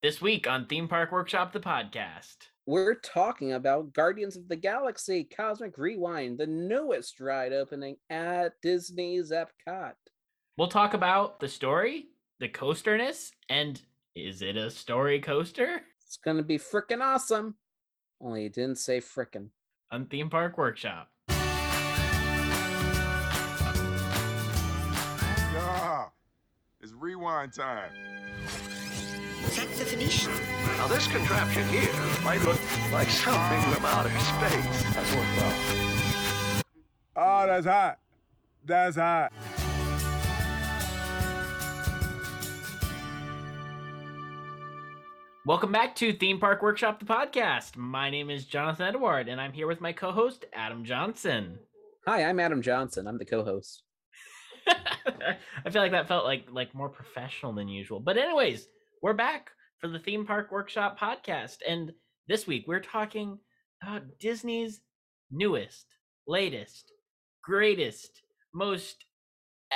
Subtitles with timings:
[0.00, 2.36] This week on Theme Park Workshop, the podcast.
[2.66, 9.32] We're talking about Guardians of the Galaxy Cosmic Rewind, the newest ride opening at Disney's
[9.32, 9.94] Epcot.
[10.56, 13.82] We'll talk about the story, the coasterness, and
[14.14, 15.80] is it a story coaster?
[16.06, 17.56] It's going to be freaking awesome.
[18.20, 19.48] Only it didn't say frickin'.
[19.90, 21.10] On Theme Park Workshop.
[25.52, 26.04] Yeah,
[26.80, 27.90] it's rewind time.
[29.50, 30.32] Thank the Phoenician.
[30.76, 31.90] Now this contraption here
[32.22, 32.60] might look
[32.92, 34.82] like something from outer space.
[34.94, 36.62] That's worthwhile.
[37.16, 37.98] Oh, that's hot.
[38.64, 39.32] That's hot.
[45.46, 47.76] Welcome back to Theme Park Workshop, the podcast.
[47.76, 51.58] My name is Jonathan Edward, and I'm here with my co host, Adam Johnson.
[52.06, 53.06] Hi, I'm Adam Johnson.
[53.06, 53.82] I'm the co-host.
[54.66, 58.00] I feel like that felt like like more professional than usual.
[58.00, 58.66] But anyways,
[59.02, 61.92] we're back for the Theme Park Workshop podcast, and
[62.26, 63.38] this week we're talking
[63.82, 64.80] about Disney's
[65.30, 65.86] newest,
[66.26, 66.92] latest,
[67.42, 69.04] greatest, most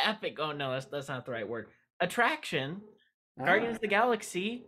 [0.02, 0.38] epic.
[0.40, 1.68] Oh no, that's that's not the right word.
[2.00, 2.80] Attraction,
[3.38, 4.64] Guardians of the Galaxy,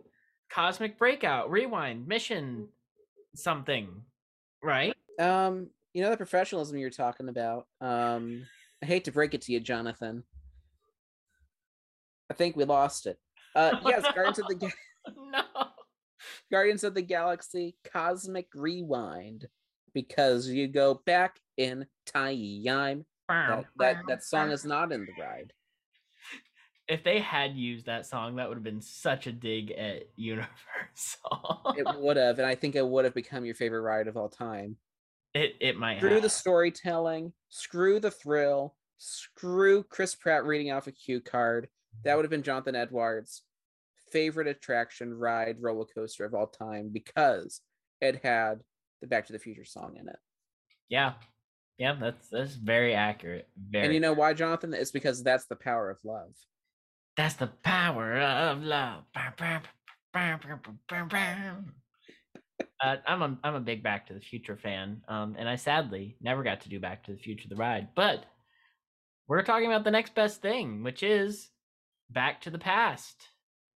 [0.51, 2.69] Cosmic Breakout, Rewind, Mission,
[3.35, 3.89] something,
[4.63, 4.93] right?
[5.19, 7.67] Ah, Um, you know the professionalism you're talking about.
[7.81, 8.45] Um,
[8.81, 10.23] I hate to break it to you, Jonathan.
[12.29, 13.17] I think we lost it.
[13.55, 15.41] Uh, yes, Guardians of the Ga- no.
[16.51, 19.47] Guardians of the Galaxy Cosmic Rewind,
[19.93, 23.05] because you go back in time.
[23.27, 25.51] That, that that song is not in the ride.
[26.87, 31.73] If they had used that song, that would have been such a dig at Universal.
[31.77, 34.29] It would have, and I think it would have become your favorite ride of all
[34.29, 34.77] time.
[35.33, 36.21] it it might Screw have.
[36.21, 41.67] the storytelling, screw the thrill, screw Chris Pratt reading off a cue card.
[42.03, 43.41] That would have been Jonathan Edwards'
[44.15, 47.59] favorite attraction, ride, roller coaster of all time because
[47.99, 48.61] it had
[49.01, 50.15] the Back to the Future song in it.
[50.87, 51.13] Yeah,
[51.77, 53.49] yeah, that's that's very accurate.
[53.69, 53.85] Very.
[53.85, 54.73] And you know why, Jonathan?
[54.73, 56.31] It's because that's the power of love.
[57.17, 59.03] that's the power of love.
[62.81, 66.15] Uh, I'm a I'm a big Back to the Future fan, um, and I sadly
[66.21, 67.89] never got to do Back to the Future the ride.
[67.95, 68.23] But
[69.27, 71.49] we're talking about the next best thing, which is
[72.09, 73.15] Back to the Past,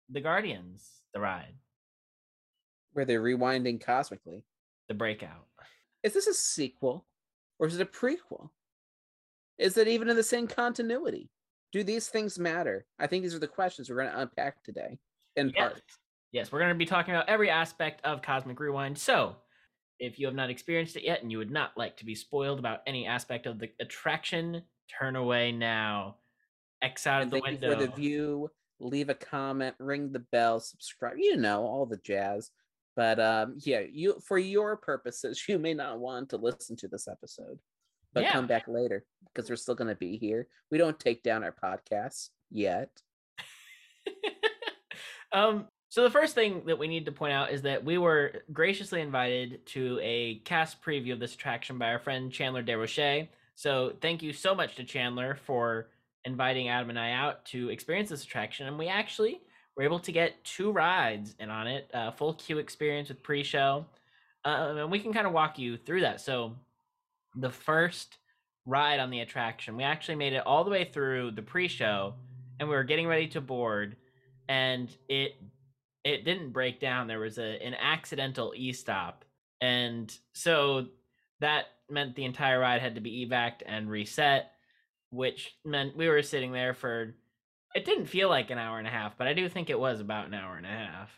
[0.10, 1.54] the Guardians, the ride,
[2.94, 4.44] Where they're rewinding cosmically.
[4.88, 5.46] the Breakout.
[6.04, 7.06] Is this a sequel
[7.60, 8.50] or is it a prequel?
[9.58, 11.30] Is it even in the same continuity?
[11.72, 12.86] Do these things matter?
[12.98, 14.98] I think these are the questions we're going to unpack today
[15.36, 15.56] in Yes.
[15.72, 15.82] part.
[16.32, 18.98] Yes, we're going to be talking about every aspect of Cosmic Rewind.
[18.98, 19.36] So,
[20.00, 22.58] if you have not experienced it yet and you would not like to be spoiled
[22.60, 24.64] about any aspect of the attraction,
[25.00, 26.16] turn away now.
[26.82, 27.74] X out of the window.
[27.74, 28.50] for the view.
[28.80, 31.16] Leave a comment, ring the bell, subscribe.
[31.18, 32.52] You know all the jazz.
[32.96, 37.08] But um, yeah, you for your purposes, you may not want to listen to this
[37.08, 37.60] episode,
[38.14, 38.32] but Yeah.
[38.32, 40.48] come back later because we're still going to be here.
[40.72, 42.90] We don't take down our podcasts yet.
[45.32, 48.44] um, so the first thing that we need to point out is that we were
[48.54, 53.28] graciously invited to a cast preview of this attraction by our friend Chandler DeRoche.
[53.56, 55.90] So thank you so much to Chandler for
[56.26, 58.68] inviting Adam and I out to experience this attraction.
[58.68, 59.42] And we actually
[59.76, 63.86] were able to get two rides in on it, uh, full queue experience with pre-show.
[64.46, 66.22] Um, and we can kind of walk you through that.
[66.22, 66.56] So
[67.36, 68.18] the first
[68.66, 72.14] ride on the attraction, we actually made it all the way through the pre-show
[72.60, 73.96] and we were getting ready to board
[74.48, 75.42] and it
[76.04, 79.26] it didn't break down there was a an accidental e-stop
[79.62, 80.88] and so
[81.40, 84.52] that meant the entire ride had to be evac'd and reset
[85.12, 87.16] which meant we were sitting there for
[87.76, 90.00] it didn't feel like an hour and a half but i do think it was
[90.00, 91.12] about an hour and a half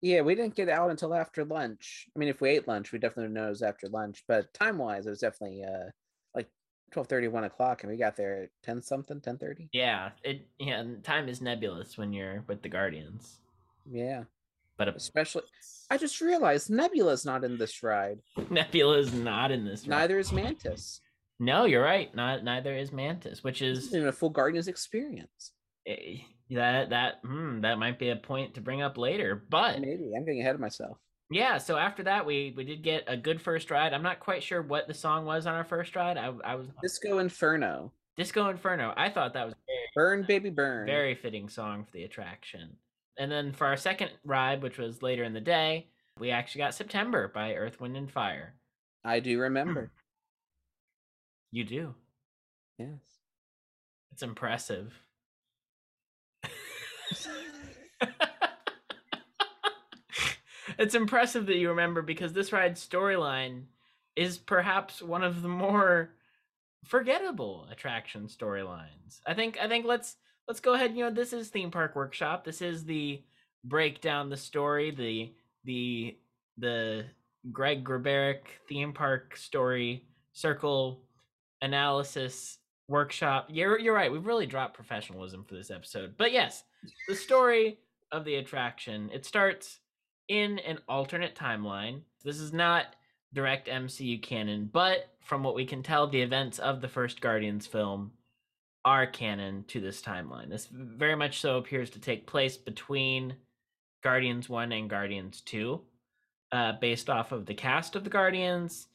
[0.00, 2.06] Yeah, we didn't get out until after lunch.
[2.14, 4.22] I mean, if we ate lunch, we definitely know it was after lunch.
[4.28, 5.90] But time wise, it was definitely uh
[6.36, 6.48] like
[6.92, 9.68] 12 1 o'clock, and we got there at 10 something, 10 30.
[9.72, 13.40] yeah it yeah and time is nebulous when you're with the guardians
[13.90, 14.22] Yeah.
[14.76, 15.42] but Especially
[15.90, 18.20] I just realized Nebula's not in this ride.
[18.50, 19.98] nebula is not in this ride.
[19.98, 21.00] Neither is Mantis.
[21.40, 25.52] No you're right not neither is mantis which is isn't a full Guardians experience.
[25.86, 26.18] eh,
[26.50, 30.24] that that hmm, that might be a point to bring up later but Maybe I'm
[30.24, 30.98] getting ahead of myself.
[31.30, 34.42] yeah so after that we we did get a good first ride i'm not quite
[34.42, 37.92] sure what the song was on our first ride i, I was Disco Inferno.
[38.16, 39.54] disco inferno i thought that was
[39.94, 40.86] Burn baby burn.
[40.86, 42.76] very fitting song for the attraction
[43.18, 45.88] and then for our second ride which was later in the day
[46.18, 48.54] we actually got september by earth wind and fire
[49.04, 49.92] I do remember.
[51.50, 51.94] You do
[52.78, 53.00] yes.
[54.12, 54.92] it's impressive
[60.78, 63.62] it's impressive that you remember because this ride's storyline
[64.16, 66.10] is perhaps one of the more
[66.84, 69.20] forgettable attraction storylines.
[69.26, 70.16] I think I think let's
[70.48, 72.44] let's go ahead, you know, this is theme park workshop.
[72.44, 73.22] This is the
[73.64, 75.32] break down the story, the
[75.64, 76.16] the
[76.56, 77.04] the
[77.52, 81.00] Greg Grabaric theme park story circle
[81.62, 82.58] analysis
[82.88, 83.48] workshop.
[83.50, 84.10] You're you're right.
[84.10, 86.14] We've really dropped professionalism for this episode.
[86.16, 86.64] But yes,
[87.08, 87.78] the story
[88.12, 89.10] of the attraction.
[89.12, 89.80] It starts
[90.28, 92.00] in an alternate timeline.
[92.24, 92.96] This is not
[93.34, 97.66] direct MCU canon, but from what we can tell, the events of the first Guardians
[97.66, 98.12] film
[98.84, 100.48] are canon to this timeline.
[100.48, 103.34] This very much so appears to take place between
[104.02, 105.80] Guardians 1 and Guardians 2,
[106.52, 108.86] uh, based off of the cast of the Guardians,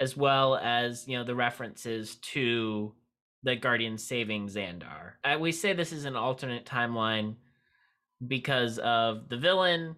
[0.00, 2.94] as well as, you know, the references to
[3.42, 5.12] the Guardians saving Xandar.
[5.22, 7.36] Uh, we say this is an alternate timeline
[8.26, 9.96] because of the villain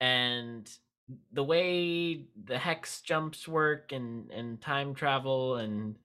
[0.00, 0.70] and
[1.32, 5.96] the way the hex jumps work and and time travel and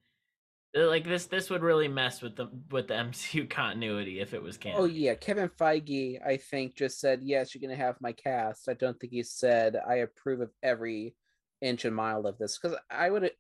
[0.76, 4.42] uh, like this this would really mess with the with the MCU continuity if it
[4.42, 4.80] was canon.
[4.82, 7.54] Oh yeah, Kevin Feige, I think, just said yes.
[7.54, 8.68] You're gonna have my cast.
[8.68, 11.16] I don't think he said I approve of every
[11.66, 13.32] inch and mile of this because I would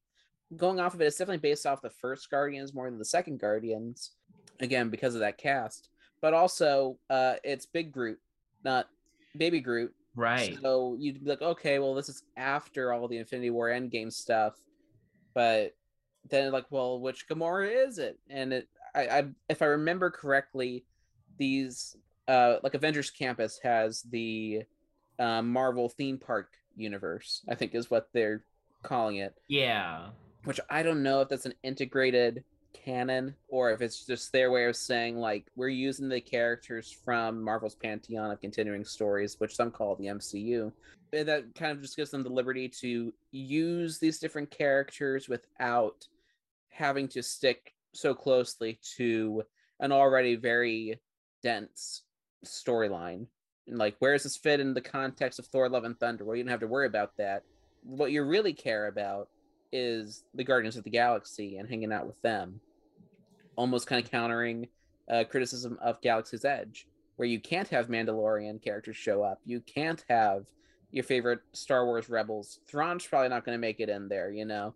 [0.55, 1.05] going off of it.
[1.05, 4.11] It's definitely based off the first Guardians more than the second Guardians.
[4.61, 5.89] Again, because of that cast,
[6.21, 8.19] but also uh, it's Big Groot,
[8.63, 8.87] not
[9.37, 9.93] Baby Groot.
[10.15, 10.57] Right.
[10.61, 14.53] So you'd be like, okay, well, this is after all the Infinity War Endgame stuff,
[15.33, 15.75] but
[16.29, 18.17] then like, well, which Gamora is it?
[18.29, 20.85] And it, I, I if I remember correctly,
[21.37, 21.97] these
[22.29, 24.63] uh, like Avengers Campus has the
[25.19, 27.41] uh, Marvel theme park universe.
[27.49, 28.43] I think is what they're
[28.83, 29.35] calling it.
[29.47, 30.07] Yeah.
[30.43, 32.43] Which I don't know if that's an integrated
[32.73, 37.41] canon or if it's just their way of saying like we're using the characters from
[37.41, 40.71] Marvel's pantheon of continuing stories, which some call the MCU.
[41.13, 46.07] And that kind of just gives them the liberty to use these different characters without
[46.69, 49.43] having to stick so closely to
[49.79, 50.99] an already very
[51.41, 52.03] dense
[52.45, 53.27] storyline.
[53.67, 56.23] And like, where does this fit in the context of Thor: Love and Thunder?
[56.23, 57.43] Well, you don't have to worry about that.
[57.83, 59.29] What you really care about
[59.71, 62.59] is the Guardians of the Galaxy and hanging out with them.
[63.55, 64.67] Almost kind of countering
[65.09, 69.39] uh, criticism of Galaxy's Edge, where you can't have Mandalorian characters show up.
[69.45, 70.45] You can't have
[70.91, 72.59] your favorite Star Wars rebels.
[72.67, 74.73] Thrawn's probably not going to make it in there, you know.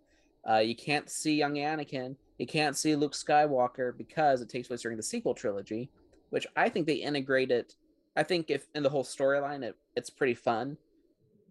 [0.49, 2.15] Uh, you can't see young Anakin.
[2.37, 5.89] You can't see Luke Skywalker because it takes place during the sequel trilogy,
[6.29, 7.73] which I think they integrated.
[8.15, 10.77] I think if in the whole storyline, it, it's pretty fun,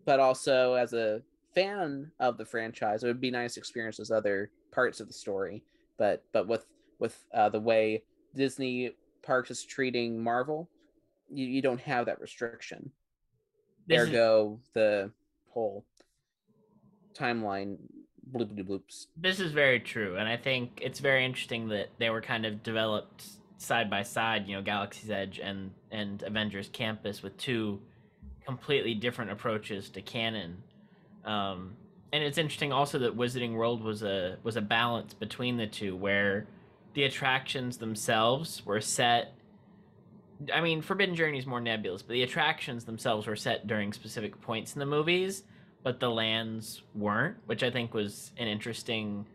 [0.05, 1.23] but also as a
[1.55, 5.15] fan of the franchise, it would be nice to experience those other parts of the
[5.15, 5.63] story.
[5.99, 6.67] But but with
[6.99, 8.03] with uh, the way
[8.35, 10.69] Disney parks is treating Marvel,
[11.31, 12.91] you, you don't have that restriction.
[13.87, 15.11] This is- Ergo, the
[15.51, 15.85] whole
[17.15, 17.77] timeline
[18.33, 19.07] bloopy bloops.
[19.17, 22.63] This is very true, and I think it's very interesting that they were kind of
[22.63, 23.25] developed
[23.59, 24.49] side by side.
[24.49, 27.81] You know, Galaxy's Edge and and Avengers Campus with two
[28.45, 30.63] completely different approaches to canon.
[31.25, 31.75] Um,
[32.13, 35.95] and it's interesting also that Wizarding World was a was a balance between the two,
[35.95, 36.47] where
[36.95, 39.35] the attractions themselves were set.
[40.55, 44.41] I mean, Forbidden Journey is more nebulous, but the attractions themselves were set during specific
[44.41, 45.43] points in the movies
[45.83, 49.27] but the lands weren't, which I think was an interesting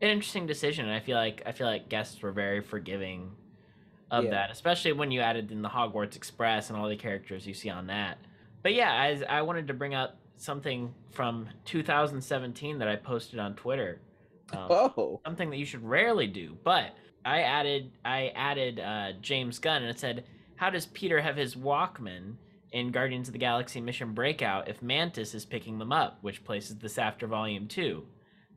[0.00, 0.86] an interesting decision.
[0.86, 3.30] And I feel like I feel like guests were very forgiving
[4.10, 4.30] of Yeah.
[4.30, 7.70] that, especially when you added in the Hogwarts Express and all the characters you see
[7.70, 8.18] on that.
[8.62, 13.54] But yeah, I, I wanted to bring up something from 2017 that I posted on
[13.54, 14.00] Twitter.
[14.52, 16.56] Um, Oh, something that you should rarely do.
[16.64, 20.24] But I added I added uh, James Gunn and it said,
[20.56, 22.34] "How does Peter have his Walkman
[22.72, 26.76] in Guardians of the Galaxy Mission Breakout if Mantis is picking them up, which places
[26.78, 28.06] this after Volume Two?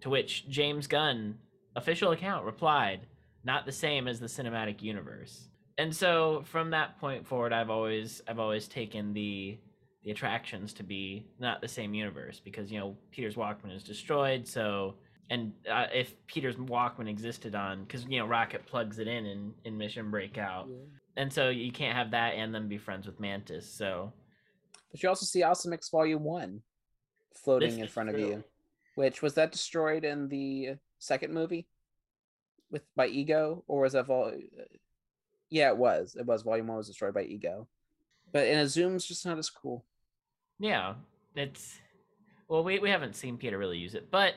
[0.01, 1.37] To which James Gunn,
[1.75, 3.01] official account, replied,
[3.43, 8.21] "Not the same as the cinematic universe." And so from that point forward, I've always
[8.27, 9.57] I've always taken the
[10.03, 14.47] the attractions to be not the same universe because you know Peter's Walkman is destroyed,
[14.47, 14.95] so
[15.29, 19.53] and uh, if Peter's Walkman existed on, because you know Rocket plugs it in in,
[19.63, 20.67] in Mission Breakout,
[21.17, 23.67] and so you can't have that and then be friends with Mantis.
[23.69, 24.13] So
[24.91, 26.61] but you also see Awesome Mix Volume One
[27.43, 28.43] floating This in front of you,
[28.95, 31.65] which was that destroyed in the second movie
[32.73, 34.33] with by Ego, or was that vol?
[35.49, 36.17] Yeah, it was.
[36.19, 37.67] It was Volume One was destroyed by Ego,
[38.33, 39.85] but in a zoom's just not as cool.
[40.59, 40.95] yeah,
[41.35, 41.79] it's
[42.49, 44.33] well we we haven't seen Peter really use it, but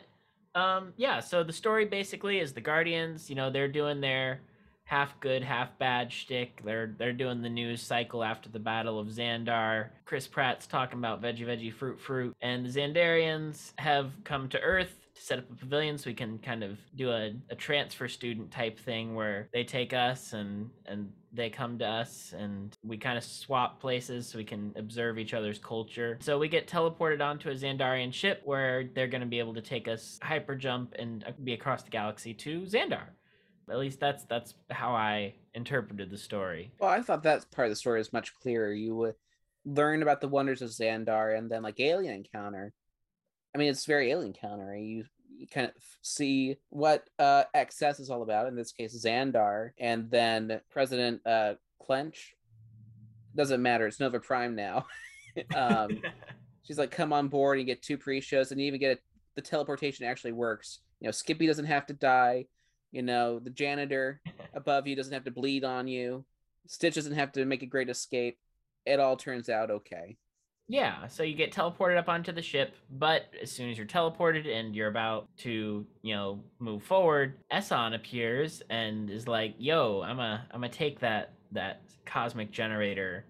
[0.55, 1.19] um yeah.
[1.21, 3.29] So the story basically is the Guardians.
[3.29, 4.41] You know they're doing their
[4.85, 6.63] half good, half bad shtick.
[6.65, 9.89] They're they're doing the news cycle after the Battle of Xandar.
[10.05, 15.06] Chris Pratt's talking about veggie, veggie, fruit, fruit, and the Xandarians have come to Earth
[15.17, 18.51] to set up a pavilion so we can kind of do a, a transfer student
[18.51, 23.19] type thing where they take us and and they come to us and we kind
[23.19, 26.17] of swap places so we can observe each other's culture.
[26.21, 29.61] So we get teleported onto a Xandarian ship where they're going to be able to
[29.61, 33.09] take us hyper jump and uh, be across the galaxy to Xandar.
[33.69, 36.73] At least that's that's how I interpreted the story.
[36.79, 38.73] Well, I thought that part of the story was much clearer.
[38.73, 39.15] You would
[39.65, 42.73] learn about the wonders of Xandar and then like alien encounter.
[43.57, 44.77] I mean, it's very alien encounter.
[44.77, 45.05] You
[45.39, 45.73] you kind of
[46.03, 48.49] see what uh XS is all about.
[48.49, 52.35] In this case, Xandar, and then President uh Clench.
[53.35, 53.87] Doesn't matter.
[53.87, 54.87] It's Nova Prime now.
[55.57, 56.03] um,
[56.65, 59.03] she's like, "Come on board." And you get two pre-shows, and you even get it,
[59.37, 60.81] the teleportation actually works.
[61.01, 62.49] You know, Skippy doesn't have to die.
[62.93, 64.21] You know, the janitor
[64.53, 66.27] above you doesn't have to bleed on you.
[66.67, 68.39] Stitch doesn't have to make a great escape.
[68.85, 70.19] It all turns out okay.
[70.69, 74.49] Yeah, so you get teleported up onto the ship, but as soon as you're teleported
[74.49, 80.19] and you're about to, you know, move forward, Eson appears and is like, "Yo, I'm
[80.19, 83.27] a I'm gonna take that that cosmic generator.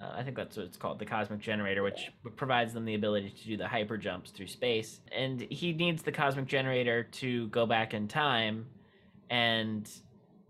[0.00, 3.30] Uh, I think that's what it's called, the cosmic generator, which provides them the ability
[3.30, 5.00] to do the hyper jumps through space.
[5.10, 8.66] And he needs the cosmic generator to go back in time
[9.30, 9.90] and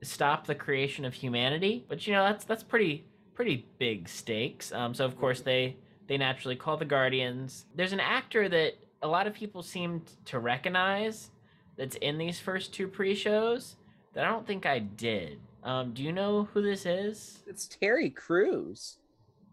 [0.03, 1.87] stop the creation of humanity.
[1.89, 4.73] But you know, that's that's pretty pretty big stakes.
[4.73, 5.79] Um, so of course they
[6.09, 7.67] they naturally call the Guardians.
[7.75, 11.31] There's an actor that a lot of people seem to recognize
[11.77, 13.77] that's in these first two pre-shows
[14.15, 15.39] that I don't think I did.
[15.63, 17.45] Um, do you know who this is?
[17.47, 18.97] It's Terry Crews.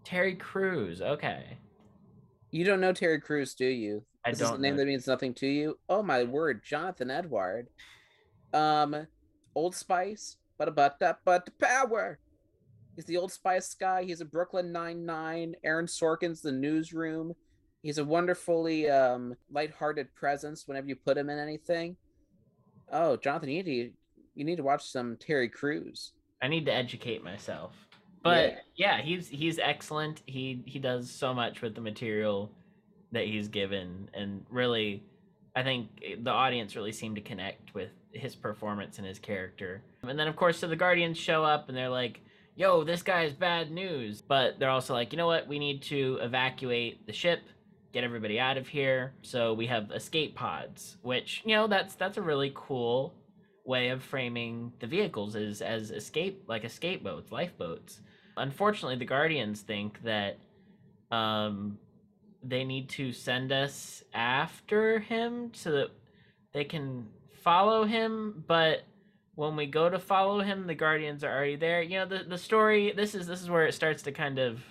[0.04, 1.02] Terry Crews.
[1.02, 1.58] Okay.
[2.52, 4.04] You don't know Terry Crews, do you?
[4.24, 4.82] I this don't a name know.
[4.82, 5.78] that means nothing to you.
[5.90, 7.68] Oh my word, Jonathan Edward.
[8.54, 9.08] Um,
[9.54, 12.20] Old Spice, but a but but power.
[12.96, 14.04] He's the Old Spice guy.
[14.04, 15.56] He's a Brooklyn Nine Nine.
[15.64, 17.34] Aaron Sorkin's the Newsroom.
[17.82, 21.98] He's a wonderfully um lighthearted presence whenever you put him in anything.
[22.92, 23.92] Oh, Jonathan, you need to
[24.36, 26.14] you need to watch some Terry Crews.
[26.42, 27.74] I need to educate myself.
[28.24, 29.02] But yeah.
[29.02, 30.22] he's he's excellent.
[30.26, 32.52] He he does so much with the material
[33.12, 35.04] that he's given and really
[35.56, 39.84] I think the audience really seemed to connect with his performance and his character.
[40.02, 42.22] And then of course so the Guardians show up and they're like,
[42.56, 45.48] "Yo, this guy is bad news." But they're also like, "You know what?
[45.48, 47.42] We need to evacuate the ship,
[47.94, 52.18] get everybody out of here." So we have escape pods, which, you know, that's that's
[52.18, 53.14] a really cool
[53.66, 58.02] way of framing the vehicles is as escape like escape boats, lifeboats.
[58.38, 60.38] Unfortunately, the Guardians think that
[61.12, 61.78] um,
[62.44, 65.90] they need to send us after him so that
[66.54, 67.08] they can
[67.44, 68.44] follow him.
[68.48, 68.84] But
[69.36, 71.82] when we go to follow him, the Guardians are already there.
[71.82, 72.94] You know, the the story.
[72.96, 74.64] This is this is where it starts to kind of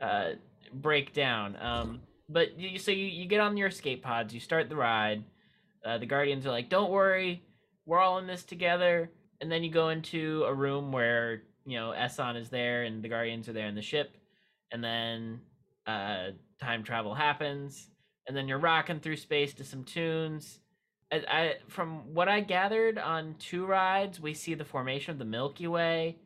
[0.00, 0.30] uh,
[0.72, 1.56] break down.
[1.60, 5.24] Um, but you, so you, you get on your escape pods, you start the ride.
[5.84, 7.42] Uh, the Guardians are like, "Don't worry,
[7.86, 11.94] we're all in this together." And then you go into a room where you know
[11.96, 14.16] Eson is there and the Guardians are there in the ship,
[14.72, 15.40] and then
[15.86, 17.88] uh, time travel happens,
[18.26, 20.60] and then you're rocking through space to some tunes.
[21.12, 25.24] I, I from what I gathered on two rides, we see the formation of the
[25.24, 26.16] Milky Way.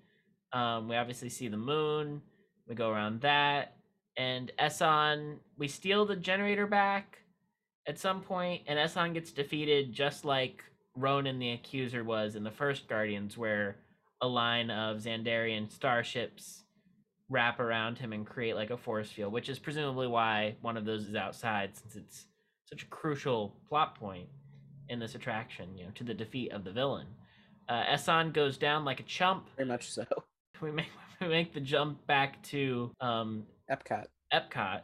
[0.53, 2.23] Um, we obviously see the moon.
[2.69, 3.77] We go around that,
[4.17, 5.39] and Eson.
[5.59, 7.19] We steal the generator back
[7.87, 10.65] at some point, and Eson gets defeated just like
[10.97, 13.77] Ronan the Accuser was in the first Guardians, where
[14.21, 16.65] a line of Xandarian starships
[17.29, 20.85] wrap around him and create like a force field, which is presumably why one of
[20.85, 22.27] those is outside, since it's
[22.67, 24.29] such a crucial plot point
[24.89, 27.07] in this attraction, you know, to the defeat of the villain.
[27.69, 29.49] Uh, Eson goes down like a chump.
[29.57, 30.05] Very much so.
[30.61, 30.87] We make
[31.21, 34.05] we make the jump back to um, Epcot.
[34.33, 34.83] Epcot.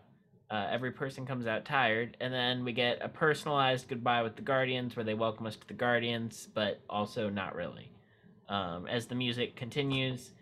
[0.50, 4.42] Uh, every person comes out tired, and then we get a personalized goodbye with the
[4.42, 7.92] Guardians, where they welcome us to the Guardians, but also not really.
[8.48, 10.32] Um, as the music continues,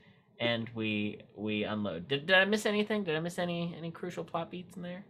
[0.40, 2.08] and we we unload.
[2.08, 3.04] Did, did I miss anything?
[3.04, 5.04] Did I miss any any crucial plot beats in there?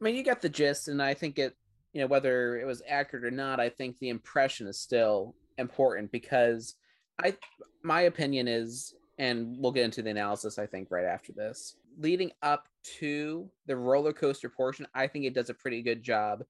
[0.00, 1.56] I mean, you got the gist, and I think it,
[1.94, 6.12] you know, whether it was accurate or not, I think the impression is still important
[6.12, 6.74] because
[7.18, 7.36] I,
[7.82, 11.76] my opinion is, and we'll get into the analysis, I think, right after this.
[11.96, 16.42] Leading up to the roller coaster portion, I think it does a pretty good job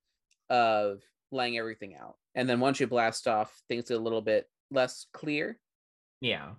[0.49, 2.17] of laying everything out.
[2.35, 5.59] And then once you blast off, things get a little bit less clear.
[6.23, 6.53] Yeah,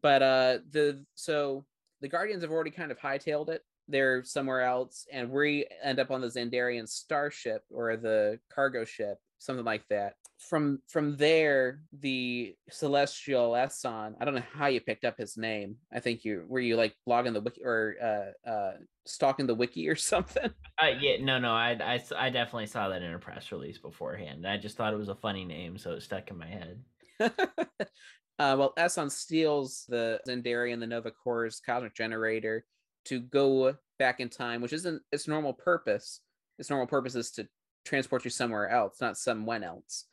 [0.00, 1.64] But uh the so
[2.00, 3.64] the Guardians have already kind of hightailed it.
[3.88, 9.18] They're somewhere else, and we end up on the Xandarian starship or the cargo ship.
[9.38, 10.14] something like that.
[10.38, 14.14] From from there, the celestial Eson.
[14.20, 15.76] I don't know how you picked up his name.
[15.92, 18.72] I think you were you like blogging the wiki or uh, uh,
[19.04, 20.50] stalking the wiki or something.
[20.80, 24.46] Uh, yeah, no, no, I I definitely saw that in a press release beforehand.
[24.46, 26.82] I just thought it was a funny name, so it stuck in my head.
[27.20, 27.28] uh,
[28.38, 32.64] well, Eson steals the Xandarian, the Nova Corps cosmic generator
[33.06, 36.20] to go back in time, which isn't its normal purpose.
[36.58, 37.48] Its normal purpose is to
[37.84, 40.06] transport you somewhere else, not someone else.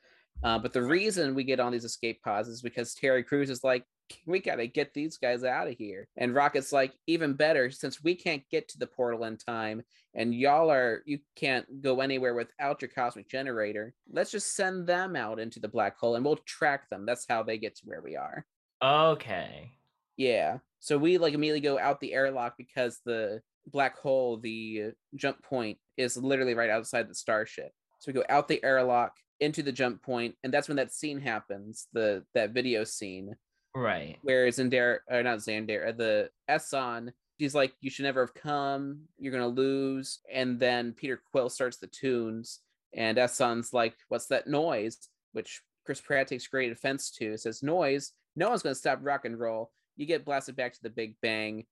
[0.43, 3.63] Uh, but the reason we get on these escape pods is because Terry Crews is
[3.63, 3.83] like,
[4.25, 6.07] we got to get these guys out of here.
[6.17, 9.83] And Rocket's like, even better, since we can't get to the portal in time
[10.15, 15.15] and y'all are, you can't go anywhere without your cosmic generator, let's just send them
[15.15, 17.05] out into the black hole and we'll track them.
[17.05, 18.45] That's how they get to where we are.
[18.81, 19.71] Okay.
[20.17, 20.59] Yeah.
[20.79, 25.77] So we like immediately go out the airlock because the black hole, the jump point,
[25.97, 27.71] is literally right outside the starship.
[27.99, 31.19] So we go out the airlock into the jump point, and that's when that scene
[31.19, 33.35] happens, the that video scene
[33.75, 34.17] Right.
[34.21, 39.31] where Zendar or not Xandar, the Eson, he's like, You should never have come, you're
[39.33, 40.19] gonna lose.
[40.31, 42.59] And then Peter Quill starts the tunes,
[42.93, 44.97] and Eson's like, What's that noise?
[45.33, 47.37] Which Chris Pratt takes great offense to.
[47.37, 49.71] Says, Noise, no one's gonna stop rock and roll.
[49.99, 51.65] You get blasted back to the Big Bang.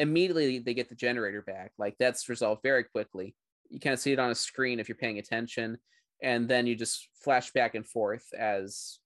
[0.00, 1.70] Immediately they get the generator back.
[1.78, 3.36] Like that's resolved very quickly.
[3.68, 5.78] You kind of see it on a screen if you're paying attention,
[6.20, 8.98] and then you just flash back and forth as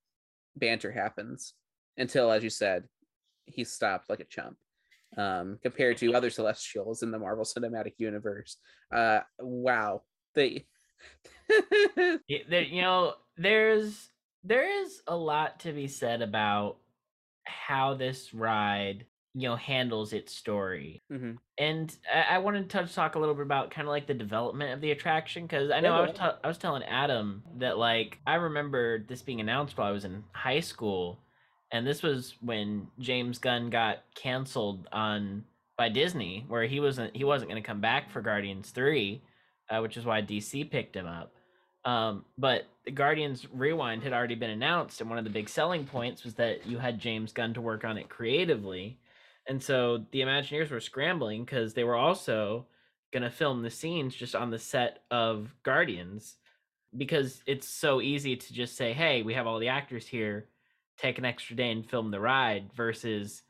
[0.57, 1.53] banter happens
[1.99, 2.85] until, as you said,
[3.45, 4.57] he stopped like a chump.
[5.19, 8.57] Um, compared to other Celestials in the Marvel Cinematic Universe.
[8.91, 10.03] Uh, wow,
[10.35, 10.67] they.
[11.51, 14.09] Y- there, you know, there's
[14.43, 16.79] there is a lot to be said about
[17.45, 21.03] how this ride, you know, handles its story.
[21.13, 21.39] Mhm.
[21.59, 24.15] And I, I wanted to touch talk a little bit about kind of like the
[24.15, 27.43] development of the attraction because I know go I was t- I was telling Adam
[27.59, 31.19] that like I remember this being announced while I was in high school,
[31.73, 35.45] and this was when James Gunn got canceled on
[35.77, 39.23] by Disney, where he wasn't he wasn't going to come back for Guardians three,
[39.69, 41.34] uh, which is why DC picked him up.
[41.85, 45.85] Um, but the Guardians Rewind had already been announced, and one of the big selling
[45.85, 48.99] points was that you had James Gunn to work on it creatively.
[49.47, 52.67] And so the Imagineers were scrambling because they were also
[53.13, 56.37] going to film the scenes just on the set of Guardians
[56.97, 60.49] because it's so easy to just say, hey, we have all the actors here,
[60.99, 63.43] take an extra day and film the ride versus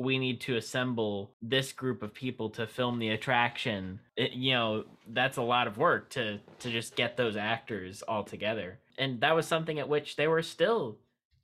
[0.00, 4.00] we need to assemble this group of people to film the attraction.
[4.16, 8.24] It, you know, that's a lot of work to to just get those actors all
[8.24, 8.78] together.
[8.96, 10.96] And that was something at which they were still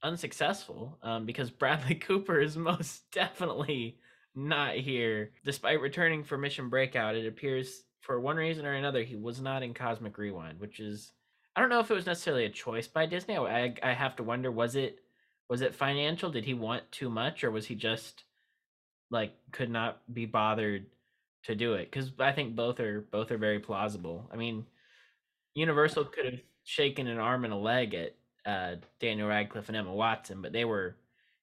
[0.03, 3.99] unsuccessful um, because Bradley Cooper is most definitely
[4.35, 5.33] not here.
[5.45, 9.63] Despite returning for Mission Breakout, it appears for one reason or another he was not
[9.63, 11.13] in Cosmic Rewind, which is
[11.55, 13.37] I don't know if it was necessarily a choice by Disney.
[13.37, 15.01] I I have to wonder was it
[15.47, 16.31] was it financial?
[16.31, 18.25] Did he want too much, or was he just
[19.11, 20.87] like could not be bothered
[21.45, 21.91] to do it?
[21.91, 24.29] Because I think both are both are very plausible.
[24.33, 24.67] I mean,
[25.55, 28.15] Universal could have shaken an arm and a leg at
[28.45, 30.97] uh, Daniel Radcliffe and Emma Watson, but they were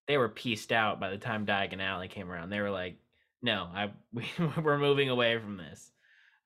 [0.07, 2.49] they were pieced out by the time Diagon Alley came around.
[2.49, 2.97] They were like,
[3.41, 4.25] "No, I we,
[4.61, 5.91] we're moving away from this."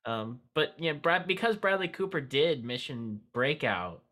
[0.06, 4.03] Um, but yeah, Brad because Bradley Cooper did Mission Breakout,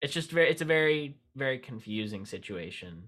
[0.00, 3.04] it's just very it's a very very confusing situation.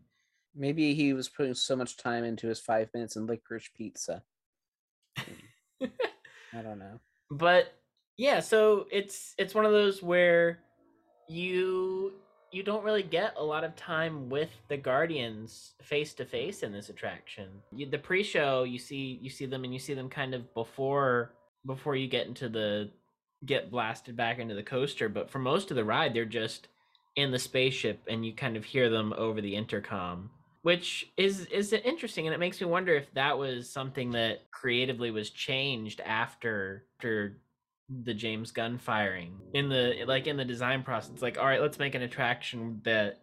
[0.57, 4.23] Maybe he was putting so much time into his five minutes in licorice pizza.
[5.17, 7.01] I don't know.
[7.31, 7.75] but
[8.17, 10.61] yeah so it's it's one of those where
[11.29, 12.13] you
[12.53, 16.73] you don't really get a lot of time with the guardians face to face in
[16.73, 20.35] this attraction you, the pre-show you see you see them and you see them kind
[20.35, 21.33] of before
[21.67, 22.91] before you get into the
[23.47, 26.69] get blasted back into the coaster but for most of the ride they're just
[27.17, 30.31] in the spaceship and you kind of hear them over the intercom
[30.65, 35.11] which is is interesting and it makes me wonder if that was something that creatively
[35.11, 37.37] was changed after after
[38.05, 39.39] the James Gunn firing.
[39.53, 43.21] In the like in the design process like all right let's make an attraction that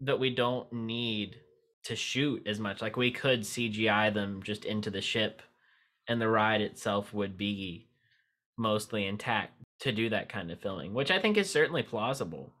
[0.00, 1.36] that we don't need
[1.84, 2.80] to shoot as much.
[2.80, 5.42] Like we could CGI them just into the ship
[6.08, 7.86] and the ride itself would be
[8.56, 12.52] mostly intact to do that kind of filming which I think is certainly plausible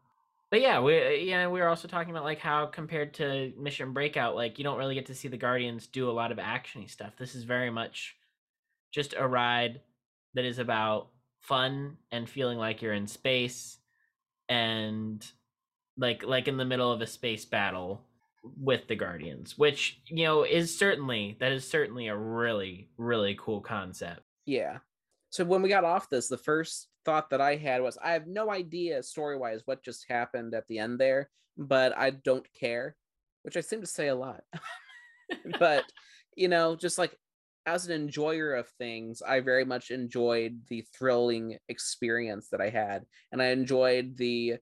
[0.50, 3.92] but yeah, we uh, yeah we were also talking about like how compared to Mission
[3.92, 6.88] Breakout, like you don't really get to see the Guardians do a lot of actiony
[6.88, 7.16] stuff.
[7.18, 8.16] This is very much
[8.92, 9.80] just a ride
[10.34, 11.08] that is about
[11.40, 13.78] fun and feeling like you're in space
[14.48, 15.26] and
[15.96, 18.02] like like in the middle of a space battle
[18.56, 23.60] with the Guardians, which you know is certainly that is certainly a really really cool
[23.60, 24.22] concept.
[24.46, 24.78] Yeah.
[25.30, 28.26] So when we got off this, the first thought that I had was I have
[28.26, 32.96] no idea story wise what just happened at the end there, but I don't care,
[33.42, 34.42] which I seem to say a lot.
[35.58, 35.84] but
[36.36, 37.16] you know, just like
[37.66, 43.04] as an enjoyer of things, I very much enjoyed the thrilling experience that I had,
[43.32, 44.56] and I enjoyed the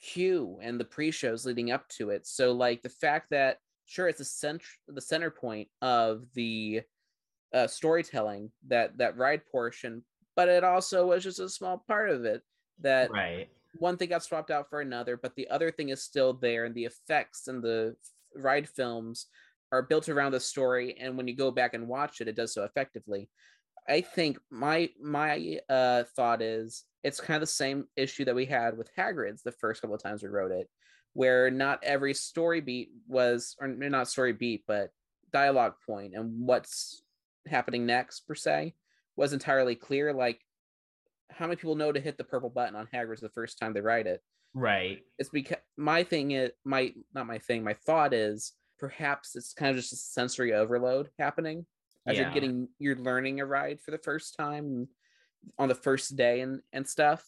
[0.00, 2.26] cue and the pre-shows leading up to it.
[2.26, 6.82] So like the fact that sure it's the center the center point of the
[7.54, 10.04] uh, storytelling that that ride portion,
[10.38, 12.42] but it also was just a small part of it
[12.80, 13.48] that Right.
[13.80, 16.76] one thing got swapped out for another, but the other thing is still there, and
[16.76, 17.96] the effects and the
[18.36, 19.26] ride films
[19.72, 20.96] are built around the story.
[21.00, 23.28] And when you go back and watch it, it does so effectively.
[23.88, 28.46] I think my my uh, thought is it's kind of the same issue that we
[28.46, 30.68] had with Hagrid's the first couple of times we wrote it,
[31.14, 34.90] where not every story beat was, or not story beat, but
[35.32, 37.02] dialogue point and what's
[37.44, 38.76] happening next per se
[39.18, 40.12] was entirely clear.
[40.12, 40.40] Like
[41.30, 43.80] how many people know to hit the purple button on Hagrid's the first time they
[43.80, 44.22] ride it?
[44.54, 45.00] Right.
[45.18, 47.64] It's because my thing is my not my thing.
[47.64, 51.66] My thought is perhaps it's kind of just a sensory overload happening
[52.06, 52.22] as Yeah.
[52.22, 54.88] you're getting you're learning a ride for the first time
[55.58, 57.26] on the first day and and stuff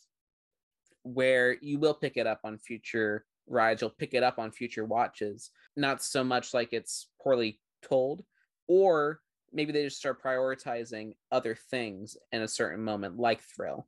[1.02, 4.84] where you will pick it up on future rides you'll pick it up on future
[4.84, 8.22] watches not so much like it's poorly told
[8.68, 9.20] or
[9.52, 13.86] maybe they just start prioritizing other things in a certain moment like thrill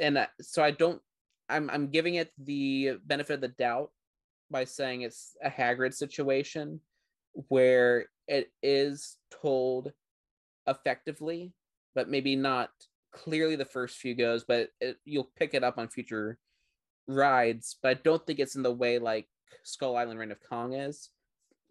[0.00, 1.00] and so i don't
[1.48, 3.90] i'm i'm giving it the benefit of the doubt
[4.50, 6.80] by saying it's a Hagrid situation
[7.48, 9.92] where it is told
[10.66, 11.52] effectively,
[11.94, 12.70] but maybe not
[13.12, 16.38] clearly the first few goes, but it, you'll pick it up on future
[17.06, 17.76] rides.
[17.82, 19.26] But I don't think it's in the way like
[19.64, 21.10] Skull Island Reign of Kong is,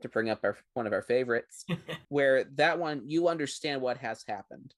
[0.03, 1.65] to bring up our one of our favorites,
[2.09, 4.73] where that one you understand what has happened.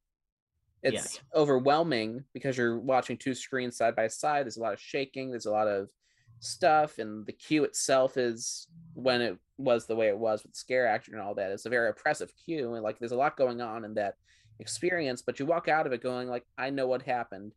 [0.83, 0.91] Yeah.
[0.91, 4.45] It's overwhelming because you're watching two screens side by side.
[4.45, 5.31] There's a lot of shaking.
[5.31, 5.89] There's a lot of
[6.39, 10.87] stuff, and the cue itself is when it was the way it was with scare
[10.87, 11.51] actor and all that.
[11.51, 14.15] It's a very oppressive cue, and like there's a lot going on in that
[14.59, 15.21] experience.
[15.21, 17.53] But you walk out of it going like, I know what happened.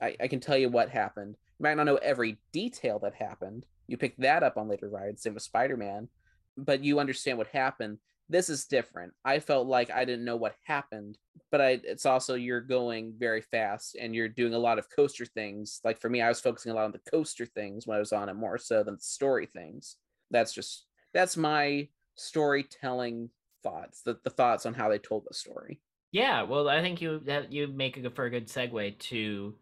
[0.00, 1.36] I, I can tell you what happened.
[1.58, 3.66] You might not know every detail that happened.
[3.86, 6.08] You pick that up on later rides, same with Spider Man,
[6.56, 7.98] but you understand what happened.
[8.28, 9.12] This is different.
[9.24, 11.16] I felt like I didn't know what happened,
[11.52, 15.26] but I it's also you're going very fast and you're doing a lot of coaster
[15.26, 15.80] things.
[15.84, 18.12] Like for me, I was focusing a lot on the coaster things when I was
[18.12, 19.96] on it more so than the story things.
[20.30, 23.30] That's just that's my storytelling
[23.62, 25.80] thoughts, the, the thoughts on how they told the story.
[26.12, 29.54] Yeah, well, I think you that you make a good, for a good segue to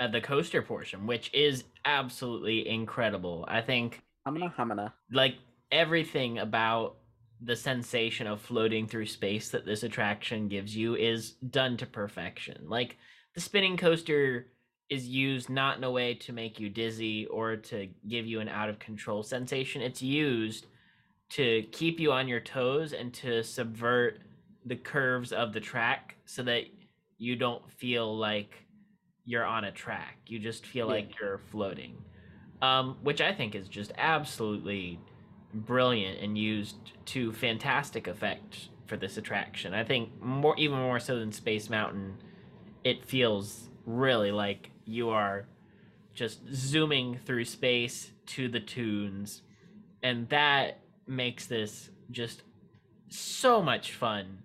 [0.00, 3.44] uh, the coaster portion, which is absolutely incredible.
[3.48, 4.92] I think Hamana hamana.
[5.12, 5.36] like
[5.70, 6.96] everything about
[7.40, 12.64] the sensation of floating through space that this attraction gives you is done to perfection.
[12.66, 12.96] Like
[13.34, 14.48] the spinning coaster
[14.90, 18.48] is used not in a way to make you dizzy or to give you an
[18.48, 19.82] out of control sensation.
[19.82, 20.66] It's used
[21.30, 24.20] to keep you on your toes and to subvert
[24.64, 26.64] the curves of the track so that
[27.18, 28.64] you don't feel like
[29.24, 30.16] you're on a track.
[30.26, 30.94] You just feel Yeah.
[30.94, 32.02] like you're floating.
[32.62, 34.98] Um, which I think is just absolutely
[35.52, 39.74] brilliant and used to fantastic effect for this attraction.
[39.74, 42.18] I think more even more so than Space Mountain,
[42.84, 45.46] it feels really like you are
[46.14, 49.42] just zooming through space to the tunes.
[50.02, 52.42] And that makes this just
[53.08, 54.38] so much fun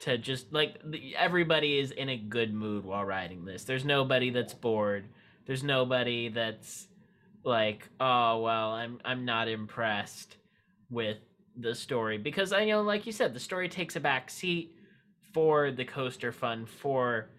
[0.00, 0.76] to just like
[1.16, 3.64] everybody is in a good mood while riding this.
[3.64, 5.04] There's nobody that's bored.
[5.46, 6.88] There's nobody that's
[7.44, 10.36] like oh well i'm i'm not impressed
[10.90, 11.18] with
[11.56, 14.74] the story because i know like you said the story takes a back seat
[15.32, 17.30] for the coaster fun for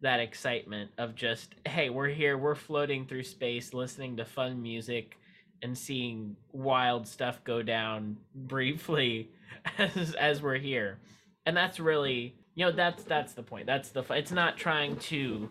[0.00, 5.16] that excitement of just hey we're here we're floating through space listening to fun music
[5.62, 9.30] and seeing wild stuff go down briefly
[9.78, 10.98] as as we're here.
[11.46, 13.66] And that's really you know that's that's the point.
[13.66, 15.48] That's the it's not trying to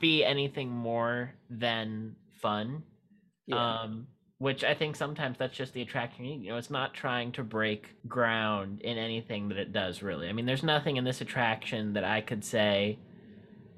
[0.00, 2.82] be anything more than fun.
[3.46, 3.80] Yeah.
[3.82, 7.42] um which i think sometimes that's just the attraction you know it's not trying to
[7.42, 10.28] break ground in anything that it does really.
[10.28, 12.98] I mean there's nothing in this attraction that i could say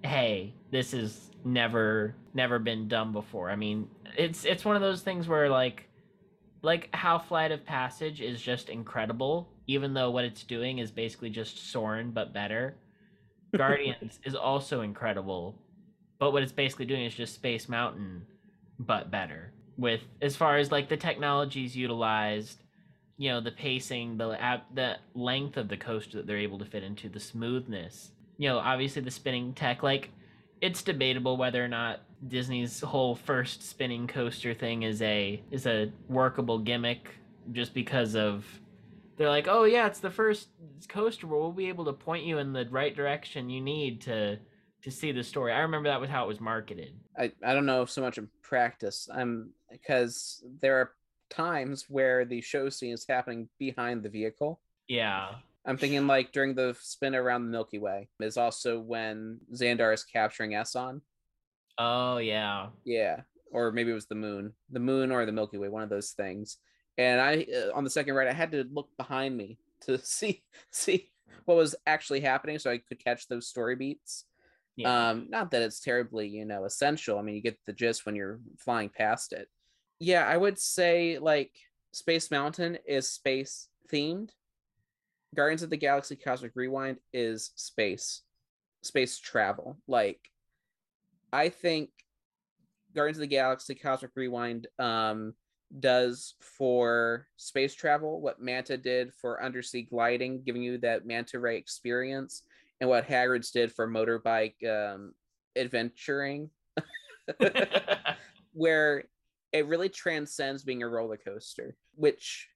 [0.04, 3.50] hey this is never never been done before.
[3.50, 5.88] I mean it's it's one of those things where like
[6.62, 11.30] like how flight of passage is just incredible even though what it's doing is basically
[11.30, 12.76] just Soarin' but better.
[13.56, 15.54] Guardians is also incredible
[16.18, 18.26] but what it's basically doing is just space mountain
[18.78, 22.64] but better with as far as like the technologies utilized
[23.16, 26.82] you know the pacing the the length of the coaster that they're able to fit
[26.82, 30.10] into the smoothness you know obviously the spinning tech like
[30.60, 35.92] it's debatable whether or not Disney's whole first spinning coaster thing is a is a
[36.08, 37.10] workable gimmick
[37.52, 38.44] just because of
[39.16, 40.48] they're like, "Oh yeah, it's the first
[40.88, 44.38] coaster where we'll be able to point you in the right direction you need to
[44.82, 46.94] to see the story." I remember that was how it was marketed.
[47.16, 49.08] I, I don't know so much in practice.
[49.12, 50.92] I'm because there are
[51.30, 54.60] times where the show scene is happening behind the vehicle.
[54.88, 55.30] Yeah.
[55.66, 60.04] I'm thinking like during the spin around the Milky Way is also when Xandar is
[60.04, 61.02] capturing Eson.
[61.76, 62.68] Oh yeah.
[62.84, 63.20] Yeah,
[63.52, 66.10] or maybe it was the moon, the moon or the Milky Way, one of those
[66.10, 66.56] things.
[66.96, 70.42] And I uh, on the second ride, I had to look behind me to see
[70.70, 71.10] see
[71.44, 74.24] what was actually happening, so I could catch those story beats.
[74.76, 75.10] Yeah.
[75.10, 77.18] Um, not that it's terribly, you know, essential.
[77.18, 79.48] I mean, you get the gist when you're flying past it.
[80.00, 81.52] Yeah, I would say like
[81.92, 84.30] Space Mountain is space themed.
[85.34, 88.22] Guardians of the Galaxy Cosmic Rewind is space,
[88.82, 89.76] space travel.
[89.86, 90.20] Like,
[91.32, 91.90] I think
[92.94, 95.34] Guardians of the Galaxy Cosmic Rewind um,
[95.80, 101.58] does for space travel what Manta did for undersea gliding, giving you that manta ray
[101.58, 102.42] experience,
[102.80, 105.12] and what Hagrid's did for motorbike um,
[105.56, 106.48] adventuring,
[108.52, 109.04] where
[109.52, 112.48] it really transcends being a roller coaster, which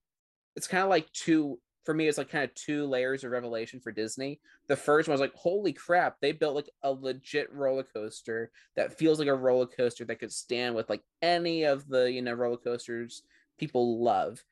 [0.57, 3.81] it's kind of like two for me it's like kind of two layers of revelation
[3.81, 4.41] for Disney.
[4.69, 8.97] The first one was like, holy crap, they built like a legit roller coaster that
[8.97, 12.35] feels like a roller coaster that could stand with like any of the, you know,
[12.35, 13.23] roller coasters
[13.59, 14.45] people love.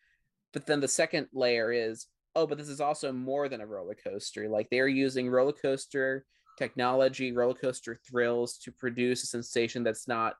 [0.52, 3.94] But then the second layer is, oh, but this is also more than a roller
[3.94, 4.48] coaster.
[4.48, 6.24] Like they're using roller coaster
[6.58, 10.34] technology, roller coaster thrills to produce a sensation that's not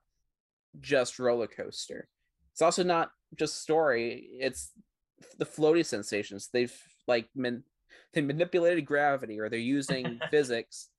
[0.79, 2.07] just roller coaster.
[2.53, 4.27] It's also not just story.
[4.39, 4.71] It's
[5.37, 6.49] the floaty sensations.
[6.51, 6.75] They've
[7.07, 7.63] like man,
[8.13, 10.89] they manipulated gravity or they're using physics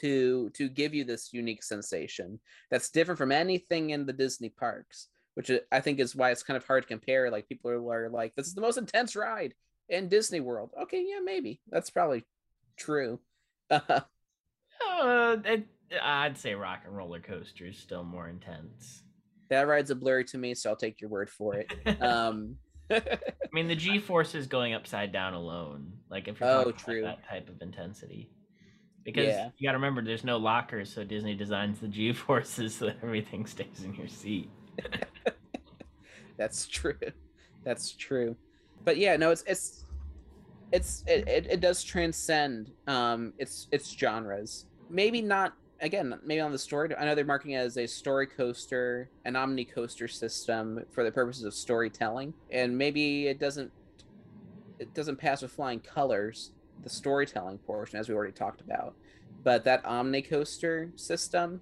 [0.00, 5.08] to to give you this unique sensation that's different from anything in the Disney parks,
[5.34, 7.30] which I think is why it's kind of hard to compare.
[7.30, 9.54] Like people are like, "This is the most intense ride
[9.88, 12.24] in Disney World." Okay, yeah, maybe that's probably
[12.76, 13.20] true.
[15.00, 15.66] Uh, it,
[16.00, 19.02] I'd say Rock and Roller Coaster is still more intense.
[19.50, 21.70] that ride's a blurry to me, so I'll take your word for it.
[22.00, 22.56] Um,
[22.90, 23.08] I
[23.52, 25.92] mean, the G forces going upside down alone.
[26.10, 28.30] Like if you're Oh, talking that type of intensity.
[29.04, 29.50] Because Yeah.
[29.58, 32.96] you got to remember, there's no lockers, so Disney designs the G forces so that
[33.02, 34.48] everything stays in your seat.
[36.38, 36.94] That's true.
[37.64, 38.36] That's true.
[38.84, 39.84] But yeah, no, it's it's
[40.72, 44.66] it's it, it, it does transcend um its its genres.
[44.88, 45.52] Maybe not
[45.82, 46.94] again, maybe on the story.
[46.96, 51.10] I know they're marking it as a story coaster, an omni coaster system for the
[51.10, 52.32] purposes of storytelling.
[52.50, 53.70] And maybe it doesn't
[54.78, 58.94] it doesn't pass with flying colors, the storytelling portion, as we already talked about.
[59.44, 61.60] But that omni coaster system,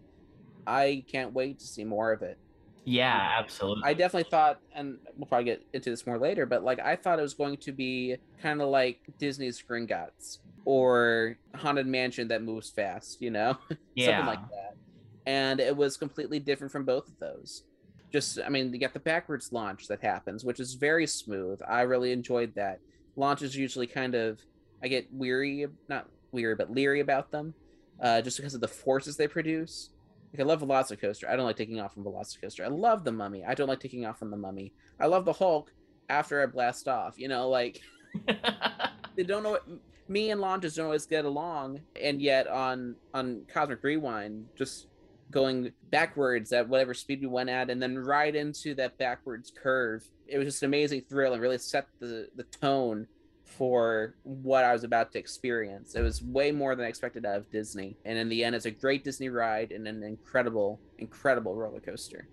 [0.67, 2.39] I can't wait to see more of it.
[2.85, 3.83] Yeah, absolutely.
[3.85, 7.19] I definitely thought, and we'll probably get into this more later, but like I thought
[7.19, 12.71] it was going to be kind of like Disney's Gringotts or Haunted Mansion that moves
[12.71, 13.57] fast, you know,
[13.95, 14.07] yeah.
[14.19, 14.77] something like that.
[15.27, 17.65] And it was completely different from both of those.
[18.13, 21.61] Just, I mean, you got the backwards launch that happens, which is very smooth.
[21.69, 22.81] I really enjoyed that.
[23.17, 24.41] Launches usually kind of,
[24.83, 27.55] I get weary, not weary, but leery about them,
[28.01, 29.91] uh, just because of the forces they produce.
[30.33, 31.29] Like I love Velocicoaster.
[31.29, 32.65] I don't like taking off from Velocicoaster.
[32.65, 33.45] I love the Mummy.
[33.45, 34.73] I don't like taking off from the Mummy.
[35.01, 35.73] I love the Hulk
[36.09, 37.19] after I blast off.
[37.19, 37.81] You know, like
[39.17, 39.67] they don't know what
[40.11, 44.89] me and launches don't always get along, and yet on on Cosmic Rewind, just
[45.31, 50.05] going backwards at whatever speed we went at, and then right into that backwards curve.
[50.27, 53.07] It was just an amazing thrill and really set the the tone
[53.45, 55.95] for what I was about to experience.
[55.95, 57.97] It was way more than I expected out of Disney.
[58.05, 62.29] And in the end, it's a great Disney ride and an incredible, incredible roller coaster.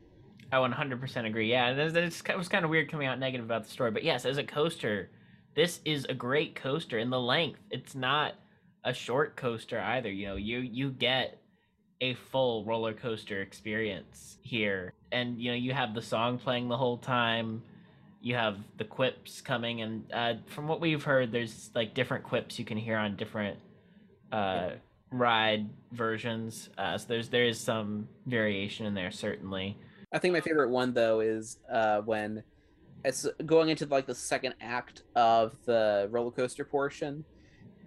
[0.51, 1.49] I 100% agree.
[1.51, 4.37] Yeah, it was kind of weird coming out negative about the story, but yes, as
[4.37, 5.09] a coaster,
[5.57, 7.59] this is a great coaster in the length.
[7.71, 8.35] It's not
[8.85, 10.09] a short coaster either.
[10.09, 11.41] You know, you you get
[11.99, 16.77] a full roller coaster experience here, and you know you have the song playing the
[16.77, 17.63] whole time.
[18.21, 22.59] You have the quips coming, and uh, from what we've heard, there's like different quips
[22.59, 23.57] you can hear on different
[24.31, 24.73] uh,
[25.09, 26.69] ride versions.
[26.77, 29.75] Uh, so there's there is some variation in there certainly.
[30.13, 32.43] I think my favorite one though is uh, when
[33.07, 37.23] it's going into like the second act of the roller coaster portion.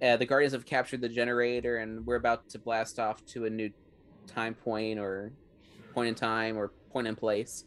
[0.03, 3.51] Uh, the Guardians have captured the generator, and we're about to blast off to a
[3.51, 3.71] new
[4.27, 5.31] time point or
[5.93, 7.65] point in time or point in place.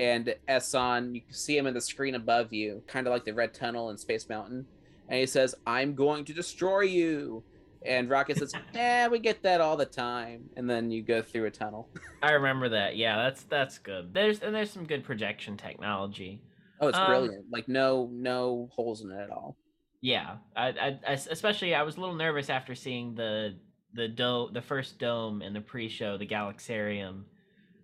[0.00, 3.32] And Eson, you can see him in the screen above you, kind of like the
[3.32, 4.66] red tunnel in Space Mountain.
[5.08, 7.42] And he says, I'm going to destroy you.
[7.86, 11.46] And Rocket says, "Eh, we get that all the time." And then you go through
[11.46, 11.88] a tunnel.
[12.22, 12.96] I remember that.
[12.96, 14.12] Yeah, that's that's good.
[14.12, 16.40] There's and there's some good projection technology.
[16.82, 17.46] Oh, it's Um, brilliant!
[17.50, 19.56] Like no no holes in it at all.
[20.02, 23.56] Yeah, I, I especially I was a little nervous after seeing the
[23.94, 27.22] the do the first dome in the pre-show, the Galaxarium.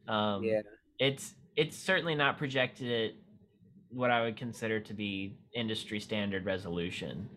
[0.08, 0.62] Um, yeah,
[0.98, 3.16] it's it's certainly not projected at
[3.90, 7.28] what I would consider to be industry standard resolution,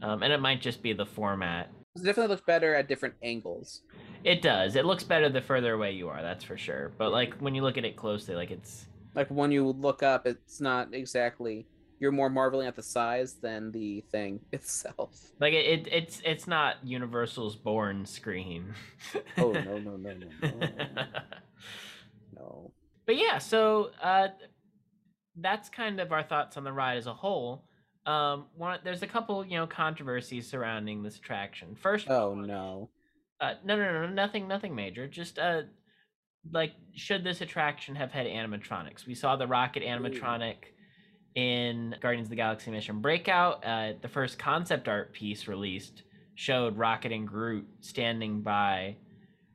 [0.00, 1.70] um, and it might just be the format.
[1.94, 3.82] it definitely looks better at different angles.
[4.24, 4.76] It does.
[4.76, 6.22] It looks better the further away you are.
[6.22, 6.92] That's for sure.
[6.96, 10.26] But like when you look at it closely, like it's Like when you look up,
[10.26, 11.66] it's not exactly.
[12.00, 15.14] You're more marveling at the size than the thing itself.
[15.38, 18.74] like it, it it's it's not Universal's Bourne screen.
[19.38, 20.50] Oh no no no no no
[22.36, 22.72] no.
[23.06, 24.28] but yeah, so uh,
[25.36, 27.64] that's kind of our thoughts on the ride as a whole.
[28.04, 31.76] Um, one, there's a couple, you know, controversies surrounding this attraction.
[31.76, 32.90] First, Oh no.
[33.40, 35.06] uh, no, no, no, no, nothing, nothing major.
[35.06, 35.62] Just uh,
[36.50, 39.06] like, should this attraction have had animatronics?
[39.06, 40.56] We saw the rocket animatronic
[41.34, 43.64] in Guardians of the Galaxy Mission Breakout.
[43.64, 46.02] Uh, the first concept art piece released
[46.34, 48.96] showed Rocket and Groot standing by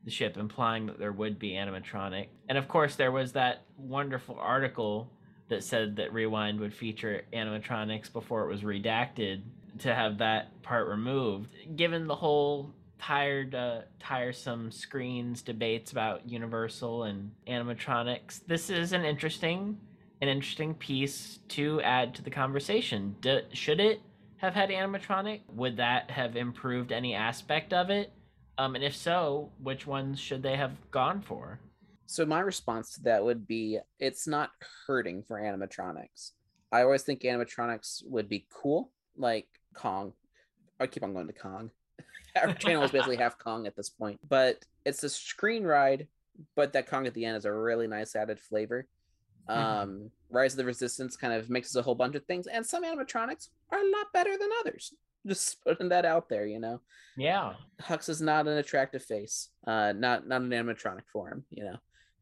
[0.06, 2.28] the ship, implying that there would be animatronic.
[2.48, 5.12] And of course, there was that wonderful article
[5.50, 9.42] that said that Rewind would feature animatronics before it was redacted
[9.80, 11.50] to have that part removed.
[11.76, 19.06] Given the whole tired, uh, tiresome screens debates about Universal and animatronics, this is an
[19.06, 19.78] interesting,
[20.22, 23.16] an interesting piece to add to the conversation.
[23.22, 24.02] D- should it
[24.38, 25.42] have had animatronic?
[25.54, 28.12] Would that have improved any aspect of it?
[28.58, 31.60] Um, and if so, which ones should they have gone for?
[32.08, 34.52] So my response to that would be it's not
[34.88, 36.32] hurting for animatronics.
[36.72, 40.14] I always think animatronics would be cool, like Kong.
[40.80, 41.72] I keep on going to Kong.
[42.44, 46.08] Our channel is basically half Kong at this point, but it's a screen ride,
[46.56, 48.88] but that Kong at the end is a really nice added flavor.
[49.50, 52.84] Um, Rise of the Resistance kind of mixes a whole bunch of things, and some
[52.84, 54.94] animatronics are a lot better than others.
[55.28, 56.82] Just putting that out there, you know.
[57.18, 57.54] Yeah.
[57.82, 61.78] Hux is not an attractive face, uh, not not an animatronic form, you know.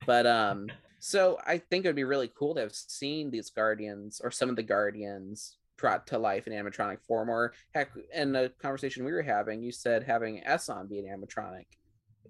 [0.06, 0.68] But um,
[1.00, 4.50] so I think it would be really cool to have seen these guardians or some
[4.50, 9.12] of the guardians brought to life in animatronic form, or heck, in the conversation we
[9.12, 11.66] were having, you said having Eson be an animatronic,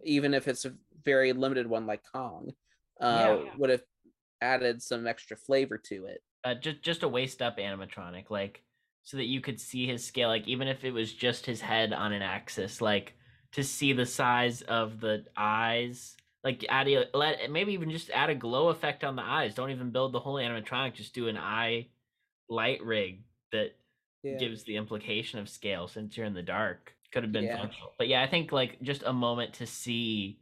[0.03, 2.51] even if it's a very limited one like Kong,
[2.99, 3.51] uh, Yeah.
[3.57, 3.83] would have
[4.41, 6.21] added some extra flavor to it.
[6.43, 8.63] uh, just just a waist up animatronic, like
[9.03, 11.93] so that you could see his scale, like even if it was just his head
[11.93, 13.13] on an axis, like
[13.51, 18.29] to see the size of the eyes, like add a, let maybe even just add
[18.29, 19.53] a glow effect on the eyes.
[19.55, 21.87] Don't even build the whole animatronic, just do an eye
[22.49, 23.23] light rig
[23.55, 23.75] that
[24.23, 24.37] Yeah.
[24.37, 26.95] gives the implication of scale since you're in the dark.
[27.11, 27.57] Could have been Yeah.
[27.57, 30.41] functional, but yeah, I think like just a moment to see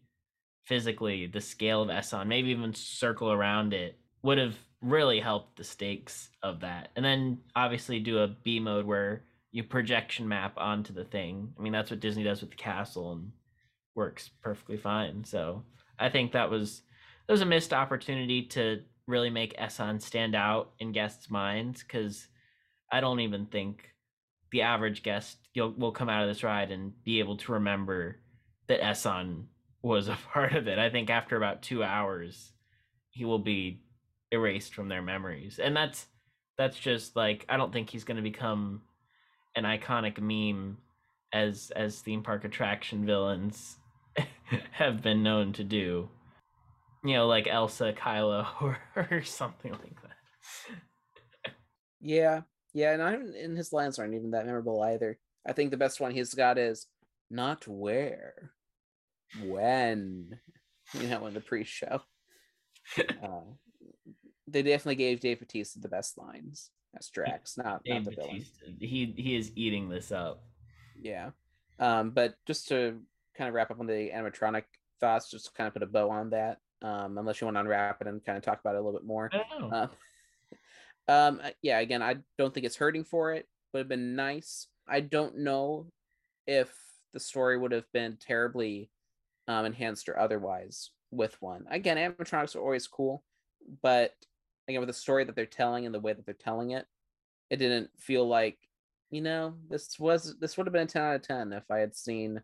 [0.63, 5.63] physically the scale of Eson, maybe even circle around it, would have really helped the
[5.63, 6.89] stakes of that.
[6.95, 11.53] And then obviously do a B mode where you projection map onto the thing.
[11.57, 13.31] I mean, that's what Disney does with the castle and
[13.95, 15.23] works perfectly fine.
[15.23, 15.63] So
[15.99, 16.81] I think that was
[17.27, 22.27] that was a missed opportunity to really make Eson stand out in guests' minds because
[22.93, 23.89] I don't even think
[24.51, 28.17] the average guest will come out of this ride and be able to remember
[28.67, 29.45] that Eson
[29.81, 30.77] was a part of it.
[30.77, 32.51] I think after about two hours,
[33.09, 33.81] he will be
[34.31, 36.05] erased from their memories, and that's
[36.55, 38.83] that's just like I don't think he's going to become
[39.55, 40.77] an iconic meme
[41.33, 43.77] as as theme park attraction villains
[44.71, 46.09] have been known to do.
[47.03, 51.53] You know, like Elsa, Kylo, or, or something like that.
[51.99, 52.41] Yeah,
[52.73, 55.17] yeah, and I and his lines aren't even that memorable either.
[55.47, 56.87] I think the best one he's got is
[57.29, 58.51] not where,
[59.43, 60.39] when,
[60.93, 62.01] you know, in the pre-show.
[63.23, 63.39] Uh,
[64.45, 68.45] they definitely gave Dave Bautista the best lines as Drax, not not Dave the villain.
[68.77, 70.43] He he is eating this up.
[71.01, 71.29] Yeah,
[71.79, 72.99] um, but just to
[73.37, 74.63] kind of wrap up on the animatronic
[74.99, 76.57] thoughts, just to kind of put a bow on that.
[76.81, 78.99] Um, unless you want to unwrap it and kind of talk about it a little
[78.99, 79.29] bit more.
[79.31, 79.77] I don't know.
[79.77, 79.89] Um,
[81.07, 83.47] um, yeah, again, I don't think it's hurting for it.
[83.73, 84.67] Would have been nice.
[84.87, 85.87] I don't know
[86.47, 86.69] if
[87.13, 88.89] the story would have been terribly
[89.47, 91.65] um, enhanced or otherwise with one.
[91.69, 93.23] Again, animatronics are always cool,
[93.81, 94.13] but
[94.67, 96.85] again, with the story that they're telling and the way that they're telling it,
[97.49, 98.57] it didn't feel like,
[99.11, 101.79] you know, this was this would have been a ten out of ten if I
[101.79, 102.41] had seen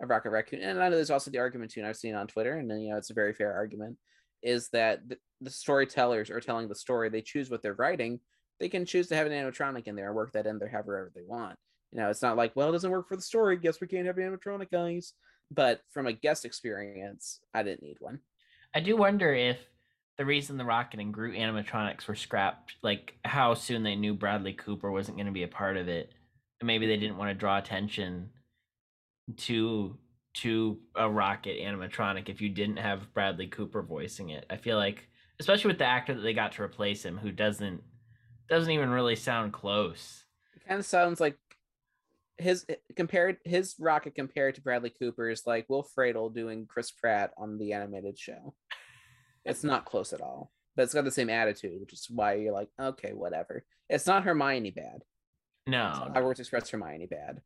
[0.00, 0.62] a Rocket Raccoon.
[0.62, 2.80] And I know there's also the argument too, and I've seen on Twitter, and then
[2.80, 3.98] you know it's a very fair argument,
[4.42, 7.08] is that the, storytellers are telling the story.
[7.08, 8.20] They choose what they're writing.
[8.58, 11.12] They can choose to have an animatronic in there and work that in there however
[11.14, 11.56] they want.
[11.92, 13.56] You know, it's not like, well, it doesn't work for the story.
[13.56, 15.12] Guess we can't have animatronic guys.
[15.50, 18.20] But from a guest experience, I didn't need one.
[18.74, 19.58] I do wonder if
[20.18, 24.54] the reason the Rocket and Groot animatronics were scrapped, like how soon they knew Bradley
[24.54, 26.10] Cooper wasn't going to be a part of it,
[26.60, 28.30] and maybe they didn't want to draw attention
[29.36, 29.96] to
[30.36, 34.44] to a Rocket animatronic if you didn't have Bradley Cooper voicing it.
[34.50, 35.08] I feel like,
[35.40, 37.82] especially with the actor that they got to replace him, who doesn't
[38.48, 40.24] doesn't even really sound close.
[40.54, 41.38] It kind of sounds like
[42.38, 42.66] his
[42.96, 47.58] compared his rocket compared to Bradley Cooper is like Will Friedle doing Chris Pratt on
[47.58, 48.54] the animated show.
[49.48, 52.52] It's not close at all, but it's got the same attitude, which is why you're
[52.52, 53.64] like, okay, whatever.
[53.88, 55.04] It's not Hermione bad.
[55.68, 57.42] No, not Hogwarts Express Hermione bad.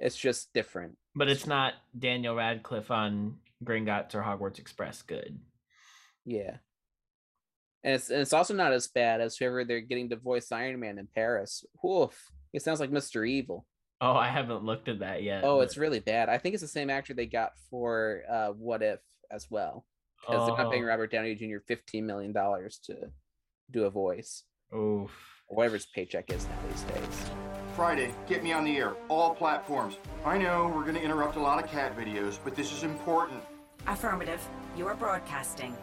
[0.00, 0.96] It's just different.
[1.14, 5.38] but it's not Daniel Radcliffe on Gringotts or Hogwarts Express good.
[6.24, 6.56] Yeah.
[7.84, 10.80] And it's, and it's also not as bad as whoever they're getting to voice Iron
[10.80, 11.64] Man in Paris.
[11.84, 12.30] Oof.
[12.52, 13.28] It sounds like Mr.
[13.28, 13.66] Evil.
[14.00, 15.44] Oh, I haven't looked at that yet.
[15.44, 16.28] Oh, but- it's really bad.
[16.28, 19.84] I think it's the same actor they got for uh, What If as well.
[20.20, 21.58] Because they're not paying Oh, Robert Downey Jr.
[21.70, 23.10] $15 million to
[23.70, 25.10] do a voice, Oof.
[25.48, 27.30] or whatever his paycheck is now these days.
[27.74, 29.96] Friday, get me on the air, all platforms.
[30.24, 33.42] I know we're going to interrupt a lot of cat videos, but this is important.
[33.88, 34.40] Affirmative.
[34.76, 35.76] You are broadcasting.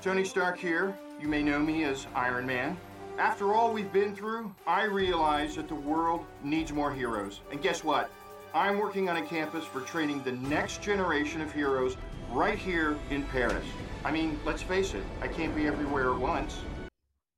[0.00, 0.96] Tony Stark here.
[1.20, 2.78] You may know me as Iron Man.
[3.18, 7.42] After all we've been through, I realize that the world needs more heroes.
[7.52, 8.10] And guess what?
[8.54, 11.98] I'm working on a campus for training the next generation of heroes
[12.30, 13.66] right here in Paris.
[14.02, 16.62] I mean, let's face it, I can't be everywhere at once.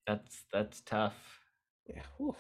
[0.07, 1.14] That's that's tough.
[1.88, 2.02] Yeah.
[2.20, 2.36] oof.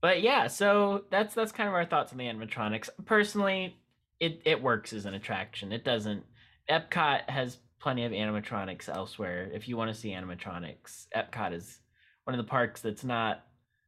[0.00, 2.88] But yeah, so that's that's kind of our thoughts on the animatronics.
[3.04, 3.76] Personally,
[4.20, 5.72] it it works as an attraction.
[5.72, 6.24] It doesn't.
[6.70, 9.50] Epcot has plenty of animatronics elsewhere.
[9.52, 11.80] If you want to see animatronics, Epcot is
[12.24, 13.44] one of the parks that's not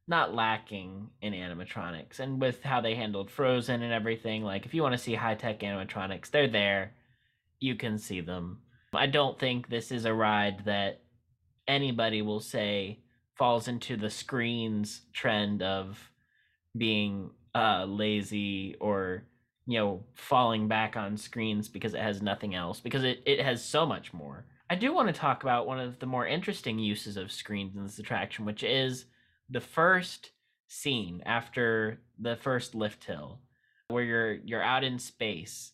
[0.07, 2.19] not lacking in animatronics.
[2.19, 5.35] And with how they handled Frozen and everything, like if you want to see high
[5.35, 6.93] tech animatronics, they're there.
[7.59, 8.61] You can see them.
[8.93, 11.01] I don't think this is a ride that
[11.67, 13.00] anybody will say
[13.41, 16.11] falls into the screens trend of
[16.77, 19.23] being uh lazy or
[19.65, 23.65] you know falling back on screens because it has nothing else because it, it has
[23.65, 24.45] so much more.
[24.69, 27.81] I do want to talk about one of the more interesting uses of screens in
[27.81, 29.05] this attraction which is
[29.49, 30.29] the first
[30.67, 33.39] scene after the first lift hill
[33.87, 35.71] where you're you're out in space.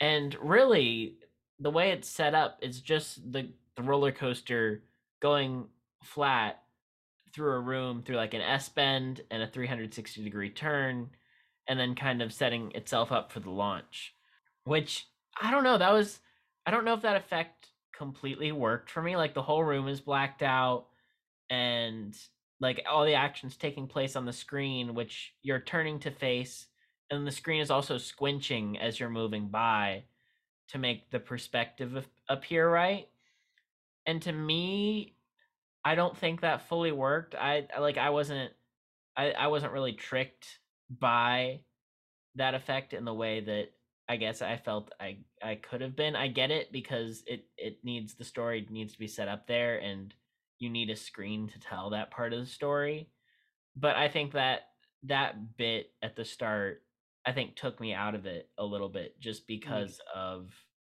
[0.00, 1.16] And really
[1.60, 4.82] the way it's set up is just the, the roller coaster
[5.22, 5.64] going
[6.02, 6.60] flat
[7.36, 11.10] through a room through like an S bend and a 360 degree turn,
[11.68, 14.14] and then kind of setting itself up for the launch.
[14.64, 15.06] Which
[15.40, 15.76] I don't know.
[15.76, 16.18] That was
[16.64, 19.16] I don't know if that effect completely worked for me.
[19.16, 20.86] Like the whole room is blacked out,
[21.50, 22.16] and
[22.58, 26.66] like all the actions taking place on the screen, which you're turning to face,
[27.10, 30.04] and the screen is also squinching as you're moving by
[30.68, 33.08] to make the perspective appear right.
[34.06, 35.15] And to me,
[35.86, 37.36] I don't think that fully worked.
[37.36, 38.50] I like I wasn't
[39.16, 40.58] I I wasn't really tricked
[40.90, 41.60] by
[42.34, 43.66] that effect in the way that
[44.08, 46.16] I guess I felt I I could have been.
[46.16, 49.78] I get it because it it needs the story needs to be set up there
[49.78, 50.12] and
[50.58, 53.08] you need a screen to tell that part of the story.
[53.76, 54.62] But I think that
[55.04, 56.82] that bit at the start
[57.24, 59.46] I think took me out of it a little bit just mm.
[59.46, 60.50] because of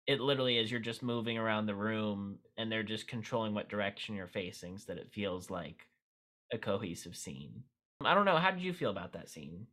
[0.09, 4.15] it literally is you're just moving around the room and they're just controlling what direction
[4.15, 5.87] you're facing so that it feels like
[6.51, 7.63] a cohesive scene.
[8.03, 8.39] I don't know.
[8.39, 9.67] How did you feel about that scene?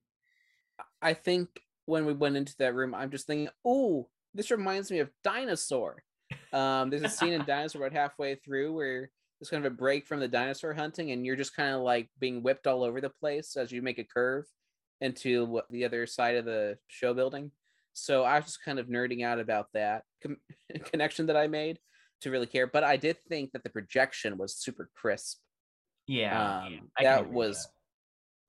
[1.02, 5.00] I think when we went into that room, I'm just thinking, oh, this reminds me
[5.00, 6.04] of Dinosaur.
[6.52, 10.06] Um, there's a scene in Dinosaur about halfway through where there's kind of a break
[10.06, 13.10] from the dinosaur hunting, and you're just kind of like being whipped all over the
[13.10, 14.46] place as you make a curve
[15.02, 17.52] into what the other side of the show building.
[17.96, 20.38] So I was just kind of nerding out about that com-
[20.86, 21.80] connection that I made
[22.22, 22.68] to really care.
[22.68, 25.40] But I did think that the projection was super crisp.
[26.08, 27.68] Yeah, Um, can that was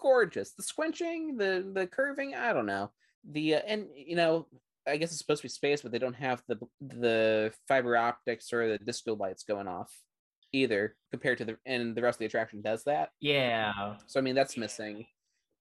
[0.00, 0.52] gorgeous.
[0.52, 2.92] The squinching, the the curving, I don't know.
[3.30, 4.46] The uh, and you know,
[4.86, 8.52] I guess it's supposed to be space, but they don't have the the fiber optics
[8.52, 9.92] or the disco lights going off
[10.52, 13.10] either compared to the and the rest of the attraction does that.
[13.20, 15.06] Yeah, So I mean that's missing.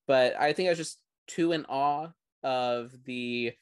[0.08, 2.10] But I think I was just too in awe
[2.44, 3.54] of the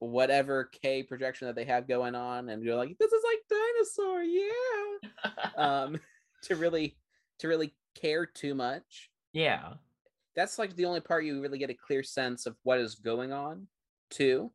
[0.00, 4.22] whatever K projection that they have going on and you're like, this is like dinosaur,
[4.22, 5.50] yeah.
[5.56, 6.00] Um
[6.44, 6.96] to really
[7.40, 9.74] to really care too much yeah,
[10.34, 13.32] that's like the only part you really get a clear sense of what is going
[13.32, 13.66] on
[14.10, 14.50] too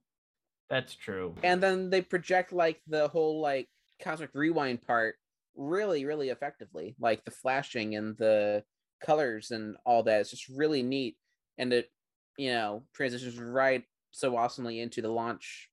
[0.69, 1.35] that's true.
[1.43, 3.67] and then they project like the whole like
[4.01, 5.15] cosmic rewind part
[5.55, 8.63] really really effectively like the flashing and the
[9.05, 11.17] colors and all that it's just really neat
[11.57, 11.89] and it
[12.37, 13.83] you know, transitions right
[14.13, 15.69] so awesomely into the launch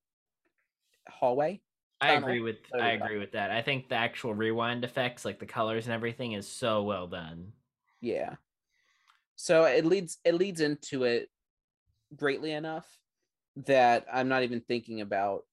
[1.08, 1.60] hallway.
[2.00, 3.50] I agree with There I agree with that.
[3.50, 7.52] I think the actual rewind effects, like the colors and everything, is so well done.
[8.00, 8.36] Yeah.
[9.36, 11.28] So it leads it leads into it
[12.16, 12.86] greatly enough
[13.66, 15.44] that I'm not even thinking about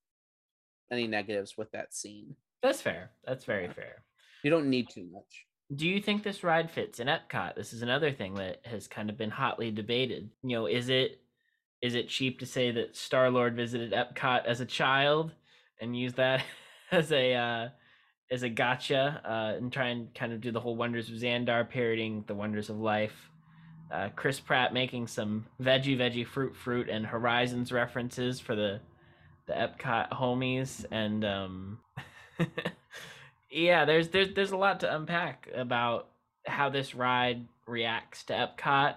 [0.90, 2.36] any negatives with that scene.
[2.64, 3.12] That's fair.
[3.26, 4.04] That's very fair.
[4.44, 5.46] You don't need too much.
[5.76, 7.56] Do you think this ride fits in Epcot?
[7.56, 10.30] This is another thing that has kind of been hotly debated.
[10.44, 11.22] You know, is it
[11.82, 15.32] is it cheap to say that Star Lord visited Epcot as a child
[15.80, 16.44] and use that
[16.92, 17.70] as a uh,
[18.32, 21.70] as a gotcha uh, and try and kind of do the whole Wonders of Xandar
[21.70, 23.30] parodying the Wonders of Life?
[23.90, 28.82] Uh, Chris Pratt making some veggie, veggie, fruit, fruit, and Horizons references for the
[29.46, 31.80] the Epcot homies, and um,
[33.50, 36.10] yeah, there's there's there's a lot to unpack about
[36.46, 38.96] how this ride reacts to Epcot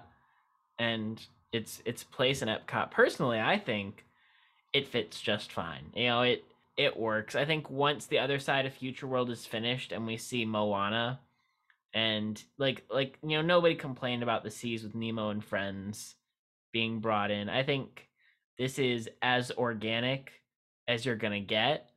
[0.79, 2.91] and its its place in Epcot.
[2.91, 4.05] Personally, I think
[4.73, 5.87] it fits just fine.
[5.95, 6.45] You know, it
[6.77, 7.35] it works.
[7.35, 11.21] I think once the other side of Future World is finished and we see Moana
[11.93, 16.15] and like like you know nobody complained about the seas with Nemo and friends
[16.73, 17.49] being brought in.
[17.49, 18.09] I think
[18.59, 20.33] this is as organic
[20.87, 21.91] as you're going to get.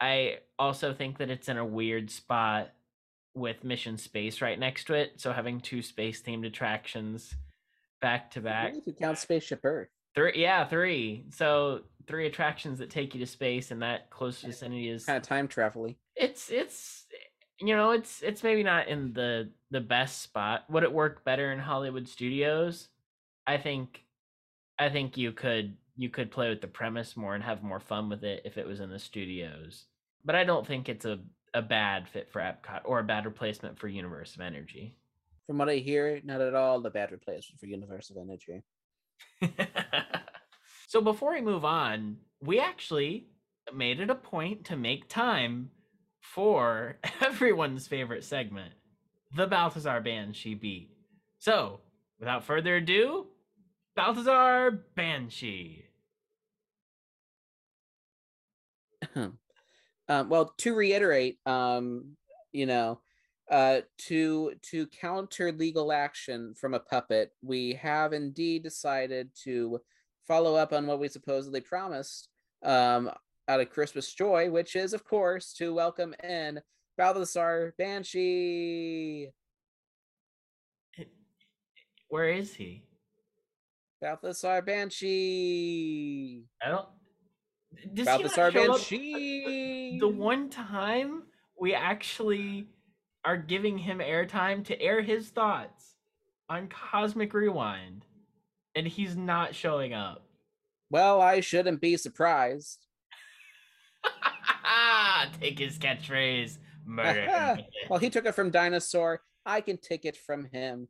[0.00, 2.72] I also think that it's in a weird spot
[3.34, 7.34] with Mission Space right next to it, so having two space themed attractions
[8.00, 8.74] back to back.
[8.76, 9.88] If you count Spaceship Earth.
[10.14, 11.26] Three, yeah, three.
[11.30, 15.22] So three attractions that take you to space and that close vicinity is Kind of
[15.22, 17.06] time travel it's it's
[17.60, 20.64] you know it's it's maybe not in the the best spot.
[20.70, 22.88] Would it work better in Hollywood studios?
[23.46, 24.04] I think
[24.78, 28.08] I think you could you could play with the premise more and have more fun
[28.08, 29.86] with it if it was in the studios.
[30.24, 31.18] But I don't think it's a
[31.52, 34.94] a bad fit for Epcot or a bad replacement for Universe of Energy.
[35.50, 38.62] From what I hear, not at all the bad replacement for Universal Energy.
[40.86, 43.26] so before we move on, we actually
[43.74, 45.72] made it a point to make time
[46.20, 48.74] for everyone's favorite segment,
[49.34, 50.92] the Balthazar Banshee beat.
[51.40, 51.80] So,
[52.20, 53.26] without further ado,
[53.96, 55.84] Balthazar Banshee.
[59.16, 59.38] um,
[60.08, 62.16] well, to reiterate, um,
[62.52, 63.00] you know,
[63.50, 69.80] uh, to to counter legal action from a puppet, we have indeed decided to
[70.26, 72.28] follow up on what we supposedly promised
[72.64, 73.10] um,
[73.48, 76.60] out of Christmas Joy, which is, of course, to welcome in
[76.96, 79.30] Balthazar Banshee.
[82.08, 82.84] Where is he?
[84.00, 86.44] Balthazar Banshee.
[86.62, 86.88] I don't.
[87.94, 89.98] Does Balthazar he not show up- Banshee.
[90.00, 91.24] The one time
[91.60, 92.68] we actually
[93.24, 95.96] are giving him airtime to air his thoughts
[96.48, 98.04] on Cosmic Rewind,
[98.74, 100.24] and he's not showing up.
[100.90, 102.86] Well, I shouldn't be surprised.
[105.40, 107.58] Take his catchphrase, murder.
[107.88, 109.20] well, he took it from Dinosaur.
[109.46, 110.88] I can take it from him.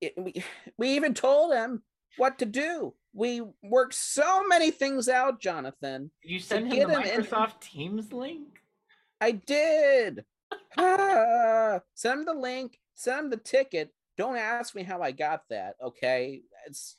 [0.00, 0.42] It, we,
[0.76, 1.82] we even told him
[2.16, 2.94] what to do.
[3.12, 6.10] We worked so many things out, Jonathan.
[6.22, 8.60] Did you send him the him in- Microsoft Teams link?
[9.20, 10.24] I did.
[10.76, 12.78] Ah, send the link.
[12.94, 13.92] Send the ticket.
[14.16, 15.76] Don't ask me how I got that.
[15.82, 16.96] Okay, it's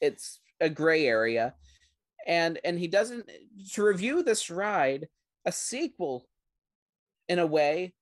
[0.00, 1.54] it's a gray area,
[2.26, 3.28] and and he doesn't
[3.72, 5.08] to review this ride
[5.44, 6.28] a sequel
[7.28, 7.94] in a way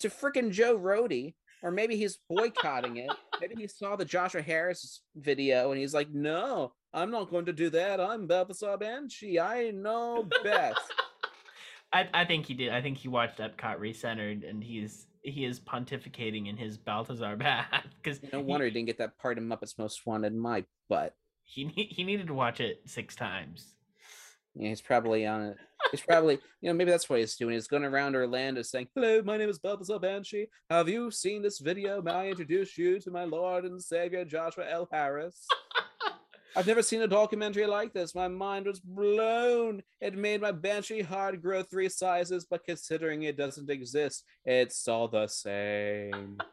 [0.00, 3.10] to frickin' Joe Rohde, or maybe he's boycotting it.
[3.40, 7.52] Maybe he saw the Joshua Harris video and he's like, "No, I'm not going to
[7.52, 8.00] do that.
[8.00, 9.40] I'm Balthazar Banshee.
[9.40, 10.92] I know best."
[11.92, 12.70] I, I think he did.
[12.72, 17.86] I think he watched Epcot Recentered, and he's he is pontificating in his Balthazar bath
[18.02, 20.34] because No wonder he didn't get that part in Muppets Most Wanted.
[20.34, 21.14] My butt.
[21.44, 23.76] he he needed to watch it six times.
[24.58, 25.56] Yeah, he's probably on it.
[25.90, 27.54] He's probably, you know, maybe that's what he's doing.
[27.54, 30.48] He's going around Orlando saying, Hello, my name is Balthazar Banshee.
[30.70, 32.00] Have you seen this video?
[32.00, 34.88] May I introduce you to my Lord and Savior, Joshua L.
[34.90, 35.46] Harris?
[36.56, 38.14] I've never seen a documentary like this.
[38.14, 39.82] My mind was blown.
[40.00, 45.06] It made my Banshee heart grow three sizes, but considering it doesn't exist, it's all
[45.08, 46.38] the same.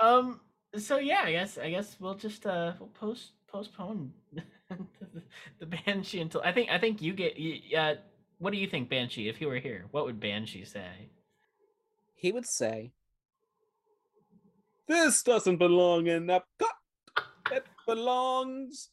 [0.00, 0.38] Um.
[0.76, 4.42] So yeah, I guess I guess we'll just uh we'll post postpone the,
[5.58, 7.94] the Banshee until I think I think you get y- uh
[8.38, 11.08] what do you think Banshee if he were here what would Banshee say?
[12.14, 12.92] He would say,
[14.86, 16.76] This doesn't belong in Epcot.
[17.50, 18.90] It belongs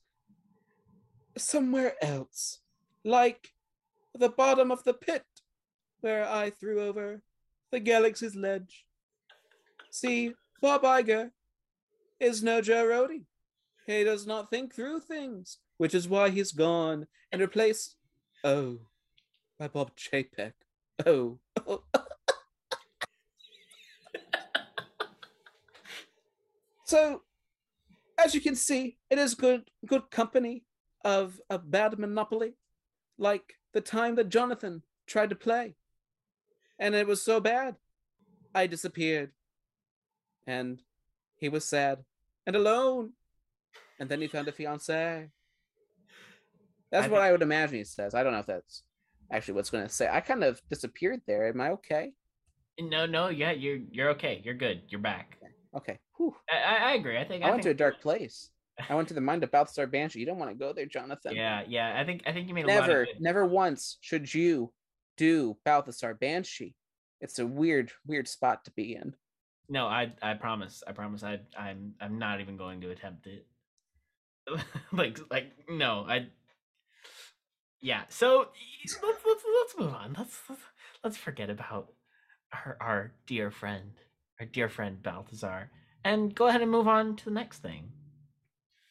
[1.38, 2.60] somewhere else,
[3.04, 3.54] like
[4.14, 5.26] the bottom of the pit
[6.02, 7.22] where I threw over
[7.72, 8.86] the galaxy's ledge.
[9.92, 11.32] See, Bob Iger
[12.20, 13.24] is no Joe Rohde.
[13.86, 17.96] He does not think through things, which is why he's gone and replaced.
[18.44, 18.80] Oh,
[19.60, 20.54] by Bob Chapek.
[21.06, 21.38] Oh,
[26.86, 27.22] so
[28.18, 30.64] as you can see, it is good good company
[31.06, 32.56] of a bad monopoly,
[33.18, 35.76] like the time that Jonathan tried to play,
[36.80, 37.76] and it was so bad,
[38.54, 39.32] I disappeared,
[40.48, 40.82] and
[41.38, 42.00] he was sad
[42.46, 43.12] and alone,
[44.00, 45.30] and then he found a fiance.
[46.92, 48.14] That's I what think- I would imagine he says.
[48.16, 48.84] I don't know if that's
[49.32, 50.10] actually what's going to say.
[50.12, 51.48] I kind of disappeared there.
[51.48, 52.14] Am I okay?
[52.80, 54.42] No, no, yeah, you're you're okay.
[54.44, 54.82] You're good.
[54.90, 55.38] You're back.
[55.76, 56.00] Okay.
[56.50, 57.18] I, I, I agree.
[57.18, 58.50] I think I, went to a dark place.
[58.90, 60.20] I went to the mind of Balthazar Banshee.
[60.20, 61.36] You don't want to go there, Jonathan.
[61.36, 61.98] Yeah, yeah.
[61.98, 64.72] I think I think you made a lot Never, never once should you
[65.18, 66.76] do Balthazar Banshee.
[67.22, 69.16] It's a weird, weird spot to be in.
[69.70, 70.84] No, I I promise.
[70.86, 71.24] I promise.
[71.24, 73.48] I I'm I'm not even going to attempt it.
[74.92, 76.28] like like no, I.
[77.82, 78.04] Yeah.
[78.10, 78.50] So
[78.84, 80.16] let's let's let's move on.
[80.18, 80.62] Let's let's,
[81.04, 81.94] let's forget about
[82.54, 83.92] our our dear friend,
[84.40, 85.72] our dear friend Balthazar,
[86.04, 87.92] and go ahead and move on to the next thing.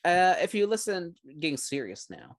[0.05, 2.36] Uh, if you listen, getting serious now.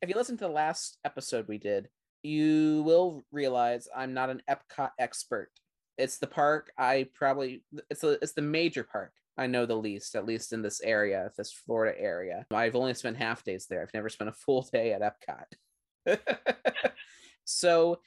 [0.00, 1.88] If you listen to the last episode we did,
[2.22, 5.50] you will realize I'm not an Epcot expert.
[5.96, 10.16] It's the park I probably it's a it's the major park I know the least,
[10.16, 12.44] at least in this area, this Florida area.
[12.52, 13.82] I've only spent half days there.
[13.82, 16.18] I've never spent a full day at Epcot.
[17.44, 18.00] so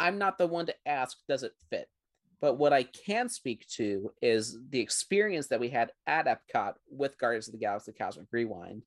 [0.00, 1.88] I'm not the one to ask, does it fit?
[2.40, 7.18] But what I can speak to is the experience that we had at Epcot with
[7.18, 8.82] Guardians of the Galaxy Cosmic Rewind.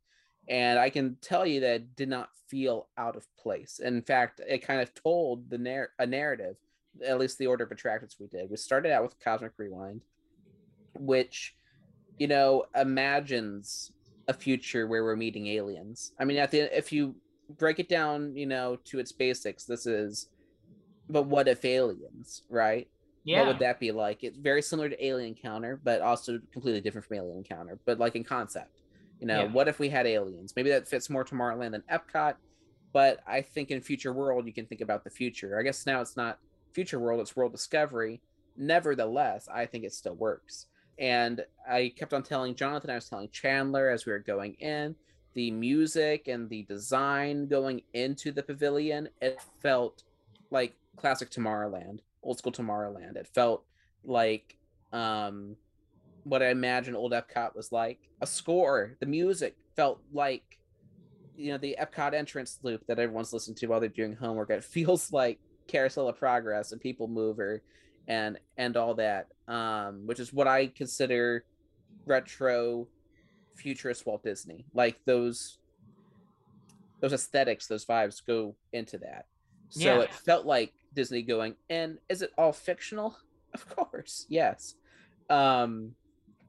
[0.49, 3.79] And I can tell you that it did not feel out of place.
[3.83, 6.55] In fact, it kind of told the narr- a narrative,
[7.05, 8.49] at least the order of attractions we did.
[8.49, 10.01] We started out with Cosmic Rewind,
[10.95, 11.55] which,
[12.17, 13.91] you know, imagines
[14.27, 16.13] a future where we're meeting aliens.
[16.19, 17.15] I mean, at the if you
[17.57, 20.29] break it down, you know, to its basics, this is,
[21.09, 22.87] but what if aliens, right?
[23.27, 23.39] Yeah.
[23.41, 24.23] What would that be like?
[24.23, 28.15] It's very similar to Alien Encounter, but also completely different from Alien Encounter, but like
[28.15, 28.81] in concept.
[29.19, 29.51] You know, Yeah.
[29.51, 30.53] what if we had aliens?
[30.55, 32.35] Maybe that fits more Tomorrowland than Epcot,
[32.93, 35.59] but I think in Future World, you can think about the future.
[35.59, 36.39] I guess now it's not
[36.71, 38.21] Future World, it's World Discovery.
[38.55, 40.67] Nevertheless, I think it still works.
[40.97, 44.95] And I kept on telling Jonathan, I was telling Chandler as we were going in,
[45.33, 50.03] the music and the design going into the pavilion, it felt
[50.49, 53.15] like classic Tomorrowland, old school Tomorrowland.
[53.15, 53.63] It felt
[54.03, 54.57] like
[54.93, 55.55] um
[56.23, 57.99] what I imagine old Epcot was like.
[58.21, 60.43] A score, the music felt like
[61.35, 64.49] you know the Epcot entrance loop that everyone's listening to while they're doing homework.
[64.49, 67.63] It feels like Carousel of Progress and People Mover
[68.07, 69.27] and and all that.
[69.47, 71.45] Um, which is what I consider
[72.05, 72.87] retro
[73.55, 74.65] futurist Walt Disney.
[74.73, 75.59] Like those
[76.99, 79.25] those aesthetics, those vibes go into that.
[79.69, 80.01] So Yeah.
[80.01, 83.17] it felt like Disney going, and is it all fictional?
[83.53, 84.75] Of course, yes.
[85.29, 85.93] Um,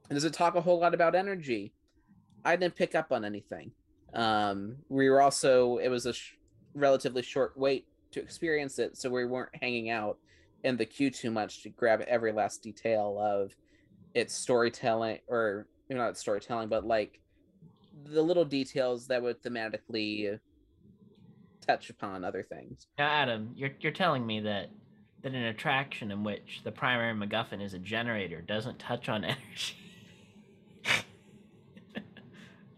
[0.09, 1.73] does it talk a whole lot about energy?
[2.43, 3.71] I didn't pick up on anything.
[4.13, 6.35] Um, we were also, it was a sh-
[6.75, 10.17] relatively short wait to experience it, so we weren't hanging out
[10.65, 13.55] in the queue too much to grab every last detail of
[14.13, 17.21] its storytelling, or maybe not storytelling, but like
[18.03, 20.37] the little details that would thematically
[21.69, 22.87] touch upon other things.
[22.97, 24.69] Now, Adam, you're you're telling me that
[25.21, 29.75] that an attraction in which the primary MacGuffin is a generator doesn't touch on energy.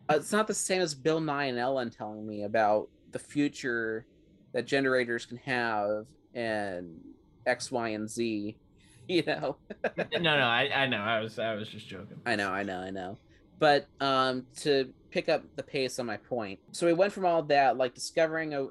[0.09, 4.05] Uh, it's not the same as Bill Nye and Ellen telling me about the future
[4.51, 6.99] that generators can have and
[7.45, 8.57] X, Y, and Z.
[9.07, 9.57] You know,
[9.97, 10.99] no, no, I, I know.
[10.99, 12.21] I was I was just joking.
[12.25, 13.17] I know, I know, I know.
[13.59, 17.41] But um, to pick up the pace on my point, so we went from all
[17.43, 18.67] that, like discovering a,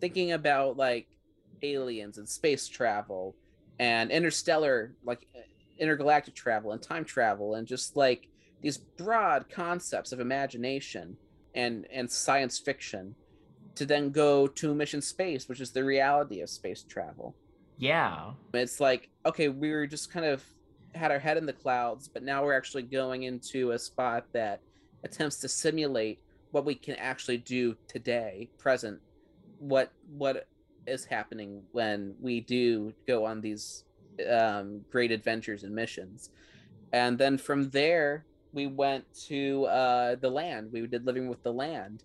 [0.00, 1.06] thinking about like
[1.62, 3.36] aliens and space travel
[3.78, 5.26] and interstellar, like
[5.78, 8.28] intergalactic travel and time travel, and just like
[8.62, 11.16] these broad concepts of imagination
[11.54, 13.14] and and science fiction,
[13.74, 17.34] to then go to mission space, which is the reality of space travel.
[17.78, 18.32] Yeah.
[18.52, 20.44] It's like, okay, we were just kind of
[20.94, 24.60] had our head in the clouds, but now we're actually going into a spot that
[25.02, 26.20] attempts to simulate
[26.50, 29.00] what we can actually do today, present,
[29.60, 30.48] what what
[30.86, 33.84] is happening when we do go on these
[34.28, 36.30] um, great adventures and missions.
[36.92, 40.70] And then from there, we went to uh, the land.
[40.72, 42.02] We did Living with the Land,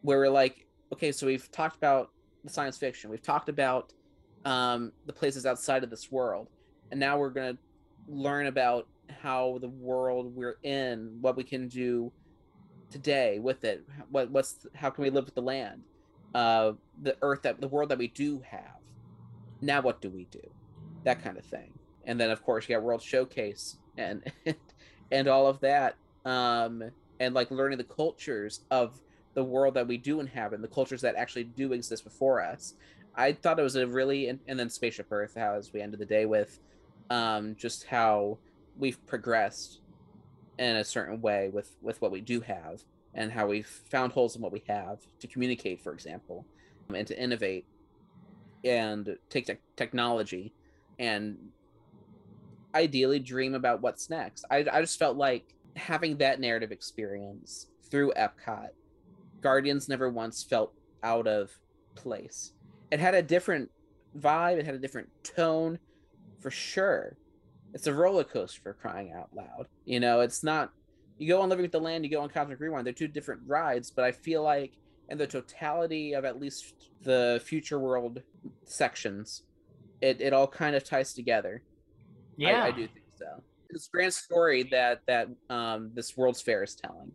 [0.00, 2.10] where we're like, okay, so we've talked about
[2.44, 3.92] the science fiction, we've talked about
[4.44, 6.48] um, the places outside of this world,
[6.90, 7.58] and now we're gonna
[8.08, 8.86] learn about
[9.20, 12.12] how the world we're in, what we can do
[12.90, 15.82] today with it what what's how can we live with the land
[16.36, 18.82] uh the earth that the world that we do have.
[19.62, 20.42] Now what do we do?
[21.04, 21.72] That kind of thing.
[22.04, 24.22] And then of course you got world showcase and
[25.10, 26.84] and all of that um
[27.18, 29.00] and like learning the cultures of
[29.32, 32.74] the world that we do inhabit and the cultures that actually do exist before us.
[33.14, 36.00] I thought it was a really and, and then spaceship earth how as we ended
[36.00, 36.60] the day with
[37.08, 38.36] um just how
[38.76, 39.80] we've progressed
[40.58, 42.82] in a certain way with with what we do have
[43.16, 46.46] and how we've found holes in what we have to communicate for example
[46.94, 47.66] and to innovate
[48.64, 50.54] and take te- technology
[50.98, 51.36] and
[52.74, 54.44] ideally dream about what's next.
[54.50, 55.44] I, I just felt like
[55.74, 58.68] having that narrative experience through epcot
[59.42, 61.50] guardians never once felt out of
[61.96, 62.52] place.
[62.90, 63.70] It had a different
[64.16, 65.78] vibe it had a different tone
[66.40, 67.16] for sure.
[67.74, 69.66] It's a roller coaster for crying out loud.
[69.84, 70.70] You know, it's not
[71.18, 72.86] you go on Living with the Land, you go on Cosmic Rewind.
[72.86, 74.74] They're two different rides, but I feel like
[75.08, 78.22] in the totality of at least the future world
[78.64, 79.42] sections,
[80.00, 81.62] it, it all kind of ties together.
[82.36, 83.42] Yeah, I, I do think so.
[83.70, 87.12] This grand story that that um this World's Fair is telling.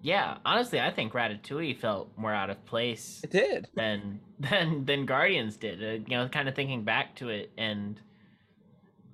[0.00, 3.68] Yeah, honestly, I think Ratatouille felt more out of place It did.
[3.74, 5.82] than than than Guardians did.
[5.82, 8.00] Uh, you know, kind of thinking back to it, and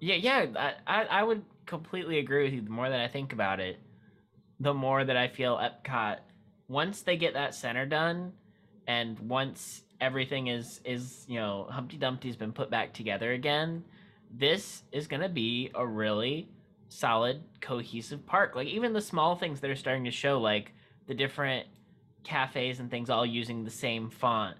[0.00, 2.60] yeah, yeah, I, I I would completely agree with you.
[2.62, 3.78] The more that I think about it,
[4.60, 6.18] the more that I feel Epcot.
[6.68, 8.32] Once they get that center done,
[8.86, 13.84] and once everything is is you know Humpty Dumpty's been put back together again,
[14.30, 16.48] this is gonna be a really
[16.88, 18.54] solid cohesive park.
[18.54, 20.72] Like even the small things that are starting to show, like
[21.06, 21.66] the different
[22.22, 24.56] cafes and things all using the same font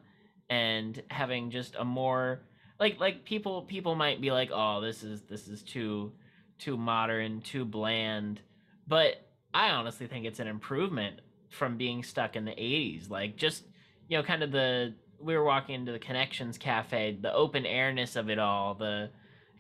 [0.51, 2.42] and having just a more
[2.78, 6.12] like like people people might be like oh this is this is too
[6.59, 8.40] too modern too bland
[8.86, 9.24] but
[9.55, 13.64] i honestly think it's an improvement from being stuck in the 80s like just
[14.09, 18.16] you know kind of the we were walking into the connections cafe the open airness
[18.16, 19.09] of it all the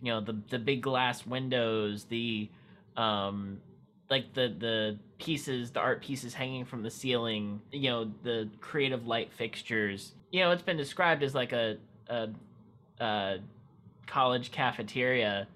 [0.02, 2.50] you know the the big glass windows the
[2.96, 3.58] um
[4.10, 9.06] like the the pieces the art pieces hanging from the ceiling you know the creative
[9.06, 11.76] light fixtures you know it's been described as like a
[12.08, 12.28] a,
[13.00, 13.36] a
[14.06, 15.46] college cafeteria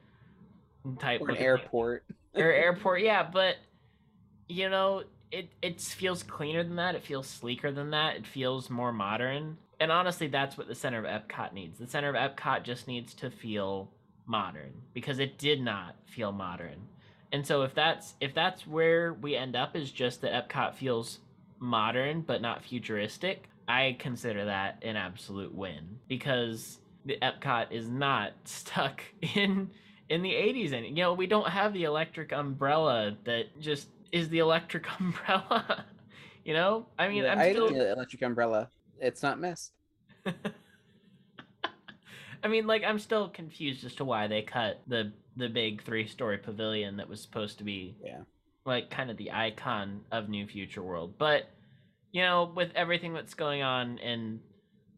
[0.98, 2.04] type Or an airport.
[2.34, 3.56] or airport yeah but
[4.48, 6.94] you know it it feels cleaner than that.
[6.94, 8.16] It feels sleeker than that.
[8.16, 9.58] It feels more modern.
[9.80, 11.78] And honestly that's what the center of epcot needs.
[11.78, 13.90] The center of epcot just needs to feel
[14.26, 16.88] modern because it did not feel modern.
[17.30, 21.20] And so if that's if that's where we end up is just that epcot feels
[21.60, 28.32] modern but not futuristic i consider that an absolute win because the epcot is not
[28.44, 29.02] stuck
[29.34, 29.70] in
[30.08, 34.28] in the 80s and you know we don't have the electric umbrella that just is
[34.28, 35.84] the electric umbrella
[36.44, 38.70] you know i mean Yeah, i'm I still the electric umbrella.
[39.00, 39.72] It's not missed.
[42.42, 46.06] I mean, like, I'm still confused as to why they cut the the big three
[46.06, 48.22] story pavilion that was supposed to be, Yeah.
[48.64, 51.14] like, kind of the icon of New Future World.
[51.16, 51.48] But,
[52.10, 54.40] you know, with everything that's going on and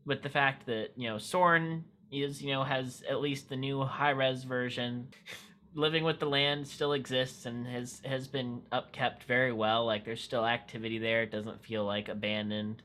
[0.07, 3.83] with the fact that, you know, Soarin' is, you know, has at least the new
[3.85, 5.09] high res version.
[5.75, 9.87] Living with the Land still exists and has has been upkept very well.
[9.87, 11.23] Like, there's still activity there.
[11.23, 12.83] It doesn't feel like abandoned.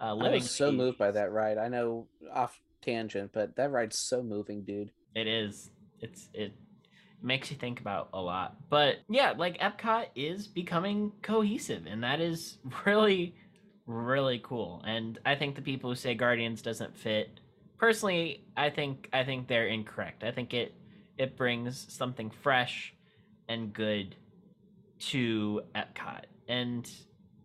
[0.00, 1.58] Uh, I living was so moved by that ride.
[1.58, 4.90] I know off tangent, but that ride's so moving, dude.
[5.14, 5.70] It is.
[6.00, 6.54] It's it
[7.22, 8.56] makes you think about a lot.
[8.68, 13.34] But yeah, like Epcot is becoming cohesive and that is really
[13.86, 14.82] really cool.
[14.86, 17.40] And I think the people who say Guardians doesn't fit
[17.78, 20.24] personally, I think I think they're incorrect.
[20.24, 20.74] I think it
[21.18, 22.94] it brings something fresh
[23.48, 24.16] and good
[24.98, 26.24] to Epcot.
[26.48, 26.90] And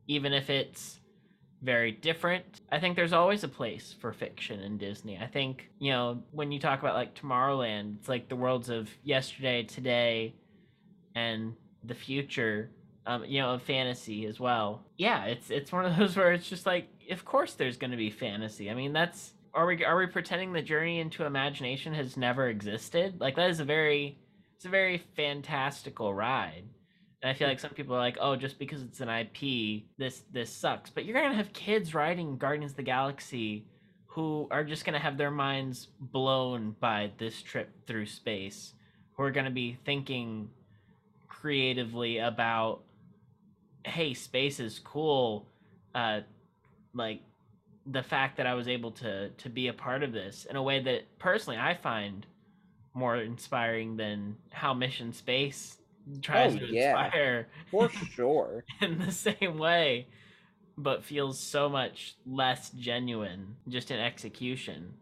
[0.07, 0.99] even if it's
[1.61, 2.61] very different.
[2.72, 5.18] I think there's always a place for fiction in Disney.
[5.18, 8.89] I think, you know, when you talk about like Tomorrowland, it's like the worlds of
[9.03, 10.36] yesterday, today,
[11.15, 12.70] and the future,
[13.05, 14.86] um, you know, of fantasy as well.
[14.97, 18.11] Yeah, it's it's one of those where it's just like, of course there's gonna be
[18.11, 18.70] fantasy.
[18.70, 23.20] I mean that's are we are we pretending the journey into imagination has never existed?
[23.20, 24.20] Like that is a very
[24.55, 26.64] it's a very fantastical ride.
[27.24, 30.22] And I feel like some people are like, oh, just because it's an IP, this
[30.32, 30.91] this sucks.
[30.91, 33.66] But you're gonna have kids riding Guardians of the Galaxy
[34.05, 38.74] who are just gonna have their minds blown by this trip through space,
[39.14, 40.49] who are gonna be thinking
[41.28, 42.84] creatively about,
[43.86, 45.47] hey, space is cool.
[45.95, 46.22] Uh,
[46.93, 47.22] like
[47.92, 50.64] the fact that I was able to to be a part of this in a
[50.64, 52.26] way that personally I find
[52.94, 55.78] more inspiring than how Mission Space
[56.22, 56.92] tries Oh, to yeah.
[56.92, 58.66] inspire For sure.
[58.82, 60.08] in the same way,
[60.78, 64.94] but feels so much less genuine just in execution.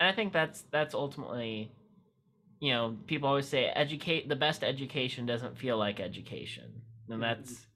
[0.00, 1.72] And I think that's that's ultimately,
[2.60, 7.22] you know, people always say educate the best education doesn't feel like education, and mm-hmm.
[7.22, 7.66] that's,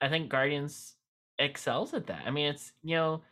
[0.00, 0.94] I think Guardians
[1.38, 2.22] excels at that.
[2.26, 3.22] I mean, it's you know,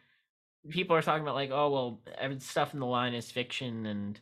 [0.69, 4.21] people are talking about like, oh well, stuff in the line is fiction and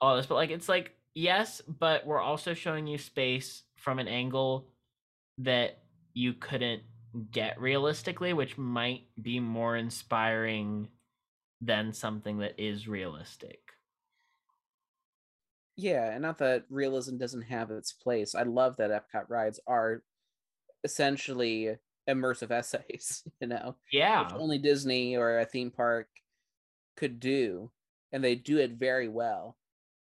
[0.00, 4.08] all this, but like it's like yes, but we're also showing you space from an
[4.08, 4.68] angle
[5.38, 5.78] that
[6.14, 6.82] you couldn't
[7.30, 10.88] get realistically, which might be more inspiring
[11.60, 13.60] than something that is realistic.
[15.76, 18.34] Yeah, and not that realism doesn't have its place.
[18.34, 20.02] I love that Epcot rides are
[20.84, 21.76] essentially
[22.08, 24.28] immersive essays, you know, Yeah.
[24.34, 26.08] only Disney or a theme park
[26.96, 27.70] could do,
[28.12, 29.58] and they do it very well.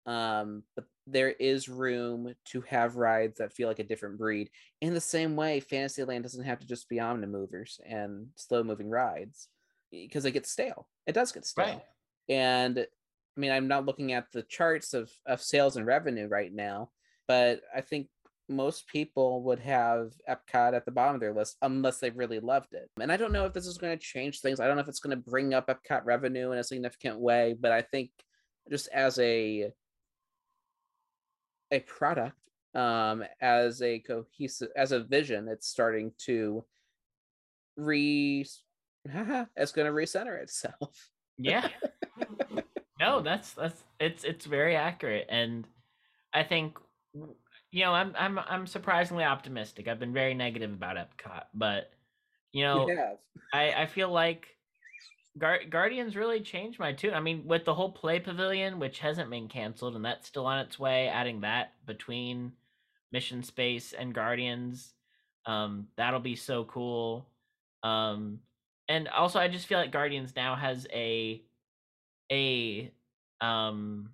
[0.06, 4.52] Um, but there is room to have rides that feel like a different breed.
[4.82, 9.50] In the same way, Fantasyland doesn't have to just be omnimovers and slow moving rides
[9.92, 10.88] because it gets stale.
[11.08, 11.66] It does get stale.
[11.66, 11.84] Right.
[12.30, 16.54] And I mean, I'm not looking at the charts of, of sales and revenue right
[16.54, 16.92] now,
[17.28, 18.10] but I think
[18.48, 22.74] most people would have Epcot at the bottom of their list unless they really loved
[22.74, 22.90] it.
[23.00, 24.60] And I don't know if this is going to change things.
[24.60, 27.56] I don't know if it's going to bring up Epcot revenue in a significant way,
[27.60, 28.12] but I think
[28.70, 29.72] just as a
[31.72, 32.38] a product,
[32.76, 36.64] um, as a cohesive as a vision, it's starting to
[37.78, 38.46] re
[39.06, 41.10] it's going to recenter itself.
[41.38, 41.68] Yeah.
[43.00, 45.68] no, that's that's it's it's very accurate and
[46.34, 46.78] I think
[47.76, 49.90] you know, I'm I'm I'm surprisingly optimistic.
[49.90, 51.92] I've been very negative about Epcot, but
[52.54, 52.88] you know.
[53.52, 54.48] I I feel like
[55.38, 57.14] Guar- Guardians really changed my tune.
[57.14, 60.60] I mean, with the whole play pavilion, which hasn't been canceled and that's still on
[60.60, 62.54] its way, adding that between
[63.12, 64.94] Mission Space and Guardians,
[65.46, 67.28] um, that'll be so cool.
[67.84, 68.40] Um,
[68.88, 71.44] and also, I just feel like Guardians now has a
[72.32, 72.94] a
[73.42, 74.12] um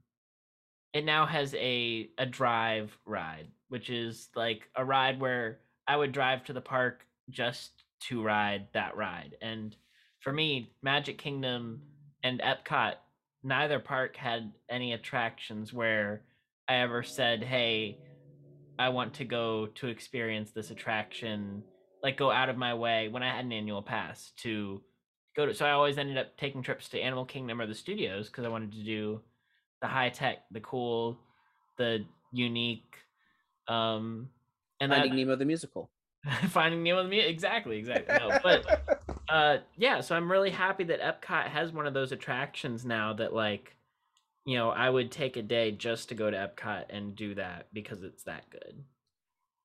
[0.93, 6.11] it now has a a drive ride which is like a ride where i would
[6.11, 9.75] drive to the park just to ride that ride and
[10.19, 11.81] for me magic kingdom
[12.23, 12.95] and epcot
[13.43, 16.23] neither park had any attractions where
[16.67, 17.97] i ever said hey
[18.77, 21.63] i want to go to experience this attraction
[22.03, 24.81] like go out of my way when i had an annual pass to
[25.35, 28.27] go to so i always ended up taking trips to animal kingdom or the studios
[28.27, 29.21] because i wanted to do
[29.81, 31.17] the high tech the cool
[31.77, 32.95] the unique
[33.67, 34.29] um
[34.79, 35.89] and Finding that, Nemo the musical.
[36.49, 41.01] finding Nemo the Mu- exactly exactly no but uh yeah so i'm really happy that
[41.01, 43.75] epcot has one of those attractions now that like
[44.45, 47.67] you know i would take a day just to go to epcot and do that
[47.73, 48.83] because it's that good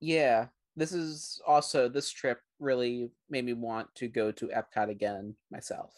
[0.01, 0.47] yeah,
[0.77, 5.93] this is also this trip really made me want to go to Epcot again myself.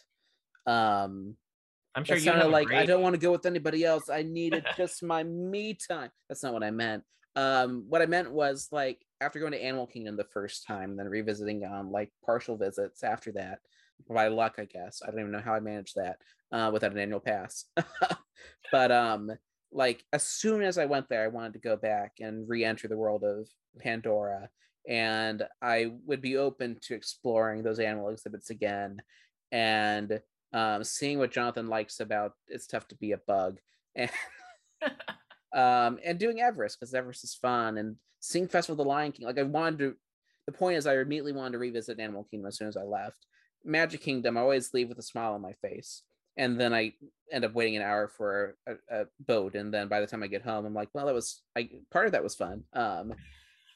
[0.66, 1.37] Um,
[1.99, 3.84] i'm sure That you have sounded a like I don't want to go with anybody
[3.84, 4.09] else.
[4.09, 6.11] I needed just my me time.
[6.28, 7.03] That's not what I meant.
[7.36, 11.07] Um, what I meant was like after going to Animal Kingdom the first time, then
[11.07, 13.59] revisiting on like partial visits after that.
[14.09, 15.03] By luck, I guess.
[15.03, 16.18] I don't even know how I managed that
[16.53, 17.64] uh, without an annual pass.
[18.72, 19.32] but um,
[19.72, 22.96] like as soon as I went there, I wanted to go back and re-enter the
[22.96, 23.49] world of
[23.80, 24.49] Pandora,
[24.88, 28.99] and I would be open to exploring those animal exhibits again,
[29.51, 30.20] and
[30.53, 33.59] um, seeing what Jonathan likes about it's tough to be a bug,
[33.94, 34.11] and
[35.55, 39.26] um, and doing Everest because Everest is fun, and seeing Festival of the Lion King.
[39.26, 39.94] Like I wanted to.
[40.46, 43.26] The point is, I immediately wanted to revisit Animal Kingdom as soon as I left.
[43.64, 46.03] Magic Kingdom, I always leave with a smile on my face,
[46.38, 46.94] and then I
[47.30, 50.26] end up waiting an hour for a, a boat, and then by the time I
[50.28, 52.64] get home, I'm like, well, that was I part of that was fun.
[52.72, 53.12] Um,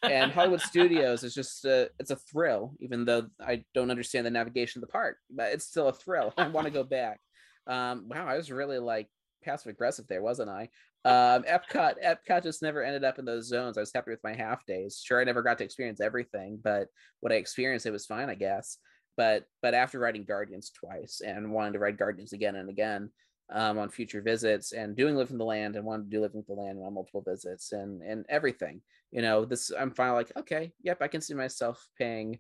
[0.03, 4.31] and Hollywood Studios is just a, it's a thrill, even though I don't understand the
[4.31, 6.33] navigation of the park, but it's still a thrill.
[6.37, 7.21] I want to go back.
[7.67, 9.09] Um, wow, I was really like
[9.45, 10.69] passive aggressive there, wasn't I?
[11.05, 13.77] Um, Epcot, Epcot just never ended up in those zones.
[13.77, 15.01] I was happy with my half days.
[15.05, 16.89] Sure, I never got to experience everything, but
[17.21, 18.79] what I experienced, it was fine, I guess.
[19.17, 23.11] But but after riding Guardians twice and wanting to ride Guardians again and again
[23.53, 26.35] um, on future visits and doing Live in the Land and wanting to do Live
[26.35, 28.81] in the Land on multiple visits and and everything,
[29.13, 32.39] you know, this I'm finally like, okay, yep, I can see myself paying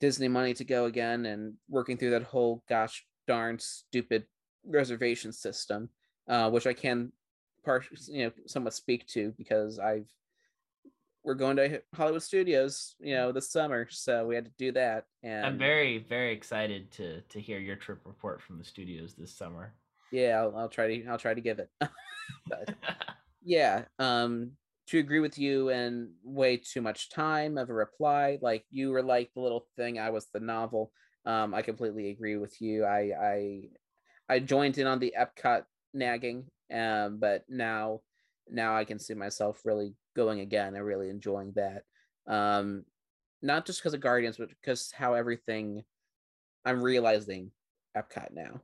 [0.00, 4.24] Disney money to go again and working through that whole gosh darn stupid
[4.64, 5.88] reservation system,
[6.28, 7.12] uh, which I can
[7.64, 10.08] part you know somewhat speak to because I've
[11.22, 15.06] we're going to Hollywood Studios, you know, this summer, so we had to do that.
[15.22, 19.32] And i'm very very excited to to hear your trip report from the studios this
[19.32, 19.74] summer
[20.10, 21.70] yeah, I'll, I'll try to I'll try to give it.
[22.48, 22.74] but
[23.44, 24.52] yeah, um,
[24.86, 28.38] to agree with you in way too much time of a reply.
[28.40, 30.92] Like you were like the little thing, I was the novel.
[31.24, 32.84] Um, I completely agree with you.
[32.84, 33.62] I I
[34.28, 38.02] I joined in on the Epcot nagging, um, but now
[38.48, 41.82] now I can see myself really going again and really enjoying that.
[42.26, 42.84] Um,
[43.42, 45.84] not just because of Guardians, but because how everything
[46.64, 47.52] I'm realizing
[47.96, 48.60] Epcot now.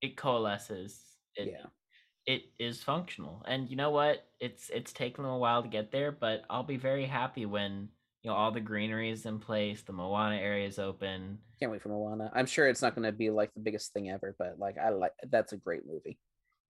[0.00, 1.16] It coalesces.
[1.36, 1.66] It, Yeah.
[2.28, 4.26] It is functional, and you know what?
[4.38, 7.88] It's it's taken them a while to get there, but I'll be very happy when
[8.22, 11.38] you know all the greenery is in place, the Moana area is open.
[11.58, 12.30] Can't wait for Moana.
[12.34, 14.90] I'm sure it's not going to be like the biggest thing ever, but like I
[14.90, 16.18] like that's a great movie.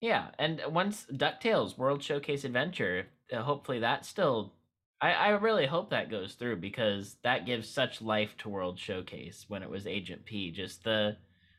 [0.01, 4.55] Yeah, and once Ducktales World Showcase Adventure, uh, hopefully that still,
[5.01, 9.45] I I really hope that goes through because that gives such life to World Showcase
[9.47, 10.51] when it was Agent P.
[10.51, 11.17] Just the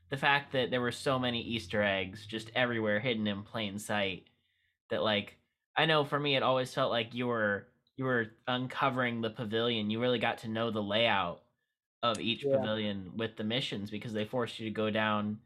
[0.10, 4.28] the fact that there were so many Easter eggs just everywhere, hidden in plain sight.
[4.90, 5.38] That like
[5.76, 9.90] I know for me, it always felt like you were you were uncovering the pavilion.
[9.90, 11.44] You really got to know the layout
[12.04, 12.52] of each Yeah.
[12.52, 15.40] pavilion with the missions because they forced you to go down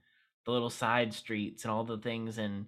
[0.46, 2.66] the little side streets and all the things and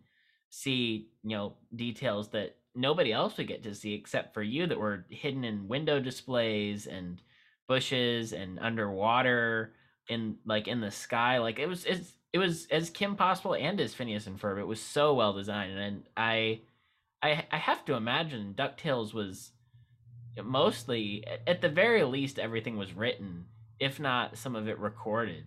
[0.49, 4.79] see you know details that nobody else would get to see except for you that
[4.79, 7.21] were hidden in window displays and
[7.67, 9.73] bushes and underwater
[10.11, 13.79] in like in the sky like it was it's, it was as kim possible and
[13.79, 16.59] as phineas and ferb it was so well designed and i
[17.23, 19.51] i i have to imagine ducktales was
[20.43, 23.45] mostly at the very least everything was written
[23.79, 25.45] if not some of it recorded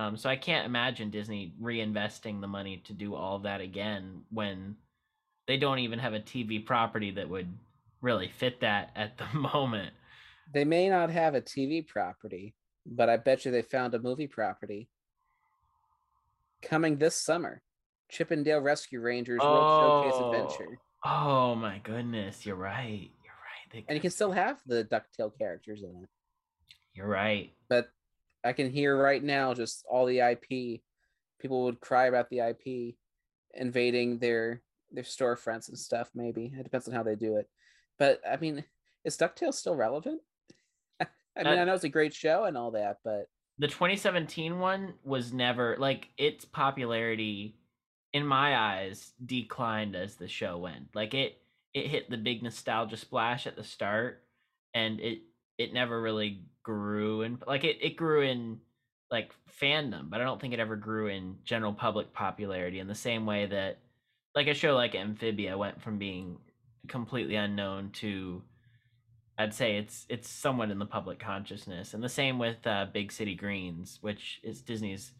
[0.00, 4.22] um, so I can't imagine Disney reinvesting the money to do all of that again
[4.30, 4.76] when
[5.46, 7.52] they don't even have a TV property that would
[8.00, 9.92] really fit that at the moment.
[10.54, 12.54] They may not have a TV property,
[12.90, 14.88] but I bet you they found a movie property
[16.60, 17.62] coming this summer.
[18.10, 20.78] Chip 'n Dale Rescue Rangers World Showcase oh, Adventure.
[21.04, 23.10] Oh my goodness, you're right.
[23.24, 23.72] You're right.
[23.72, 26.08] They And you can still have the Ducktail characters in it.
[26.92, 27.52] You're right.
[27.68, 27.88] But
[28.44, 30.80] I can hear right now just all the IP.
[31.38, 32.96] People would cry about the IP
[33.54, 36.52] invading their their storefronts and stuff, maybe.
[36.58, 37.48] It depends on how they do it.
[37.96, 38.64] But I mean,
[39.04, 40.20] is DuckTales still relevant?
[41.36, 43.26] I mean, Uh, I know it's a great show and all that, but
[43.58, 47.58] The 2017 one was never like its popularity
[48.12, 50.94] in my eyes declined as the show went.
[50.94, 51.42] Like it
[51.74, 54.26] it hit the big nostalgia splash at the start
[54.74, 55.22] and it
[55.58, 58.60] it never really grew and like it, it grew in
[59.10, 62.94] like fandom, but I don't think it ever grew in general public popularity in the
[62.94, 63.82] same way that
[64.34, 66.38] like a show like Amphibia went from being
[66.88, 68.42] completely unknown to
[69.40, 71.94] I'd say it's it's somewhat in the public consciousness.
[71.94, 75.12] And the same with uh, Big City Greens, which is Disney's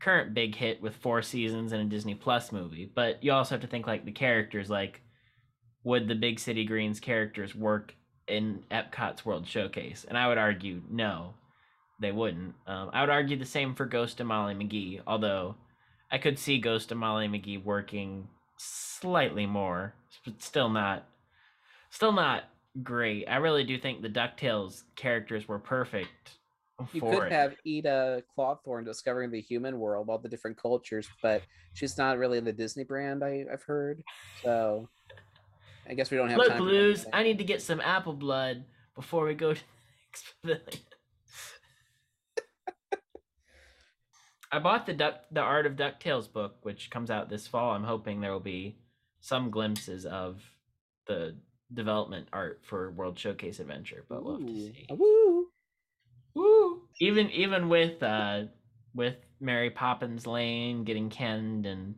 [0.00, 2.90] current big hit with four seasons and a Disney Plus movie.
[2.94, 5.00] But you also have to think like the characters, like
[5.82, 7.94] would the Big City Greens characters work
[8.28, 10.04] in Epcot's World Showcase?
[10.06, 11.32] And I would argue no,
[11.98, 12.54] they wouldn't.
[12.66, 15.56] Um, I would argue the same for Ghost and Molly McGee, although
[16.12, 19.94] I could see Ghost and Molly McGee working slightly more,
[20.26, 21.06] but still not,
[21.88, 22.44] still not
[22.82, 23.26] great.
[23.28, 26.38] I really do think the Ducktales characters were perfect.
[26.92, 27.32] you could it.
[27.32, 32.38] have Eda Clawthorne discovering the human world, all the different cultures, but she's not really
[32.38, 34.02] in the Disney brand, I, I've heard.
[34.42, 34.88] So
[35.88, 36.58] I guess we don't have Look, time.
[36.58, 37.06] Blues.
[37.12, 38.64] I need to get some apple blood
[38.94, 39.68] before we go to the
[40.08, 40.80] next pavilion.
[44.52, 47.72] I bought the Duck, the Art of Ducktales book, which comes out this fall.
[47.72, 48.76] I'm hoping there will be
[49.20, 50.42] some glimpses of
[51.06, 51.34] the
[51.74, 54.86] development art for World Showcase Adventure, but we'll have to see.
[54.90, 55.48] Woo!
[56.34, 56.82] Woo!
[57.00, 58.44] Even even with uh
[58.94, 61.96] with Mary Poppins Lane getting canned and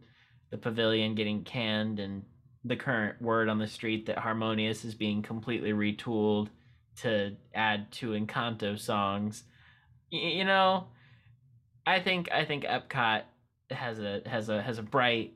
[0.50, 2.22] the pavilion getting canned and
[2.64, 6.48] the current word on the street that Harmonious is being completely retooled
[6.96, 9.44] to add two Encanto songs.
[10.12, 10.88] Y- you know,
[11.86, 13.22] I think I think Epcot
[13.70, 15.34] has a has a has a bright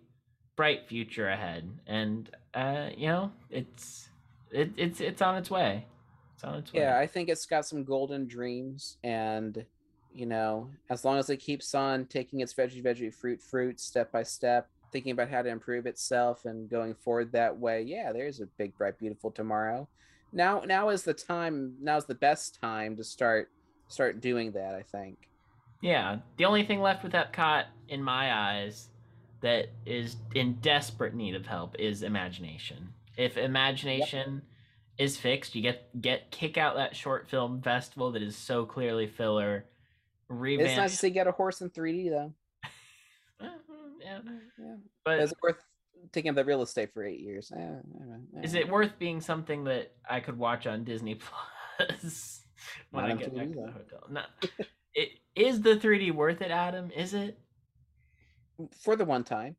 [0.56, 4.09] bright future ahead and uh you know, it's
[4.50, 5.86] it, it's it's on its way.
[6.34, 6.80] It's on its way.
[6.80, 9.64] Yeah, I think it's got some golden dreams, and
[10.12, 14.10] you know, as long as it keeps on taking its veggie, veggie, fruit, fruit, step
[14.10, 18.40] by step, thinking about how to improve itself and going forward that way, yeah, there's
[18.40, 19.88] a big, bright, beautiful tomorrow.
[20.32, 21.74] Now, now is the time.
[21.80, 23.50] Now's the best time to start
[23.88, 24.74] start doing that.
[24.74, 25.28] I think.
[25.82, 28.89] Yeah, the only thing left with Epcot, in my eyes,
[29.40, 32.90] that is in desperate need of help is imagination.
[33.16, 34.42] If imagination
[34.98, 39.06] is fixed, you get get kick out that short film festival that is so clearly
[39.06, 39.66] filler.
[40.28, 40.68] Revamp.
[40.68, 42.32] It's nice to see get a horse in 3D though.
[44.02, 44.20] Yeah.
[44.58, 44.76] Yeah.
[45.04, 45.62] But Is it worth
[46.12, 47.52] taking up the real estate for eight years.
[47.54, 51.18] Eh, eh, Is it worth being something that I could watch on Disney
[51.76, 52.42] Plus
[52.90, 54.06] when Not I get back to the hotel?
[54.10, 54.22] No.
[54.94, 56.90] it is the 3D worth it, Adam?
[56.90, 57.38] Is it
[58.82, 59.56] for the one time?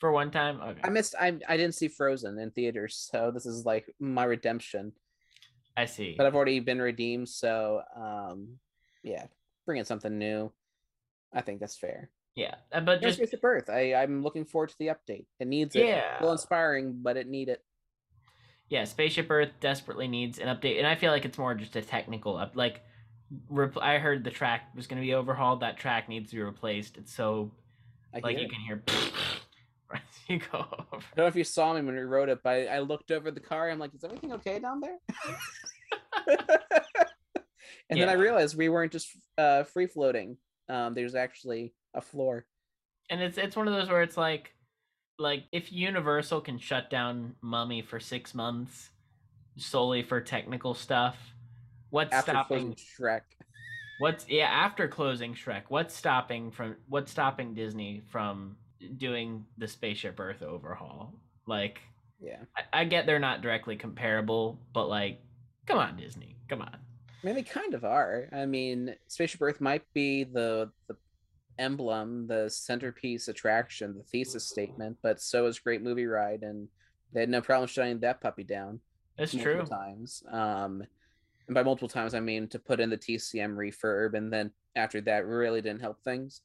[0.00, 0.60] for one time?
[0.60, 0.80] Okay.
[0.84, 1.14] I missed.
[1.18, 4.92] I I didn't see Frozen in theaters, so this is like my redemption.
[5.76, 6.14] I see.
[6.16, 8.58] But I've already been redeemed, so um,
[9.02, 9.26] yeah,
[9.66, 10.52] bringing something new.
[11.32, 12.10] I think that's fair.
[12.36, 15.26] yeah, uh, but Just with the birth, I I'm looking forward to the update.
[15.40, 15.86] It needs it.
[15.86, 16.18] Yeah.
[16.18, 17.62] Still inspiring, but it need it.
[18.68, 21.82] yeah, Spaceship Earth desperately needs an update, and I feel like it's more just a
[21.82, 22.56] technical up.
[22.56, 22.82] Like,
[23.48, 25.60] rep- I heard the track was going to be overhauled.
[25.60, 26.98] That track needs to be replaced.
[26.98, 27.52] It's so
[28.14, 28.50] I like you it.
[28.50, 28.82] can hear.
[29.94, 30.84] as you go over.
[30.92, 33.30] I don't know if you saw me when we rode it, but I looked over
[33.30, 33.70] the car.
[33.70, 34.98] I'm like, is everything okay down there?
[37.90, 39.08] and then I realized we weren't just
[39.38, 40.36] uh, free floating.
[40.68, 42.46] Um, there's actually a floor.
[43.10, 44.54] and it's it's one of those where it's like
[45.18, 48.90] like if universal can shut down mummy for six months
[49.56, 51.16] solely for technical stuff
[51.90, 53.20] what's After stopping Shrek,
[53.98, 58.56] what's yeah after closing shrek what's stopping from what's stopping disney from
[58.96, 61.14] doing the spaceship earth overhaul
[61.46, 61.80] like
[62.20, 62.38] yeah.
[62.56, 65.20] I, I get they're not directly comparable but like
[65.66, 66.76] come on disney come on
[67.24, 68.28] I mean, they kind of are.
[68.32, 70.96] I mean, Spaceship Earth might be the the
[71.58, 76.68] emblem, the centerpiece attraction, the thesis statement, but so is Great Movie Ride, and
[77.14, 78.80] they had no problem shutting that puppy down.
[79.16, 80.22] it's multiple true times.
[80.30, 80.84] Um,
[81.46, 85.00] and by multiple times, I mean to put in the TCM refurb, and then after
[85.02, 86.40] that, really didn't help things,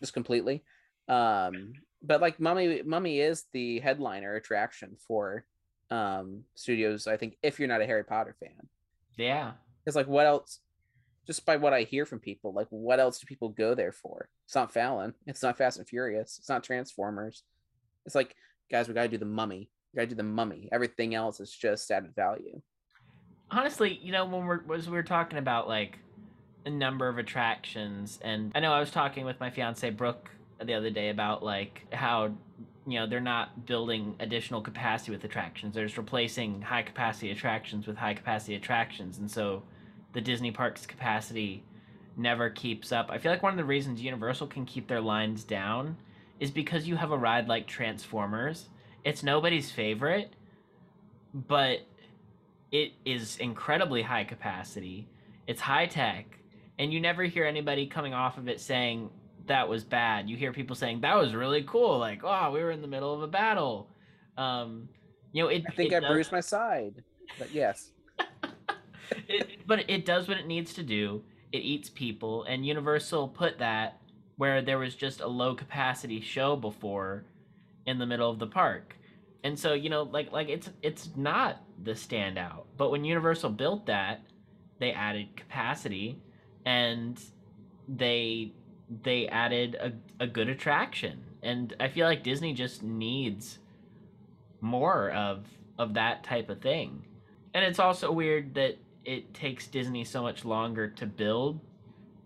[0.00, 0.64] just completely.
[1.08, 1.72] Um,
[2.02, 5.44] but like Mummy, Mummy is the headliner attraction for
[5.90, 7.06] um studios.
[7.06, 8.68] I think if you're not a Harry Potter fan,
[9.16, 9.52] yeah
[9.84, 10.60] because like what else?
[11.26, 14.28] Just by what I hear from people, like what else do people go there for?
[14.46, 15.14] It's not Fallon.
[15.26, 16.38] It's not Fast and Furious.
[16.38, 17.44] It's not Transformers.
[18.04, 18.34] It's like,
[18.70, 19.70] guys, we gotta do the Mummy.
[19.92, 20.68] We gotta do the Mummy.
[20.70, 22.60] Everything else is just added value.
[23.50, 25.98] Honestly, you know, when we're as we were talking about like
[26.66, 30.30] a number of attractions, and I know I was talking with my fiance Brooke
[30.62, 32.32] the other day about like how
[32.86, 37.86] you know they're not building additional capacity with attractions; they're just replacing high capacity attractions
[37.86, 39.62] with high capacity attractions, and so
[40.12, 41.64] the Disney parks capacity
[42.16, 43.08] never keeps up.
[43.10, 45.96] I feel like one of the reasons Universal can keep their lines down
[46.40, 48.68] is because you have a ride like Transformers.
[49.04, 50.32] It's nobody's favorite,
[51.34, 51.80] but
[52.74, 55.06] it is incredibly high capacity.
[55.46, 56.26] It's high tech,
[56.80, 59.10] and you never hear anybody coming off of it saying
[59.46, 60.28] that was bad.
[60.28, 63.14] You hear people saying that was really cool, like, "Oh, we were in the middle
[63.14, 63.88] of a battle."
[64.36, 64.88] Um,
[65.30, 65.62] you know, it.
[65.68, 67.04] I think it I does- bruised my side,
[67.38, 67.92] but yes,
[69.28, 71.22] it, but it does what it needs to do.
[71.52, 74.00] It eats people, and Universal put that
[74.36, 77.24] where there was just a low capacity show before
[77.86, 78.96] in the middle of the park.
[79.44, 82.64] And so, you know, like like it's it's not the standout.
[82.76, 84.22] But when Universal built that,
[84.78, 86.18] they added capacity
[86.64, 87.20] and
[87.88, 88.52] they
[89.02, 91.24] they added a, a good attraction.
[91.42, 93.58] And I feel like Disney just needs
[94.60, 95.46] more of
[95.78, 97.04] of that type of thing.
[97.52, 101.60] And it's also weird that it takes Disney so much longer to build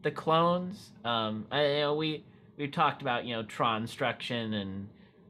[0.02, 0.92] the clones.
[1.04, 2.24] Um, I you know we
[2.56, 4.88] we talked about you know Tron Struction and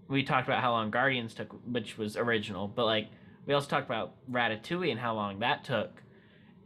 [0.09, 3.09] we talked about how long Guardians took, which was original, but like
[3.49, 6.03] we also talked about Ratatouille and how long that took.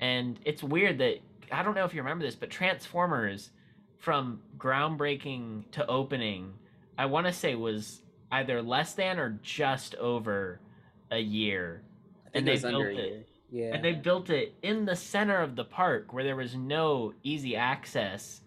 [0.00, 1.20] And it's weird that
[1.52, 3.50] I don't know if you remember this, but Transformers
[3.98, 6.52] from groundbreaking to opening,
[6.98, 8.02] I want to say was
[8.32, 10.58] either less than or just over
[11.12, 11.82] a year.
[12.34, 13.28] And they was under a built it.
[13.52, 17.14] Yeah, And they built it in the center of the park where there was no
[17.22, 18.40] easy access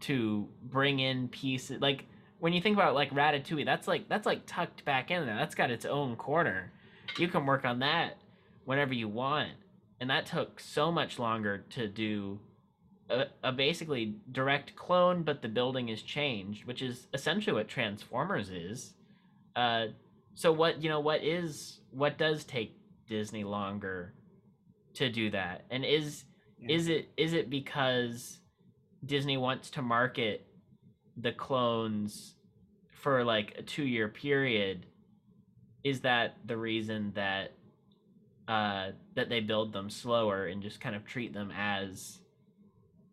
[0.00, 1.82] to bring in pieces.
[1.82, 2.06] Like
[2.38, 5.36] when you think about like Ratatouille, that's like that's like tucked back in there.
[5.36, 6.72] That's got its own corner.
[7.18, 8.16] You can work on that
[8.64, 9.50] whenever you want.
[10.00, 12.40] And that took so much longer to do
[13.10, 18.50] a, a basically direct clone, but the building is changed, which is essentially what Transformers
[18.50, 18.94] is.
[19.54, 19.88] Uh,
[20.34, 22.74] so what you know, what is what does take
[23.08, 24.14] Disney longer
[24.94, 25.64] to do that?
[25.70, 26.24] And is
[26.58, 26.74] Yeah.
[26.76, 28.38] is it is it because
[29.04, 30.46] Disney wants to market
[31.16, 32.36] the clones
[32.92, 34.86] for like a two year period?
[35.84, 37.52] Is that the reason that
[38.48, 42.20] uh that they build them slower and just kind of treat them as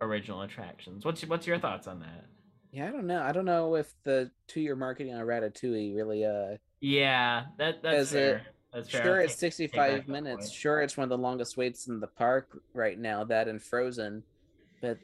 [0.01, 1.05] original attractions?
[1.05, 2.25] What's what's your thoughts on that?
[2.71, 2.87] yeah.
[2.87, 3.21] I don't know.
[3.21, 6.25] I don't know if the two-year marketing on Ratatouille really.
[6.25, 8.41] Uh, Yeah, that that's Is it-
[8.71, 9.03] That's fair.
[9.03, 10.51] sure, it's take- take back 65 minutes.
[10.51, 13.23] Sure, it's one of the longest waits in the park right now.
[13.23, 14.21] That and Frozen,
[14.79, 14.99] but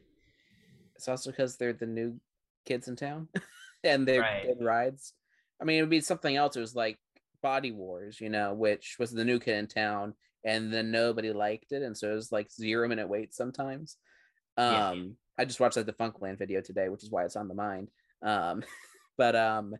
[0.95, 2.19] it's also because they're the new
[2.65, 3.27] kids in town,
[3.83, 4.43] and they're Right.
[4.45, 5.13] good rides.
[5.59, 6.55] I mean, it would be something else.
[6.55, 6.99] It was like
[7.45, 11.73] Body Wars, you know, which was the new kid in town, and then nobody liked
[11.73, 13.97] it, and so it was like zero minute wait sometimes.
[14.57, 14.89] Yeah.
[14.89, 17.91] Um, I just watched like Defunctland video today, which is why it's on the mind.
[18.23, 18.63] Um,
[19.19, 19.75] but um,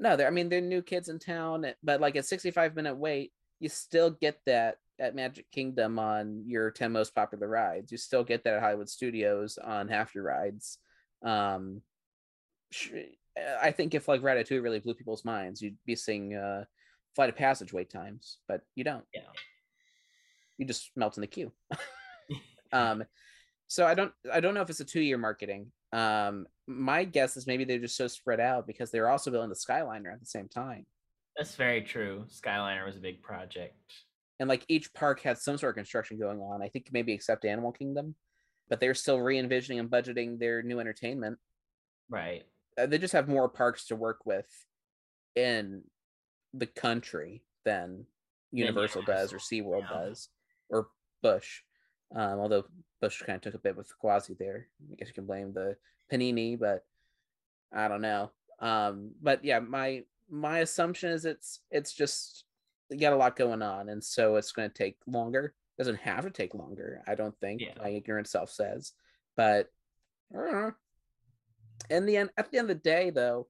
[0.00, 3.32] no, they're I mean they're new kids in town, but like a 65 minute wait,
[3.60, 7.92] you still get that at Magic Kingdom on your 10 most popular rides.
[7.92, 10.78] You still get that at Hollywood Studios on half your rides.
[11.24, 11.82] Um,
[13.60, 16.64] I think if like Ratatouille really blew people's minds, you'd be seeing uh,
[17.14, 19.04] Flight of Passage wait times, but you don't.
[19.14, 19.22] Yeah.
[20.58, 21.52] You just melt in the queue.
[22.72, 23.04] um,
[23.68, 25.72] so I don't I don't know if it's a two year marketing.
[25.92, 29.56] Um, my guess is maybe they're just so spread out because they're also building the
[29.56, 30.86] Skyliner at the same time.
[31.36, 32.24] That's very true.
[32.28, 33.74] Skyliner was a big project.
[34.40, 36.62] and like each park had some sort of construction going on.
[36.62, 38.14] I think maybe except Animal Kingdom,
[38.68, 41.38] but they're still re-envisioning and budgeting their new entertainment.
[42.10, 42.44] Right.
[42.78, 44.46] Uh, They just have more parks to work with
[45.34, 45.82] in
[46.54, 48.06] the country than
[48.50, 49.88] Universal does or SeaWorld Yeah.
[49.88, 50.28] does
[50.68, 50.88] or
[51.22, 51.62] Busch.
[52.14, 52.64] Um, although
[53.00, 54.68] Busch kind of took a bit with Gwazi there.
[54.90, 55.76] I guess you can blame the
[56.10, 56.84] Panini, but
[57.72, 58.30] I don't know.
[58.58, 62.44] Um, but yeah, my my assumption is it's it's just
[62.90, 65.54] you got a lot going on, and so it's going to take longer.
[65.78, 67.62] Doesn't have to take longer, I don't think.
[67.62, 67.72] Yeah.
[67.78, 68.92] My ignorant self says,
[69.36, 69.68] but
[70.32, 70.72] I don't know.
[71.90, 73.46] In the end, at the end of the day, though,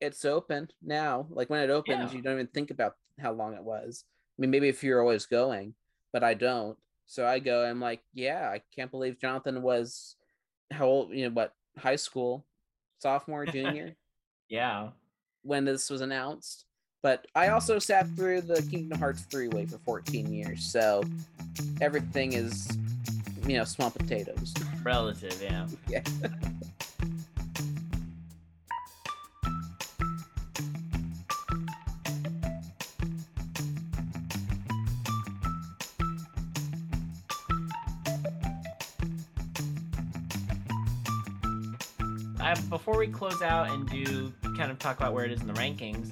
[0.00, 1.26] it's open now.
[1.30, 2.16] Like when it opens, Yeah.
[2.16, 4.04] you don't even think about how long it was.
[4.38, 5.74] I mean, maybe if you're always going,
[6.12, 6.76] but I don't.
[7.06, 7.64] So I go.
[7.64, 10.16] I'm like, yeah, I can't believe Jonathan was
[10.70, 11.10] how old?
[11.12, 11.52] You know what?
[11.78, 12.44] High school,
[12.98, 13.94] sophomore, junior
[14.48, 14.88] Yeah.
[15.42, 16.64] when this was announced.
[17.02, 21.02] But I also sat through the Kingdom Hearts 3 way for 14 years, so
[21.80, 22.78] everything is,
[23.46, 24.54] you know, small potatoes.
[24.84, 25.66] Relative, yeah.
[25.88, 26.02] Yeah.
[42.84, 45.52] Before we close out and do kind of talk about where it is in the
[45.52, 46.10] rankings,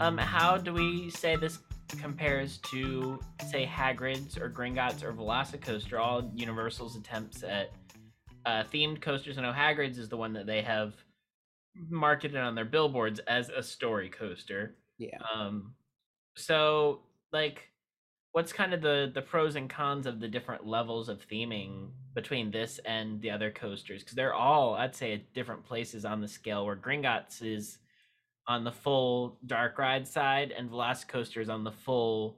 [0.00, 1.58] um, how do we say this
[2.00, 3.20] compares to,
[3.50, 7.70] say, Hagrid's or Gringotts or Velocicoaster, all Universal's attempts at
[8.46, 9.36] uh, themed coasters?
[9.36, 10.94] I know Hagrid's is the one that they have
[11.90, 14.74] marketed on their billboards as a story coaster.
[14.96, 15.18] Yeah.
[15.34, 15.74] Um,
[16.34, 17.68] so like,
[18.36, 22.50] what's kind of the the pros and cons of the different levels of theming between
[22.50, 24.02] this and the other coasters?
[24.02, 26.66] Because they're all, I'd say, at different places on the scale.
[26.66, 27.78] Where Gringotts is
[28.46, 32.36] on the full dark ride side, and Velocicoaster is on the full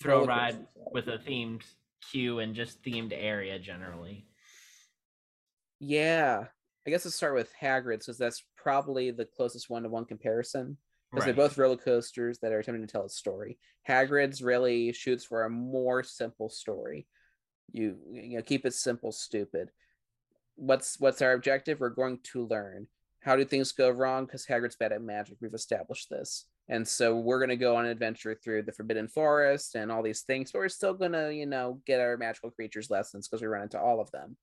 [0.00, 1.60] throw Roller ride with a themed
[2.10, 4.24] queue and just themed area generally.
[5.78, 6.44] Yeah.
[6.86, 10.78] I guess let's start with Hagrid's because that's probably the closest one to one comparison.
[11.10, 11.34] Because Right.
[11.36, 13.58] they're both roller coasters that are attempting to tell a story.
[13.88, 17.06] Hagrid's really shoots for a more simple story.
[17.72, 19.70] You you know, keep it simple, stupid.
[20.56, 21.80] What's what's our objective?
[21.80, 22.88] We're going to learn.
[23.20, 24.26] How do things go wrong?
[24.26, 25.38] Because Hagrid's bad at magic.
[25.40, 26.46] We've established this.
[26.68, 30.22] And so we're gonna go on an adventure through the Forbidden Forest and all these
[30.22, 33.62] things, but we're still gonna, you know, get our magical creatures lessons because we run
[33.62, 34.36] into all of them.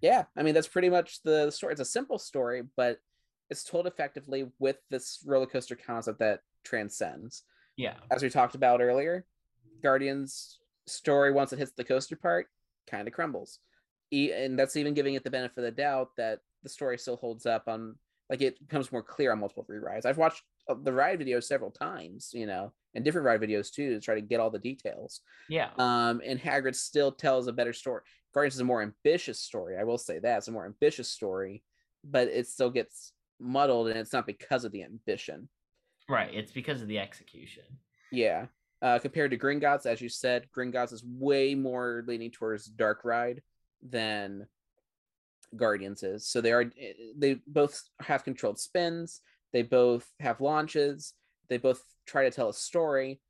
[0.00, 1.72] Yeah, I mean that's pretty much the story.
[1.72, 2.98] It's a simple story, but
[3.50, 7.42] it's told effectively with this roller coaster concept that transcends.
[7.76, 7.94] Yeah.
[8.10, 9.24] As we talked about earlier,
[9.82, 12.46] Guardians story once it hits the coaster part
[12.86, 13.58] kind of crumbles.
[14.12, 17.16] E- and that's even giving it the benefit of the doubt that the story still
[17.16, 17.96] holds up on
[18.30, 20.04] like it becomes more clear on multiple rerides.
[20.04, 23.90] I've watched uh, the ride videos several times, you know, and different ride videos too
[23.94, 25.20] to try to get all the details.
[25.48, 25.68] Yeah.
[25.78, 28.02] Um, and Hagrid still tells a better story.
[28.34, 29.76] Guardians is a more ambitious story.
[29.78, 31.62] I will say that it's a more ambitious story,
[32.04, 35.48] but it still gets muddled, and it's not because of the ambition.
[36.08, 36.32] Right.
[36.32, 37.64] It's because of the execution.
[38.12, 38.46] Yeah.
[38.82, 43.42] Uh, compared to Gringotts, as you said, Gringotts is way more leaning towards dark ride
[43.82, 44.46] than
[45.56, 46.26] Guardians is.
[46.26, 49.20] So they are eh, they both have controlled spins.
[49.52, 51.14] They both have launches.
[51.48, 53.20] They both try to tell a story.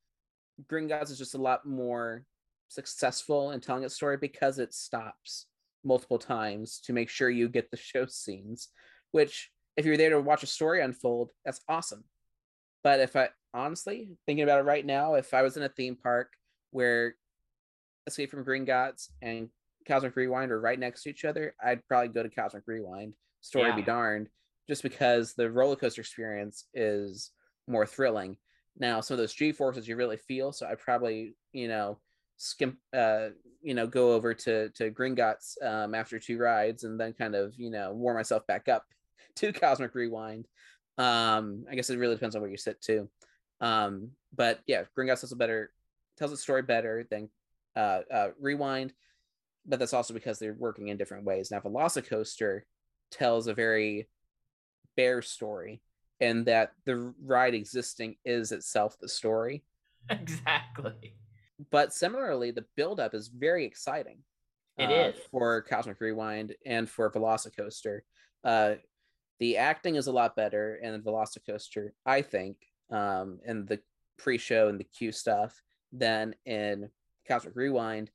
[0.71, 2.25] Gringotts is just a lot more
[2.69, 5.47] successful in telling its story because it stops
[5.85, 8.69] multiple times to make sure you get the show scenes.
[9.13, 12.05] Which, if you're there to watch a story unfold, that's awesome.
[12.83, 15.97] But if I honestly thinking about it right now, if I was in a theme
[15.97, 16.33] park
[16.71, 17.15] where
[18.07, 19.49] Escape from Green Gringotts and
[19.87, 23.15] Cosmic Rewind are right next to each other, I'd probably go to Cosmic Rewind.
[23.41, 24.29] Story be darned,
[24.69, 27.31] just because the roller coaster experience is
[27.69, 28.37] more thrilling.
[28.79, 31.99] Now, some of those G forces you really feel, so I probably you know
[32.39, 33.29] skimp, uh,
[33.63, 37.55] you know, go over to to Gringotts um, after two rides, and then kind of
[37.57, 38.85] you know warm myself back up
[39.37, 40.47] to Cosmic Rewind.
[40.99, 43.09] Um, I guess it really depends on where you sit too.
[43.61, 45.71] Um, but yeah, Gringotts tells a better
[46.17, 47.29] tells a story better than
[47.77, 48.93] uh, uh, Rewind,
[49.67, 51.51] but that's also because they're working in different ways.
[51.51, 52.63] Now, Velocicoaster
[53.11, 54.09] tells a very
[54.97, 55.83] bare story,
[56.21, 59.65] and that the ride existing is itself the story.
[60.11, 61.15] exactly.
[61.71, 64.19] But similarly, the buildup is very exciting.
[64.79, 65.17] It uh, is.
[65.31, 68.01] for Cosmic Rewind and for Velocicoaster.
[68.45, 68.75] Uh,
[69.39, 72.57] the acting is a lot better in Velocicoaster, I think,
[72.91, 73.81] um, in the
[74.19, 75.61] pre-show and the queue stuff
[75.93, 76.89] than in
[77.29, 78.11] Cosmic Rewind.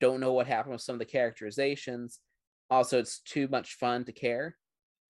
[0.00, 2.20] Don't know what happened with some of the characterizations.
[2.70, 4.56] Also, it's too much fun to care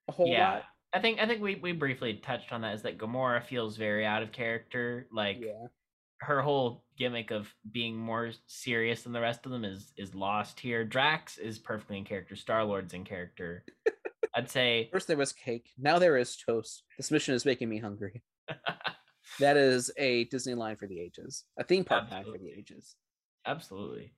[0.09, 0.55] a whole yeah.
[0.55, 0.63] lot.
[0.93, 4.07] I think I think we, we briefly touched on that is that Gamora feels very
[4.07, 5.07] out of character.
[5.13, 5.67] Like Yeah,
[6.21, 10.59] her whole gimmick of being more serious than the rest of them is is lost
[10.59, 10.85] here.
[10.85, 12.37] Drax is perfectly in character.
[12.37, 13.65] Star Lord's in character.
[14.35, 16.85] I'd say first there was cake, now there is toast.
[16.97, 18.23] This mission is making me hungry.
[19.41, 22.97] That is a Disney line for the ages, a theme park line for the ages.
[23.47, 24.13] absolutely.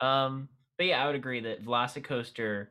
[0.00, 0.48] Um,
[0.78, 2.68] but yeah, I would agree that Velocicoaster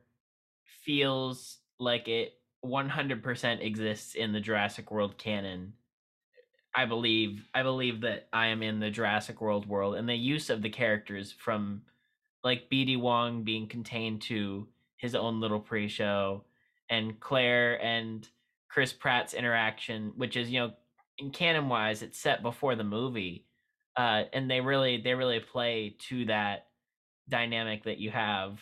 [0.83, 2.33] feels like it
[2.65, 5.73] 100% exists in the Jurassic World canon.
[6.73, 10.49] I believe I believe that I am in the Jurassic World world and the use
[10.49, 11.81] of the characters from
[12.43, 16.45] like BD Wong being contained to his own little pre-show
[16.91, 18.27] and Claire and
[18.69, 20.71] Chris Pratt's interaction which is you know
[21.17, 23.47] in canon wise it's set before the movie
[23.97, 26.67] uh and they really they really play to that
[27.29, 28.59] dynamic that you have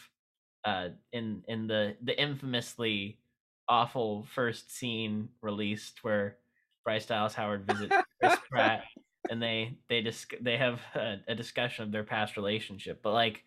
[0.64, 3.20] uh in in the the infamously
[3.68, 6.38] awful first scene released where
[6.84, 8.84] Bryce Dallas Howard visits Chris Pratt
[9.30, 13.44] and they they just they have a, a discussion of their past relationship but like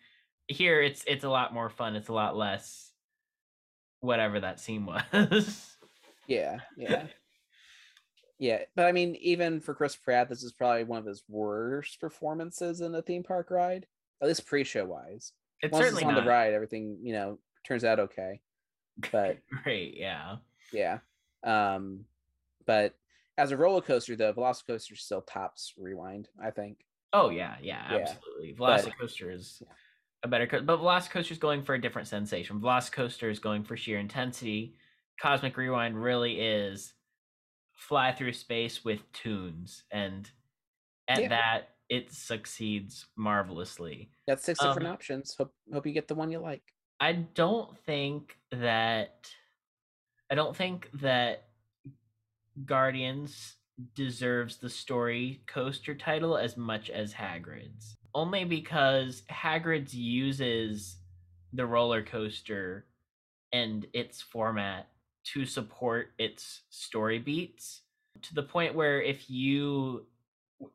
[0.47, 2.92] here it's it's a lot more fun it's a lot less
[4.03, 5.01] whatever that scene was
[6.27, 7.07] Yeah, yeah.
[8.39, 11.99] yeah, but I mean, even for Chris Pratt, this is probably one of his worst
[11.99, 13.85] performances in a theme park ride,
[14.21, 15.33] at least pre-show wise.
[15.61, 18.39] it's Once certainly it's on not the ride, everything you know turns out okay.
[19.11, 20.37] But great yeah
[20.71, 20.99] yeah,
[21.43, 22.05] um,
[22.65, 22.95] but
[23.37, 26.29] as a roller coaster, the Velocicoaster still tops Rewind.
[26.41, 26.85] I think.
[27.11, 28.53] Oh yeah, yeah, Yeah, absolutely.
[28.57, 29.61] but- Velocicoaster is
[30.23, 32.59] a better, co- but Velocicoaster is going for a different sensation.
[32.59, 34.75] Velocicoaster is going for sheer intensity.
[35.21, 36.93] Cosmic Rewind really is
[37.73, 40.29] fly through space with tunes, and
[41.07, 41.27] at Yeah.
[41.29, 44.09] that it succeeds marvelously.
[44.25, 45.35] That's six different Um, options.
[45.35, 46.63] Hope hope you get the one you like.
[46.99, 49.29] I don't think that
[50.31, 51.49] I don't think that
[52.65, 53.57] Guardians
[53.95, 57.97] deserves the story coaster title as much as Hagrid's.
[58.15, 60.97] Only because Hagrid's uses
[61.51, 62.85] the roller coaster
[63.51, 64.87] and its format
[65.25, 67.81] to support its story beats
[68.21, 70.05] to the point where if you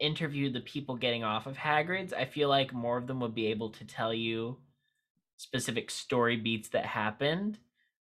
[0.01, 3.47] interview the people getting off of Hagrid's, I feel like more of them would be
[3.47, 4.59] able to tell you
[5.36, 7.59] specific story beats that happened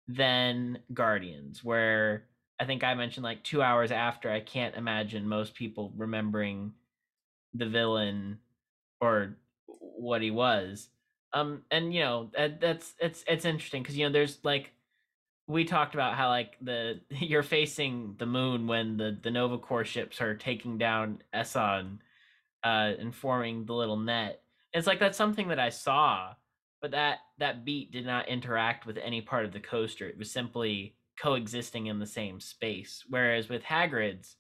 [0.08, 2.26] than Guardians, where
[2.60, 6.74] I think I mentioned like two hours after, I can't imagine most people remembering
[7.53, 8.40] the villain
[9.02, 9.36] or
[9.69, 10.90] what he was.
[11.34, 14.72] Um, and you know that, that's it's it's interesting because you know there's like
[15.48, 19.86] we talked about how like the you're facing the moon when the the Nova Corps
[19.86, 21.99] ships are taking down Eson,
[22.64, 24.41] uh, and forming the little net.
[24.73, 26.34] It's like that's something that I saw,
[26.82, 30.07] but that that beat did not interact with any part of the coaster.
[30.07, 33.03] It was simply coexisting in the same space.
[33.07, 34.36] Whereas with Hagrid's,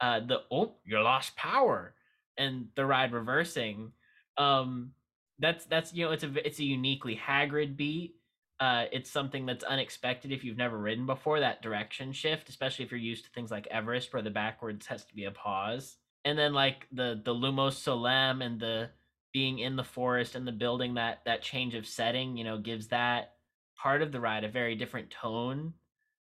[0.00, 1.94] uh, the oh you lost power
[2.36, 3.92] and the ride reversing,
[4.36, 4.92] um,
[5.38, 8.16] that's that's you know it's a it's a uniquely Hagrid beat.
[8.60, 11.40] Uh, it's something that's unexpected if you've never ridden before.
[11.40, 15.04] That direction shift, especially if you're used to things like Everest, where the backwards has
[15.06, 18.90] to be a pause, and then like the the Lumos Solem and the
[19.32, 22.88] being in the forest and the building that that change of setting, you know, gives
[22.88, 23.32] that
[23.76, 25.74] part of the ride a very different tone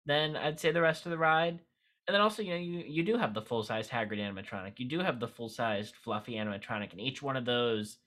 [0.04, 1.60] than I'd say the rest of the ride.
[2.06, 4.78] And then also, you know, you you do have the full sized Hagrid animatronic.
[4.78, 7.98] You do have the full sized fluffy animatronic, and each one of those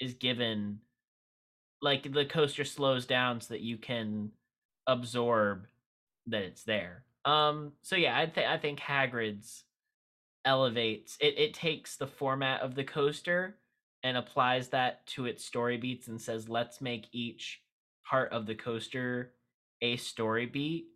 [0.00, 0.80] is given
[1.80, 4.30] like the coaster slows down so that you can
[4.86, 5.66] absorb
[6.26, 7.04] that it's there.
[7.24, 9.64] Um so yeah, I think I think Hagrid's
[10.44, 13.58] elevates it it takes the format of the coaster
[14.02, 17.62] and applies that to its story beats and says let's make each
[18.04, 19.34] part of the coaster
[19.82, 20.86] a story beat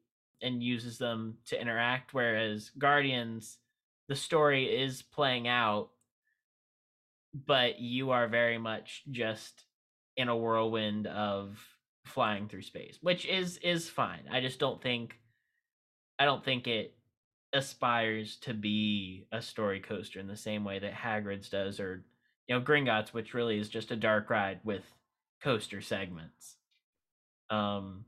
[0.43, 3.59] and uses them to interact whereas Guardians
[4.09, 5.91] the story is playing out
[7.47, 9.65] but you are very much just
[10.17, 11.59] in a whirlwind of
[12.05, 15.19] flying through space which is is fine i just don't think
[16.21, 16.97] i don't think it
[17.57, 22.05] aspires to be a story coaster in the same way that Hagrid's does, or
[22.47, 24.85] you know, Gringotts, which really is just a dark ride with
[25.43, 26.57] coaster segments.
[27.51, 28.05] Um,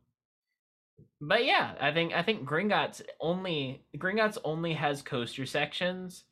[1.20, 6.24] but yeah, I think I think Gringotts only Gringotts only has coaster sections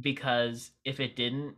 [0.00, 1.54] because if it didn't,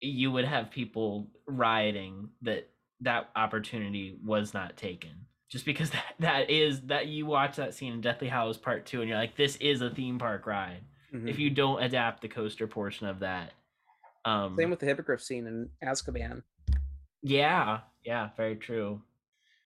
[0.00, 2.68] you would have people rioting that
[3.00, 5.10] that opportunity was not taken.
[5.48, 9.00] Just because that that is that you watch that scene in Deathly Hallows Part Two
[9.00, 10.82] and you're like, this is a theme park ride.
[11.14, 11.28] Mhm.
[11.28, 13.52] If you don't adapt the coaster portion of that,
[14.24, 16.42] um, Same with the hippogriff scene in Azkaban.
[17.22, 19.00] yeah, yeah, very true.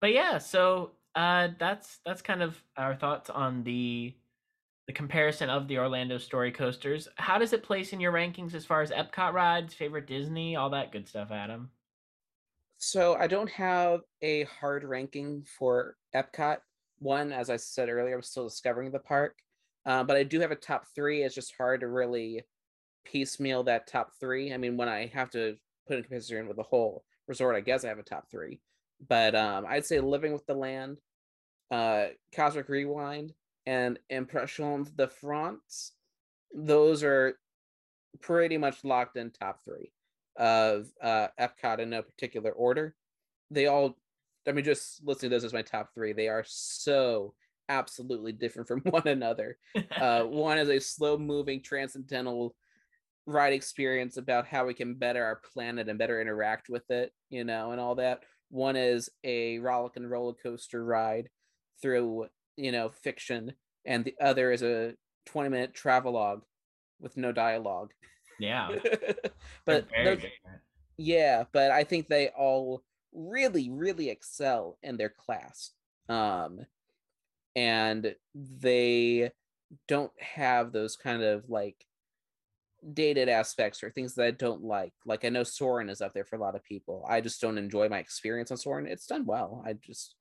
[0.01, 4.14] But yeah, so uh that's that's kind of our thoughts on the
[4.86, 7.09] the comparison of the Orlando story coasters.
[7.16, 10.70] How does it place in your rankings as far as Epcot rides, favorite Disney, all
[10.70, 11.70] that good stuff, Adam?
[12.78, 16.59] So I don't have a hard ranking for Epcot.
[16.98, 19.36] One, as I said earlier, I'm still discovering the park,
[19.86, 21.22] uh, but I do have a top three.
[21.22, 22.43] It's just hard to really
[23.05, 24.52] piecemeal that top three.
[24.52, 25.56] I mean, when I have to
[25.88, 28.60] put in comparison with the whole resort, I guess I have a top three.
[29.09, 30.98] But um, I'd say Living with the Land,
[31.70, 33.32] uh, Cosmic Rewind,
[33.66, 35.93] and Impressions de France.
[36.55, 37.38] Those are
[38.20, 39.93] pretty much locked in top three
[40.36, 42.94] of uh, Epcot in no particular order.
[43.51, 43.97] They all,
[44.47, 47.34] I mean, just listening to those as my top three, they are so
[47.68, 49.59] absolutely different from one another.
[50.01, 52.55] Uh, one is a slow moving transcendental
[53.26, 57.44] ride experience about how we can better our planet and better interact with it, you
[57.44, 58.22] know, and all that.
[58.51, 61.28] One is a rollick and roller coaster ride
[61.82, 62.27] through,
[62.57, 63.53] you know, fiction,
[63.85, 64.94] and the other is a
[65.27, 66.43] 20 minute travelogue
[67.01, 67.93] with no dialogue.
[68.39, 68.69] yeah,
[69.65, 70.24] but very those-
[70.98, 72.82] yeah, but I think they all
[73.12, 75.73] really, really excel in their class.
[76.09, 76.61] Um,
[77.55, 79.31] and they
[79.89, 81.86] don't have those kind of like
[82.93, 84.93] dated aspects or things that I don't like.
[85.05, 87.05] Like I know Soarin' is up there for a lot of people.
[87.09, 88.86] I just don't enjoy my experience on Soarin'.
[88.86, 89.62] It's done well.
[89.66, 90.15] I just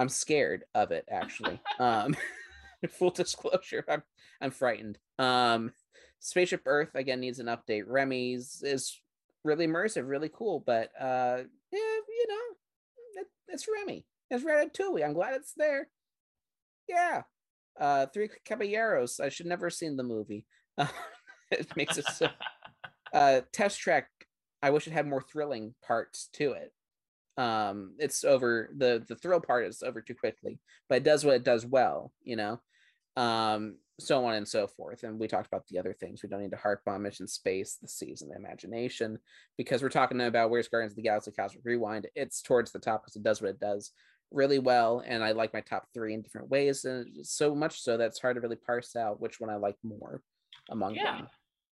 [0.00, 1.60] I'm scared of it actually.
[1.78, 2.16] um
[2.88, 4.02] full disclosure, I'm
[4.40, 4.98] I'm frightened.
[5.18, 5.72] Um
[6.20, 7.84] Spaceship Earth again needs an update.
[7.86, 8.98] Remy's is
[9.44, 11.78] really immersive, really cool, but uh yeah,
[12.08, 14.06] you know, it, it's Remy.
[14.30, 15.04] It's Ratatouille.
[15.04, 15.88] I'm glad it's there.
[16.88, 17.22] Yeah.
[17.78, 19.20] Uh Three Caballeros.
[19.20, 20.46] I should never have seen the movie.
[21.50, 22.28] it makes it so
[23.12, 24.08] uh test track
[24.62, 26.72] i wish it had more thrilling parts to it
[27.36, 30.58] um it's over the the thrill part is over too quickly
[30.88, 32.60] but it does what it does well you know?
[33.16, 35.02] Um so on and so forth.
[35.02, 36.22] And we talked about the other things.
[36.22, 39.18] We don't need to harp on mission space the seas and the imagination
[39.58, 42.08] because we're talking about where's guardians of the galaxy cosmic rewind.
[42.14, 43.92] It's towards the top because it does what it does
[44.30, 45.02] really well.
[45.06, 46.84] And i like my top three in different ways.
[46.86, 49.76] And so much so that it's hard to really parse out which one i like
[49.82, 50.22] more
[50.70, 51.28] among Yeah, them.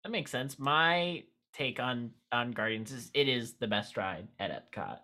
[0.03, 0.57] that makes sense.
[0.57, 1.23] My
[1.53, 4.97] take on on Guardians is it is the best ride at Epcot,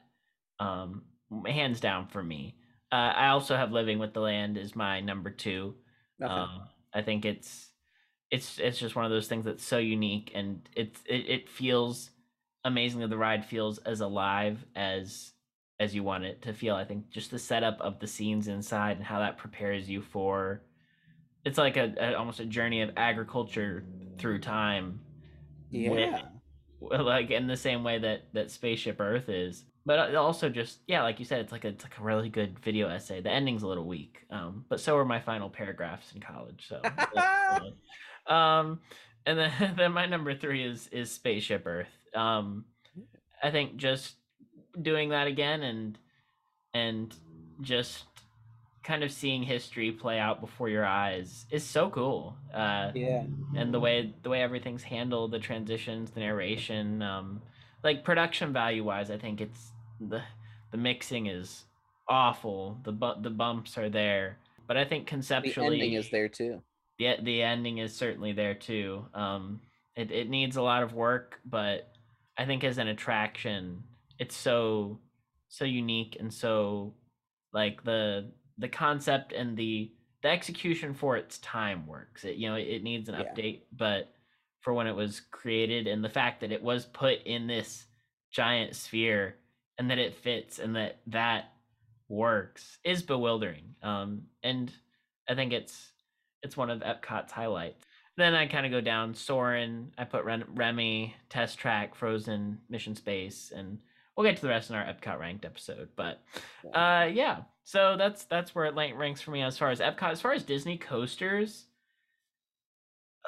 [0.62, 1.04] um,
[1.46, 2.56] hands down for me.
[2.92, 5.76] Uh, I also have Living with the Land is my number two.
[6.22, 6.64] Um,
[6.94, 7.70] I think it's
[8.30, 12.12] it's it's just one of those things that's so unique and it's it, it feels
[12.64, 15.32] amazingly the ride feels as alive as
[15.80, 16.76] as you want it to feel.
[16.76, 20.62] I think just the setup of the scenes inside and how that prepares you for
[21.46, 23.84] it's like a, a almost a journey of agriculture
[24.18, 25.00] through time
[25.72, 26.22] yeah
[26.80, 30.80] well, like in the same way that that spaceship earth is but uh, also just
[30.88, 33.22] yeah like you said it's like a, it's like a really good video essay.
[33.22, 36.82] The ending's a little weak um but so are my final paragraphs in college so
[38.34, 38.80] um
[39.26, 41.88] and then then my number three is is spaceship earth.
[42.16, 42.66] Um
[43.42, 44.16] i think just
[44.82, 45.98] doing that again and
[46.74, 47.14] and
[47.62, 48.06] just
[48.84, 52.36] kind of seeing history play out before your eyes is so cool.
[52.54, 53.24] Uh yeah.
[53.56, 57.42] and the way the way everything's handled the transitions the narration um
[57.84, 60.22] like production value wise i think it's the
[60.72, 61.66] the mixing is
[62.08, 62.78] awful.
[62.84, 64.38] The bu- the bumps are there.
[64.68, 66.62] But i think conceptually the ending is there too.
[67.00, 69.06] The, the ending is certainly there too.
[69.14, 69.62] Um
[69.96, 71.92] it, it needs a lot of work but
[72.38, 73.84] i think as an attraction
[74.20, 75.00] it's so
[75.50, 76.94] so unique and so
[77.52, 79.92] like the the concept and the
[80.24, 82.24] the execution for its time works.
[82.24, 83.24] It you know it, needs an Yeah.
[83.24, 84.14] update but
[84.62, 87.86] for when it was created and the fact that it was put in this
[88.32, 89.36] giant sphere
[89.78, 91.52] and that it fits and that that
[92.08, 94.72] works is bewildering um and
[95.30, 95.92] i think it's
[96.44, 97.86] it's one of epcot's highlights.
[98.18, 102.96] Then i kind of go down Soarin' i put Ren- remy test track frozen mission
[102.96, 103.80] space and
[104.16, 106.22] we'll get to the rest in our epcot ranked episode but
[106.74, 110.12] uh yeah so that's that's where it ranks for me as far as epcot.
[110.12, 111.66] As far as disney coasters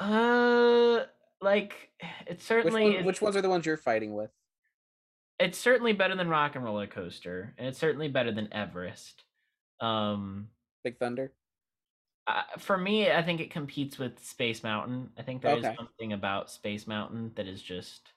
[0.01, 1.03] Uh,
[1.43, 1.89] like
[2.27, 4.31] it's Which, certainly one, is- which ones are the ones you're fighting with?
[5.39, 9.23] it's certainly better than Rock and Roller Coaster, and it's certainly better than Everest.
[9.81, 10.47] Um,
[10.83, 11.33] Big Thunder.
[12.27, 15.09] uh, for me, I think it competes with Space Mountain.
[15.17, 15.75] I think there is Okay.
[15.75, 18.13] something about Space Mountain that is just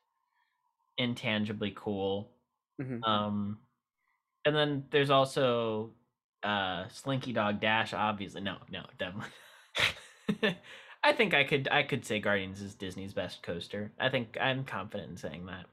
[0.98, 2.30] intangibly cool.
[2.80, 3.02] Mhm.
[3.06, 3.58] Um,
[4.44, 5.94] and then there's also
[6.42, 7.92] uh Slinky Dog Dash.
[7.94, 10.58] Obviously, no, no, definitely.
[11.02, 13.92] I think I could I could say Guardians is Disney's best coaster.
[13.98, 15.66] I think I'm confident in saying that.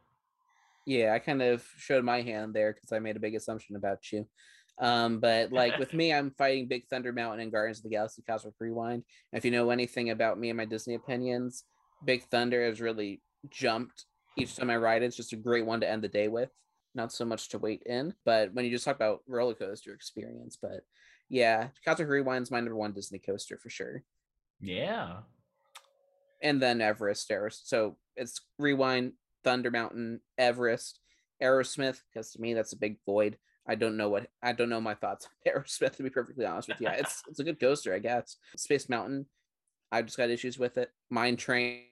[0.85, 4.11] Yeah, I kind of showed my hand there because I made a big assumption about
[4.11, 4.27] you.
[4.79, 8.23] Um, but like with me, I'm fighting Big Thunder Mountain and Guardians of the Galaxy
[8.27, 9.03] Cosmic Rewind.
[9.31, 11.63] And if you know anything about me and my Disney opinions,
[12.03, 14.05] Big Thunder has really jumped
[14.37, 15.07] each time I ride it.
[15.07, 16.49] It's just a great one to end the day with.
[16.95, 20.57] Not so much to wait in, but when you just talk about roller coaster experience,
[20.61, 20.81] but
[21.29, 24.03] yeah, Cosmic Rewind's my number one Disney coaster for sure.
[24.63, 25.17] Yeah.
[26.41, 27.69] and then Everest, Everest.
[27.69, 29.13] So it's Rewind,
[29.43, 30.99] Thunder Mountain, Everest,
[31.41, 33.37] Aerosmith, because to me that's a big void.
[33.67, 36.67] I don't know what I don't know my thoughts on Aerosmith to be perfectly honest
[36.69, 36.89] with you.
[36.97, 38.37] It's it's a good coaster, I guess.
[38.57, 39.25] Space Mountain,
[39.91, 40.89] I've just got issues with it.
[41.09, 41.83] Mine Train,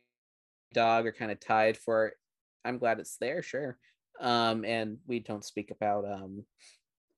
[0.73, 2.07] Dog are kind of tied for.
[2.07, 2.13] it.
[2.63, 3.77] I'm glad it's there, sure.
[4.19, 6.45] Um, and we don't speak about um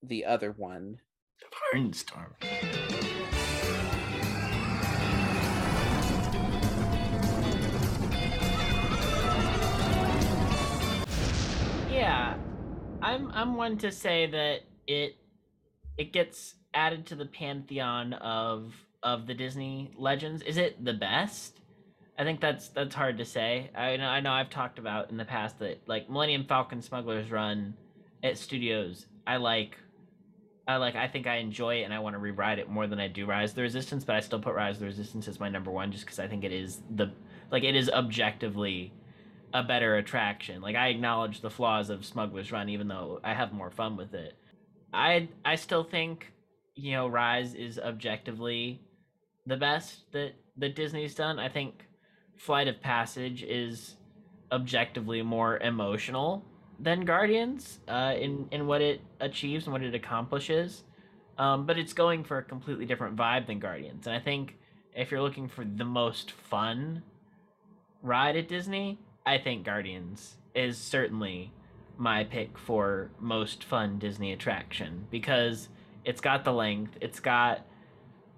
[0.04, 0.98] the other one.
[1.74, 2.34] Barnstorm.
[12.04, 12.36] Yeah,
[13.02, 15.16] I'm I'm one to say that it
[15.98, 20.42] it gets added to the pantheon of of the Disney legends.
[20.42, 21.62] Is it the best?
[22.20, 23.70] I think that's that's hard to say.
[23.74, 27.32] I know I know I've talked about in the past that like Millennium Falcon Smugglers
[27.32, 27.74] Run
[28.22, 29.06] at studios.
[29.26, 29.78] I like
[30.68, 33.00] I like I think I enjoy it and I want to rewrite it more than
[33.00, 35.40] I do Rise of the Resistance, but I still put Rise of the Resistance as
[35.40, 37.14] my number one just because I think it is the
[37.50, 38.92] like it is objectively
[39.54, 40.62] a better attraction.
[40.62, 44.14] Like I acknowledge the flaws of Smuggler's Run, even though I have more fun with
[44.14, 44.34] it.
[44.92, 46.34] I I still think
[46.76, 48.82] you know Rise is objectively
[49.46, 51.40] the best that that Disney's done.
[51.40, 51.86] I think
[52.36, 53.96] Flight of Passage is
[54.52, 56.46] objectively more emotional
[56.80, 60.84] than Guardians uh, in in what it achieves and what it accomplishes.
[61.38, 64.56] Um, but it's going for a completely different vibe than Guardians, and I think
[64.96, 67.02] if you're looking for the most fun
[68.04, 71.52] ride at Disney, I think Guardians is certainly
[71.98, 75.70] my pick for most fun Disney attraction because
[76.04, 77.66] it's got the length, it's got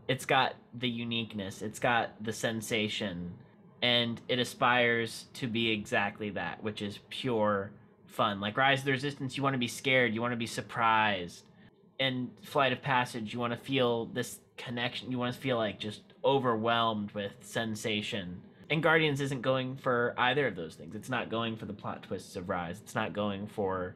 [0.07, 3.33] it's got the uniqueness, it's got the sensation,
[3.81, 7.71] and it aspires to be exactly that, which is pure
[8.05, 8.39] fun.
[8.39, 11.45] Like Rise of the Resistance, you want to be scared, you want to be surprised.
[11.99, 15.79] And Flight of Passage, you want to feel this connection, you want to feel like
[15.79, 18.41] just overwhelmed with sensation.
[18.69, 20.95] And Guardians isn't going for either of those things.
[20.95, 22.81] It's not going for the plot twists of Rise.
[22.81, 23.95] It's not going for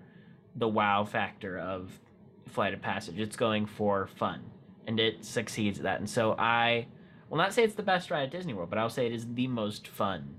[0.56, 2.00] the wow factor of
[2.48, 3.20] Flight of Passage.
[3.20, 4.41] It's going for fun.
[4.86, 6.00] And it succeeds at that.
[6.00, 6.88] And so I
[7.30, 9.34] will not say it's the best ride at Disney World, but I'll say it is
[9.34, 10.36] the most fun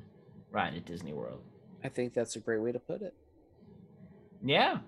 [0.50, 1.42] ride at Disney World.
[1.82, 3.14] I think that's a great way to put it.
[4.44, 4.78] Yeah.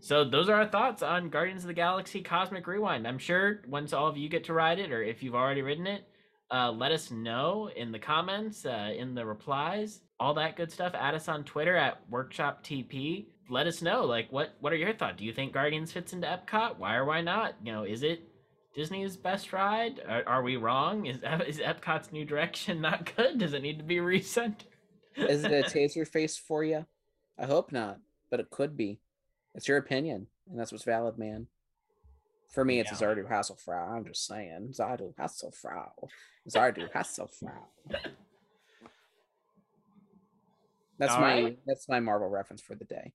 [0.00, 3.06] So those are our thoughts on Guardians of the Galaxy Cosmic Rewind.
[3.06, 5.86] I'm sure once all of you get to ride it, or if you've already ridden
[5.86, 6.04] it,
[6.50, 10.94] uh, let us know in the comments, uh, in the replies, all that good stuff.
[10.94, 13.26] Add us on Twitter at Workshop TP.
[13.50, 15.18] Let us know, like, what what are your thoughts?
[15.18, 16.78] Do you think Guardians fits into Epcot?
[16.78, 17.54] Why or why not?
[17.62, 18.28] You know, is it
[18.74, 20.00] Disney's best ride?
[20.06, 21.06] Are, are we wrong?
[21.06, 21.16] Is
[21.46, 23.38] is Epcot's new direction not good?
[23.38, 24.64] Does it need to be recentered?
[25.16, 26.86] Is it a Taserface for you?
[27.38, 27.98] I hope not,
[28.30, 29.00] but it could be.
[29.54, 31.46] It's your opinion, and that's what's valid, man.
[32.48, 33.08] For me, it's Yeah.
[33.08, 33.90] Zardu Hasselfrau.
[33.96, 35.90] I'm just saying, Zardu Hasselfrau.
[36.48, 37.52] Zardu Hasselfrau.
[40.98, 41.58] That's All my right.
[41.66, 43.12] that's my Marvel reference for the day.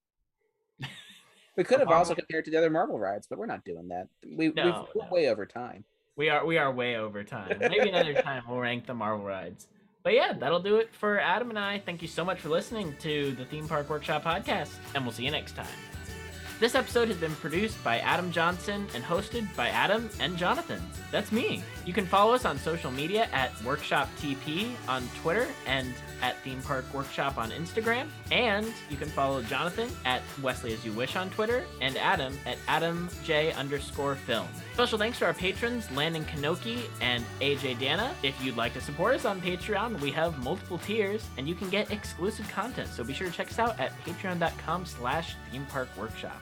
[1.55, 4.07] We could have also compared to the other Marvel rides, but we're not doing that.
[4.25, 4.87] We No, we've no.
[4.95, 5.83] we're way over time.
[6.15, 7.57] We are we are way over time.
[7.59, 9.67] Maybe another time we'll rank the Marvel rides.
[10.03, 11.79] But yeah, that'll do it for Adam and I.
[11.79, 15.25] Thank you so much for listening to the Theme Park Workshop podcast, and we'll see
[15.25, 15.67] you next time.
[16.63, 20.81] This episode has been produced by Adam Johnson and hosted by Adam and Jonathan.
[21.11, 21.61] That's me.
[21.85, 26.61] You can follow us on social media at Workshop TP on Twitter and at Theme
[26.61, 28.07] Park Workshop on Instagram.
[28.31, 32.57] And you can follow Jonathan at Wesley as you wish on Twitter and Adam at
[32.69, 34.47] Adam J underscore film.
[34.73, 38.15] Special thanks to our patrons Landon Kanoki and AJ Dana.
[38.23, 41.69] If you'd like to support us on Patreon, we have multiple tiers and you can
[41.69, 42.87] get exclusive content.
[42.87, 46.41] So be sure to check us out at patreon.com slash theme park workshop.